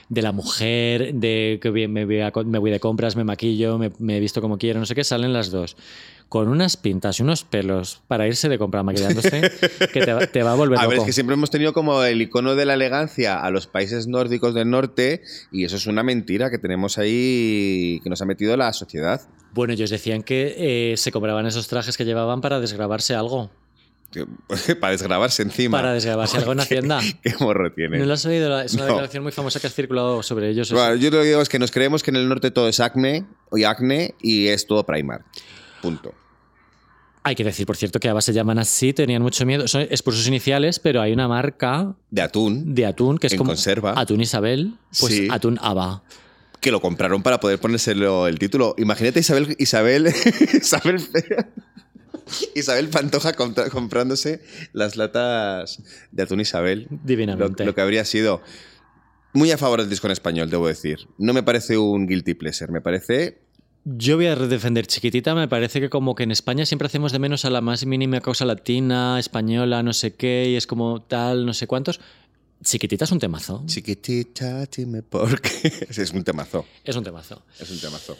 de 0.08 0.22
la 0.22 0.32
mujer, 0.32 1.14
de 1.14 1.58
que 1.62 1.70
me 1.88 2.04
voy, 2.04 2.20
a 2.20 2.30
co- 2.32 2.44
me 2.44 2.58
voy 2.58 2.70
de 2.70 2.80
compras, 2.80 3.16
me 3.16 3.24
maquillo, 3.24 3.78
me, 3.78 3.92
me 3.98 4.16
he 4.16 4.20
visto 4.20 4.40
como 4.40 4.58
quiero, 4.58 4.80
no 4.80 4.86
sé 4.86 4.94
qué, 4.94 5.04
salen 5.04 5.32
las 5.32 5.50
dos. 5.50 5.76
Con 6.28 6.46
unas 6.48 6.76
pintas 6.76 7.18
y 7.18 7.24
unos 7.24 7.42
pelos 7.42 8.02
para 8.06 8.28
irse 8.28 8.48
de 8.48 8.56
compra 8.56 8.84
maquillándose, 8.84 9.50
que 9.92 10.00
te, 10.00 10.12
va- 10.12 10.26
te 10.26 10.42
va 10.44 10.52
a 10.52 10.54
volver 10.54 10.78
A 10.78 10.86
ver, 10.86 10.98
es 10.98 11.04
que 11.04 11.12
siempre 11.12 11.34
hemos 11.34 11.50
tenido 11.50 11.72
como 11.72 12.04
el 12.04 12.22
icono 12.22 12.54
de 12.54 12.66
la 12.66 12.74
elegancia 12.74 13.40
a 13.40 13.50
los 13.50 13.66
países 13.66 14.06
nórdicos 14.06 14.54
del 14.54 14.70
norte 14.70 15.22
y 15.50 15.64
eso 15.64 15.74
es 15.76 15.86
una 15.88 16.04
mentira 16.04 16.48
que 16.50 16.58
tenemos 16.58 16.98
ahí 16.98 18.00
que 18.04 18.10
nos 18.10 18.22
ha 18.22 18.26
metido 18.26 18.56
la 18.56 18.72
sociedad. 18.72 19.20
Bueno, 19.52 19.72
ellos 19.72 19.90
decían 19.90 20.22
que 20.22 20.92
eh, 20.92 20.96
se 20.96 21.10
compraban 21.10 21.46
esos 21.46 21.66
trajes 21.66 21.96
que 21.96 22.04
llevaban 22.04 22.40
para 22.40 22.60
desgrabarse 22.60 23.16
algo. 23.16 23.50
Para 24.80 24.90
desgrabarse 24.92 25.42
encima. 25.42 25.78
Para 25.78 25.92
desgrabarse 25.92 26.36
algo 26.38 26.52
en 26.52 26.60
Hacienda. 26.60 27.00
Qué 27.22 27.34
morro 27.40 27.72
tiene. 27.72 27.98
¿No 27.98 28.06
lo 28.06 28.14
has 28.14 28.24
oído? 28.26 28.60
Es 28.60 28.74
una 28.74 28.82
No. 28.82 28.88
declaración 28.88 29.22
muy 29.22 29.32
famosa 29.32 29.60
que 29.60 29.66
has 29.68 29.74
circulado 29.74 30.22
sobre 30.22 30.48
ellos. 30.50 30.72
Bueno, 30.72 30.96
yo 30.96 31.10
lo 31.10 31.18
que 31.22 31.28
digo 31.28 31.40
es 31.40 31.48
que 31.48 31.58
nos 31.58 31.70
creemos 31.70 32.02
que 32.02 32.10
en 32.10 32.16
el 32.16 32.28
norte 32.28 32.50
todo 32.50 32.68
es 32.68 32.80
acne 32.80 33.24
y 33.52 33.64
acne 33.64 34.14
y 34.20 34.48
es 34.48 34.66
todo 34.66 34.84
Primark. 34.84 35.24
Punto. 35.82 36.14
Hay 37.22 37.34
que 37.34 37.44
decir, 37.44 37.66
por 37.66 37.76
cierto, 37.76 38.00
que 38.00 38.08
ABBA 38.08 38.22
se 38.22 38.32
llaman 38.32 38.58
así, 38.58 38.94
tenían 38.94 39.20
mucho 39.20 39.44
miedo. 39.44 39.68
Son- 39.68 39.86
sus 39.94 40.26
iniciales, 40.26 40.78
pero 40.78 41.02
hay 41.02 41.12
una 41.12 41.28
marca 41.28 41.94
De 42.10 42.22
atún 42.22 42.74
de 42.74 42.86
atún 42.86 43.18
que 43.18 43.26
es 43.26 43.34
En 43.34 43.38
como 43.38 43.50
conserva. 43.50 43.92
Atún 43.94 44.22
Isabel, 44.22 44.74
pues 44.98 45.12
Sí. 45.14 45.28
atún 45.30 45.58
ABBA. 45.60 46.02
que 46.60 46.70
lo 46.70 46.80
compraron 46.80 47.22
para 47.22 47.40
poder 47.40 47.58
ponérselo 47.58 48.26
el 48.26 48.38
título. 48.38 48.74
Imagínate 48.78 49.20
Isabel 49.20 49.54
Isabel 49.58 50.06
Isabel 50.54 51.00
Isabel 52.54 52.88
Pantoja 52.88 53.32
comprándose 53.34 54.42
las 54.72 54.96
latas 54.96 55.82
de 56.12 56.22
atún 56.22 56.40
Isabel. 56.40 56.86
Lo, 56.90 56.98
Divinamente. 57.04 57.64
lo 57.64 57.74
que 57.74 57.80
habría 57.80 58.04
sido 58.04 58.42
muy 59.32 59.50
a 59.52 59.58
favor 59.58 59.80
del 59.80 59.88
disco 59.90 60.06
en 60.06 60.12
español, 60.12 60.50
debo 60.50 60.66
decir. 60.66 60.98
No 61.18 61.32
me 61.32 61.42
parece 61.42 61.78
un 61.78 62.06
guilty 62.06 62.34
pleasure, 62.34 62.72
me 62.72 62.80
parece 62.80 63.42
Yo 63.84 64.16
voy 64.16 64.26
a 64.26 64.34
defender 64.36 64.86
Chiquitita, 64.86 65.34
me 65.34 65.46
parece 65.48 65.80
que 65.80 65.88
como 65.88 66.14
que 66.14 66.24
en 66.24 66.32
España 66.32 66.66
siempre 66.66 66.86
hacemos 66.86 67.12
de 67.12 67.18
menos 67.20 67.44
a 67.44 67.50
la 67.50 67.60
más 67.60 67.86
mínima 67.86 68.20
causa 68.20 68.44
latina, 68.44 69.18
española, 69.20 69.82
no 69.82 69.92
sé 69.92 70.14
qué, 70.14 70.48
y 70.50 70.56
es 70.56 70.66
como 70.66 71.02
tal, 71.02 71.46
no 71.46 71.54
sé 71.54 71.66
cuántos. 71.66 72.00
Chiquitita 72.62 73.04
es 73.06 73.12
un 73.12 73.18
temazo. 73.18 73.62
chiquitita, 73.66 74.66
dime 74.66 75.02
por 75.02 75.40
qué. 75.40 75.86
Es 75.88 76.12
un 76.12 76.22
temazo, 76.24 76.66
Es 76.84 76.94
un 76.94 77.04
temazo. 77.04 77.42
es 77.58 77.70
un 77.70 77.80
temazo. 77.80 78.18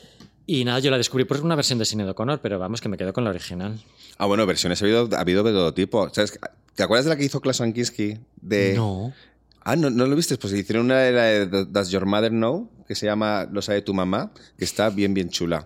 Y 0.53 0.65
nada, 0.65 0.81
yo 0.81 0.91
la 0.91 0.97
descubrí 0.99 1.25
por 1.25 1.41
una 1.43 1.55
versión 1.55 1.79
de 1.79 1.85
Sinead 1.85 2.09
O'Connor, 2.09 2.41
pero 2.41 2.59
vamos, 2.59 2.81
que 2.81 2.89
me 2.89 2.97
quedo 2.97 3.13
con 3.13 3.23
la 3.23 3.31
original. 3.31 3.81
Ah, 4.19 4.27
bueno, 4.27 4.45
versiones 4.47 4.83
ha 4.83 4.85
habido, 4.85 5.09
ha 5.17 5.21
habido 5.21 5.45
de 5.45 5.53
todo 5.53 5.73
tipo. 5.73 6.13
¿Sabes? 6.13 6.41
¿Te 6.75 6.83
acuerdas 6.83 7.05
de 7.05 7.11
la 7.11 7.17
que 7.17 7.25
hizo 7.25 7.41
Klaus 7.41 7.63
Kinski? 7.73 8.19
De... 8.43 8.75
No. 8.75 9.13
Ah, 9.61 9.77
¿no, 9.77 9.91
¿no 9.91 10.07
lo 10.07 10.17
viste? 10.17 10.37
Pues 10.39 10.53
hicieron 10.53 10.87
una 10.87 10.99
de 10.99 11.13
la 11.13 11.23
de 11.23 11.67
Does 11.67 11.91
Your 11.91 12.05
Mother 12.05 12.33
Know? 12.33 12.69
Que 12.89 12.97
se 12.97 13.07
llama 13.07 13.47
Lo 13.53 13.63
sabe 13.63 13.83
tu 13.83 13.95
mamá, 13.95 14.33
que 14.59 14.65
está 14.65 14.91
bien, 14.91 15.15
bien 15.15 15.29
chula. 15.29 15.65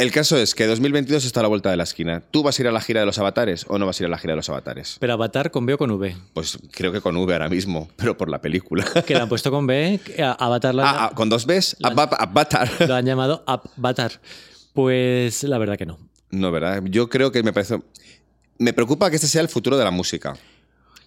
El 0.00 0.12
caso 0.12 0.38
es 0.38 0.54
que 0.54 0.66
2022 0.66 1.26
está 1.26 1.40
a 1.40 1.42
la 1.42 1.48
vuelta 1.50 1.70
de 1.70 1.76
la 1.76 1.82
esquina. 1.82 2.22
¿Tú 2.30 2.42
vas 2.42 2.58
a 2.58 2.62
ir 2.62 2.68
a 2.68 2.72
la 2.72 2.80
gira 2.80 3.00
de 3.00 3.06
los 3.06 3.18
avatares 3.18 3.66
o 3.68 3.78
no 3.78 3.84
vas 3.84 4.00
a 4.00 4.02
ir 4.02 4.06
a 4.06 4.08
la 4.08 4.16
gira 4.16 4.32
de 4.32 4.36
los 4.36 4.48
avatares? 4.48 4.96
Pero 4.98 5.12
Avatar 5.12 5.50
con 5.50 5.66
B 5.66 5.74
o 5.74 5.78
con 5.78 5.90
V. 5.90 6.16
Pues 6.32 6.58
creo 6.70 6.90
que 6.90 7.02
con 7.02 7.14
V 7.18 7.30
ahora 7.34 7.50
mismo, 7.50 7.86
pero 7.96 8.16
por 8.16 8.30
la 8.30 8.40
película. 8.40 8.84
Que 9.06 9.12
la 9.14 9.24
han 9.24 9.28
puesto 9.28 9.50
con 9.50 9.66
B, 9.66 10.00
Avatar 10.38 10.74
la, 10.74 10.88
Ah, 10.88 11.04
ah, 11.06 11.14
con 11.14 11.28
dos 11.28 11.44
Bs, 11.44 11.76
La- 11.80 11.90
Ava- 11.90 12.16
Avatar. 12.18 12.70
lo 12.88 12.94
han 12.94 13.04
llamado 13.04 13.44
Avatar. 13.46 14.12
Pues 14.72 15.42
la 15.42 15.58
verdad 15.58 15.76
que 15.76 15.84
no. 15.84 15.98
No, 16.30 16.50
¿verdad? 16.50 16.82
Yo 16.86 17.10
creo 17.10 17.30
que 17.30 17.42
me 17.42 17.52
parece... 17.52 17.78
Me 18.58 18.72
preocupa 18.72 19.10
que 19.10 19.16
este 19.16 19.28
sea 19.28 19.42
el 19.42 19.48
futuro 19.50 19.76
de 19.76 19.84
la 19.84 19.90
música. 19.90 20.34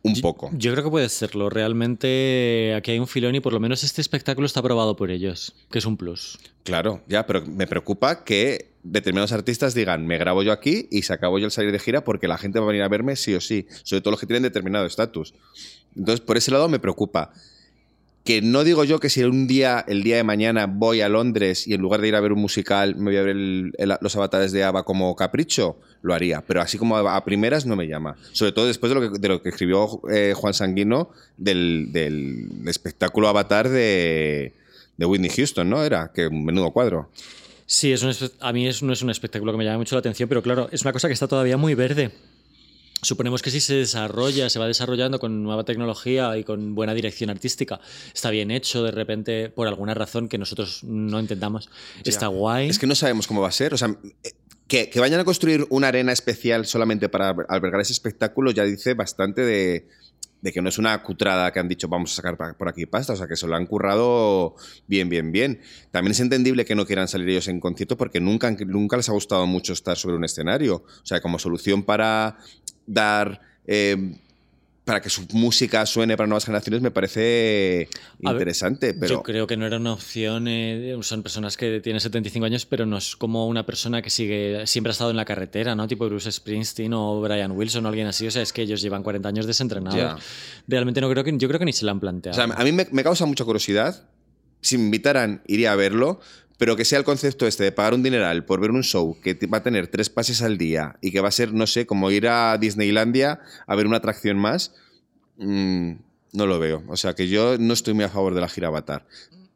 Un 0.05 0.19
poco. 0.19 0.49
Yo 0.53 0.73
creo 0.73 0.83
que 0.83 0.89
puede 0.89 1.07
serlo. 1.07 1.49
Realmente 1.49 2.73
aquí 2.75 2.91
hay 2.91 2.99
un 2.99 3.07
filón 3.07 3.35
y 3.35 3.39
por 3.39 3.53
lo 3.53 3.61
menos 3.61 3.85
este 3.85 4.01
espectáculo 4.01 4.45
está 4.45 4.59
aprobado 4.59 4.97
por 4.97 5.09
ellos, 5.09 5.55
que 5.71 5.79
es 5.79 5.85
un 5.85 5.95
plus. 5.95 6.37
Claro, 6.63 7.01
ya, 7.07 7.25
pero 7.25 7.45
me 7.45 7.67
preocupa 7.67 8.25
que 8.25 8.73
determinados 8.83 9.31
artistas 9.31 9.73
digan, 9.73 10.05
me 10.05 10.17
grabo 10.17 10.43
yo 10.43 10.51
aquí 10.51 10.89
y 10.91 11.03
se 11.03 11.13
acabó 11.13 11.39
yo 11.39 11.45
el 11.45 11.51
salir 11.51 11.71
de 11.71 11.79
gira 11.79 12.03
porque 12.03 12.27
la 12.27 12.37
gente 12.37 12.59
va 12.59 12.65
a 12.65 12.67
venir 12.67 12.83
a 12.83 12.89
verme 12.89 13.15
sí 13.15 13.33
o 13.33 13.39
sí, 13.39 13.65
sobre 13.83 14.01
todo 14.01 14.11
los 14.11 14.19
que 14.19 14.27
tienen 14.27 14.43
determinado 14.43 14.85
estatus. 14.85 15.33
Entonces, 15.95 16.19
por 16.19 16.35
ese 16.35 16.51
lado 16.51 16.67
me 16.67 16.79
preocupa. 16.79 17.31
Que 18.23 18.41
no 18.41 18.63
digo 18.63 18.85
yo 18.85 18.99
que 19.01 19.09
si 19.09 19.21
un 19.23 19.47
día, 19.47 19.83
el 19.85 20.01
día 20.01 20.15
de 20.15 20.23
mañana, 20.23 20.65
voy 20.65 21.01
a 21.01 21.09
Londres 21.09 21.67
y 21.67 21.73
en 21.73 21.81
lugar 21.81 21.99
de 21.99 22.07
ir 22.07 22.15
a 22.15 22.21
ver 22.21 22.31
un 22.31 22.39
musical, 22.39 22.95
me 22.95 23.11
voy 23.11 23.17
a 23.17 23.21
ver 23.21 23.35
el- 23.35 23.73
los 23.99 24.15
avatares 24.15 24.53
de 24.53 24.63
Ava 24.63 24.83
como 24.83 25.13
capricho, 25.15 25.77
lo 26.03 26.13
haría. 26.13 26.41
Pero 26.41 26.61
así 26.61 26.77
como 26.77 26.95
a, 26.95 27.17
a 27.17 27.25
primeras 27.25 27.65
no 27.65 27.75
me 27.75 27.85
llama. 27.85 28.15
Sobre 28.31 28.53
todo 28.53 28.67
después 28.67 28.93
de 29.19 29.27
lo 29.27 29.41
que, 29.41 29.49
escribió 29.49 29.99
eh, 30.09 30.33
Juan 30.35 30.53
Sanguino 30.53 31.09
del, 31.35 31.89
espectáculo 32.65 33.27
avatar 33.27 33.67
de, 33.67 34.53
de 34.95 35.05
Whitney 35.05 35.29
Houston, 35.29 35.69
¿no? 35.69 35.83
Era, 35.83 36.11
que 36.13 36.27
un 36.27 36.45
menudo 36.45 36.71
cuadro. 36.71 37.09
Sí, 37.65 37.93
a 38.39 38.53
mí 38.53 38.69
no 38.81 38.93
es 38.93 39.01
un 39.01 39.09
espectáculo 39.09 39.51
que 39.51 39.57
me 39.57 39.65
llama 39.65 39.79
mucho 39.79 39.95
la 39.95 39.99
atención, 39.99 40.29
pero 40.29 40.41
claro, 40.41 40.69
es 40.71 40.81
una 40.83 40.93
cosa 40.93 41.07
que 41.07 41.13
está 41.13 41.27
todavía 41.27 41.57
muy 41.57 41.75
verde. 41.75 42.11
Suponemos 43.03 43.41
que 43.41 43.51
si 43.51 43.59
se 43.59 43.75
desarrolla, 43.75 44.49
se 44.49 44.59
va 44.59 44.67
desarrollando 44.67 45.19
con 45.19 45.43
nueva 45.43 45.63
tecnología 45.63 46.37
y 46.37 46.43
con 46.43 46.73
buena 46.75 46.93
dirección 46.93 47.29
artística, 47.29 47.79
está 48.13 48.29
bien 48.29 48.51
hecho, 48.51 48.83
de 48.83 48.91
repente, 48.91 49.49
por 49.49 49.67
alguna 49.67 49.93
razón 49.93 50.27
que 50.27 50.37
nosotros 50.37 50.83
no 50.83 51.19
entendamos, 51.19 51.69
está 52.03 52.27
guay. 52.27 52.69
Es 52.69 52.79
que 52.79 52.87
no 52.87 52.95
sabemos 52.95 53.27
cómo 53.27 53.41
va 53.41 53.49
a 53.49 53.51
ser. 53.51 53.73
O 53.73 53.77
sea, 53.77 53.95
eh, 54.23 54.31
que, 54.67 54.89
vayan 54.99 55.19
a 55.19 55.25
construir 55.25 55.65
una 55.69 55.89
arena 55.89 56.11
especial 56.11 56.65
solamente 56.65 57.09
para 57.09 57.35
albergar 57.49 57.81
ese 57.81 57.93
espectáculo 57.93 58.51
ya 58.51 58.63
dice 58.63 58.93
bastante 58.93 59.41
de, 59.41 59.87
de 60.41 60.51
que 60.51 60.61
no 60.61 60.69
es 60.69 60.77
una 60.77 61.01
cutrada 61.03 61.51
que 61.51 61.59
han 61.59 61.67
dicho 61.67 61.87
vamos 61.87 62.13
a 62.13 62.15
sacar 62.15 62.57
por 62.57 62.67
aquí 62.67 62.85
pasta. 62.85 63.13
O 63.13 63.15
sea, 63.15 63.27
que 63.27 63.35
se 63.35 63.47
lo 63.47 63.55
han 63.55 63.65
currado 63.65 64.55
bien, 64.87 65.09
bien, 65.09 65.31
bien. 65.31 65.61
También 65.91 66.11
es 66.11 66.19
entendible 66.19 66.65
que 66.65 66.75
no 66.75 66.85
quieran 66.85 67.07
salir 67.07 67.29
ellos 67.29 67.47
en 67.47 67.59
concierto 67.59 67.97
porque 67.97 68.19
nunca, 68.19 68.49
nunca 68.51 68.97
les 68.97 69.09
ha 69.09 69.13
gustado 69.13 69.45
mucho 69.47 69.73
estar 69.73 69.97
sobre 69.97 70.15
un 70.15 70.23
escenario. 70.23 70.77
O 70.77 71.05
sea, 71.05 71.21
como 71.21 71.39
solución 71.39 71.83
para 71.83 72.37
dar... 72.85 73.41
eh, 73.67 74.19
para 74.85 75.01
que 75.01 75.09
su 75.09 75.25
música 75.31 75.85
suene 75.85 76.17
para 76.17 76.27
nuevas 76.27 76.43
generaciones 76.43 76.81
me 76.81 76.91
parece 76.91 77.87
A 78.23 78.31
ver, 78.31 78.33
interesante, 78.41 78.93
pero 78.93 79.15
Yo 79.15 79.23
creo 79.23 79.47
que 79.47 79.55
no 79.55 79.65
era 79.65 79.77
una 79.77 79.93
opción. 79.93 80.47
eh, 80.49 80.97
son 81.01 81.23
personas 81.23 81.55
que 81.55 81.79
tienen 81.79 82.01
75 82.01 82.45
años, 82.45 82.65
pero 82.65 82.85
no 82.85 82.97
es 82.97 83.15
como 83.15 83.47
una 83.47 83.65
persona 83.65 84.01
que 84.01 84.09
sigue 84.09 84.67
siempre 84.67 84.89
ha 84.89 84.93
estado 84.93 85.09
en 85.11 85.15
la 85.17 85.23
carretera, 85.25 85.73
¿no? 85.73 85.87
Tipo 85.87 86.07
Bruce 86.07 86.31
Springsteen 86.31 86.93
o 86.93 87.21
Brian 87.21 87.51
Wilson 87.51 87.85
o 87.85 87.89
alguien 87.89 88.07
así. 88.07 88.27
O 88.27 88.31
sea, 88.31 88.41
es 88.41 88.51
que 88.51 88.63
ellos 88.63 88.81
llevan 88.81 89.03
40 89.03 89.29
años 89.29 89.45
desentrinados. 89.47 89.95
Ya. 89.95 90.17
Realmente 90.67 90.99
no 90.99 91.09
creo 91.09 91.23
que. 91.23 91.33
Yo 91.37 91.47
creo 91.47 91.59
que 91.59 91.65
ni 91.65 91.73
se 91.73 91.85
la 91.85 91.91
han 91.91 91.97
O 91.97 92.01
planteado. 92.01 92.35
sea, 92.35 92.43
a 92.53 92.63
mí 92.63 92.71
me, 92.73 92.85
me 92.91 93.03
causa 93.03 93.25
mucha 93.25 93.45
curiosidad. 93.45 94.09
Si 94.59 94.77
me 94.77 94.85
invitaran, 94.85 95.43
iría 95.47 95.71
a 95.73 95.75
verlo. 95.75 96.19
Pero 96.63 96.77
que 96.77 96.85
sea 96.85 96.97
el 96.97 97.03
concepto 97.03 97.45
este 97.45 97.65
de 97.65 97.73
pagar 97.73 97.93
un 97.93 98.03
dineral 98.03 98.45
por 98.45 98.61
ver 98.61 98.71
un 98.71 98.83
show 98.83 99.19
que 99.21 99.37
va 99.47 99.57
a 99.57 99.63
tener 99.63 99.87
tres 99.87 100.09
pases 100.09 100.41
al 100.41 100.57
día 100.57 100.95
y 101.01 101.11
que 101.11 101.19
va 101.19 101.27
a 101.27 101.31
ser, 101.31 101.53
no 101.53 101.67
sé, 101.67 101.85
como 101.85 102.09
ir 102.09 102.25
a 102.25 102.57
Disneylandia 102.57 103.41
a 103.67 103.75
ver 103.75 103.85
una 103.85 103.97
atracción 103.97 104.37
más, 104.37 104.73
mm, 105.35 105.91
no 106.31 106.47
lo 106.47 106.59
veo. 106.59 106.81
O 106.87 106.95
sea 106.95 107.15
que 107.15 107.27
yo 107.27 107.57
no 107.57 107.73
estoy 107.73 107.93
muy 107.93 108.05
a 108.05 108.09
favor 108.09 108.33
de 108.33 108.39
la 108.39 108.47
gira 108.47 108.69
Avatar. 108.69 109.05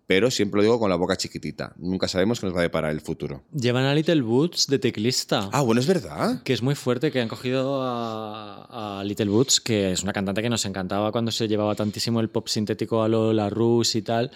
Pero 0.07 0.31
siempre 0.31 0.59
lo 0.59 0.63
digo 0.63 0.79
con 0.79 0.89
la 0.89 0.95
boca 0.95 1.17
chiquitita. 1.17 1.73
Nunca 1.77 2.07
sabemos 2.07 2.39
qué 2.39 2.45
nos 2.45 2.55
va 2.55 2.59
a 2.59 2.63
deparar 2.63 2.91
el 2.91 3.01
futuro. 3.01 3.43
Llevan 3.51 3.83
a 3.83 3.93
Little 3.93 4.21
Boots 4.21 4.67
de 4.67 4.79
teclista. 4.79 5.49
Ah, 5.51 5.61
bueno, 5.61 5.81
es 5.81 5.87
verdad. 5.87 6.41
Que 6.43 6.53
es 6.53 6.61
muy 6.61 6.75
fuerte, 6.75 7.11
que 7.11 7.19
han 7.19 7.27
cogido 7.27 7.81
a, 7.83 8.99
a 8.99 9.03
Little 9.03 9.25
Boots, 9.25 9.59
que 9.59 9.91
es 9.91 10.03
una 10.03 10.13
cantante 10.13 10.41
que 10.41 10.49
nos 10.49 10.65
encantaba 10.65 11.11
cuando 11.11 11.31
se 11.31 11.49
llevaba 11.49 11.75
tantísimo 11.75 12.21
el 12.21 12.29
pop 12.29 12.47
sintético 12.47 13.03
a 13.03 13.09
lo 13.09 13.33
La 13.33 13.49
Rus 13.49 13.95
y 13.95 14.01
tal, 14.01 14.31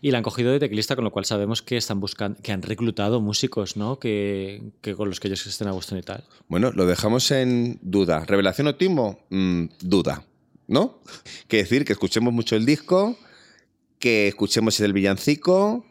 y 0.00 0.12
la 0.12 0.18
han 0.18 0.24
cogido 0.24 0.52
de 0.52 0.60
teclista, 0.60 0.94
con 0.94 1.04
lo 1.04 1.10
cual 1.10 1.24
sabemos 1.24 1.60
que 1.60 1.76
están 1.76 1.98
buscando, 1.98 2.40
que 2.40 2.52
han 2.52 2.62
reclutado 2.62 3.20
músicos, 3.20 3.76
¿no? 3.76 3.98
Que, 3.98 4.62
que 4.80 4.94
con 4.94 5.08
los 5.08 5.18
que 5.18 5.26
ellos 5.26 5.44
estén 5.44 5.66
a 5.66 5.72
gusto 5.72 5.96
y 5.96 6.02
tal. 6.02 6.22
Bueno, 6.46 6.70
lo 6.70 6.86
dejamos 6.86 7.32
en 7.32 7.80
duda. 7.82 8.24
¿Revelación 8.24 8.68
o 8.68 8.76
timo? 8.76 9.18
Mm, 9.30 9.64
duda. 9.80 10.24
¿No? 10.68 11.00
Que 11.48 11.58
decir 11.58 11.84
que 11.84 11.92
escuchemos 11.94 12.32
mucho 12.32 12.56
el 12.56 12.66
disco, 12.66 13.16
que 14.06 14.28
escuchemos 14.28 14.78
el 14.78 14.92
villancico 14.92 15.84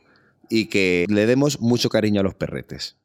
y 0.50 0.68
que 0.68 1.06
le 1.10 1.26
demos 1.26 1.60
mucho 1.60 1.90
cariño 1.90 2.22
a 2.22 2.24
los 2.24 2.34
perretes. 2.34 2.96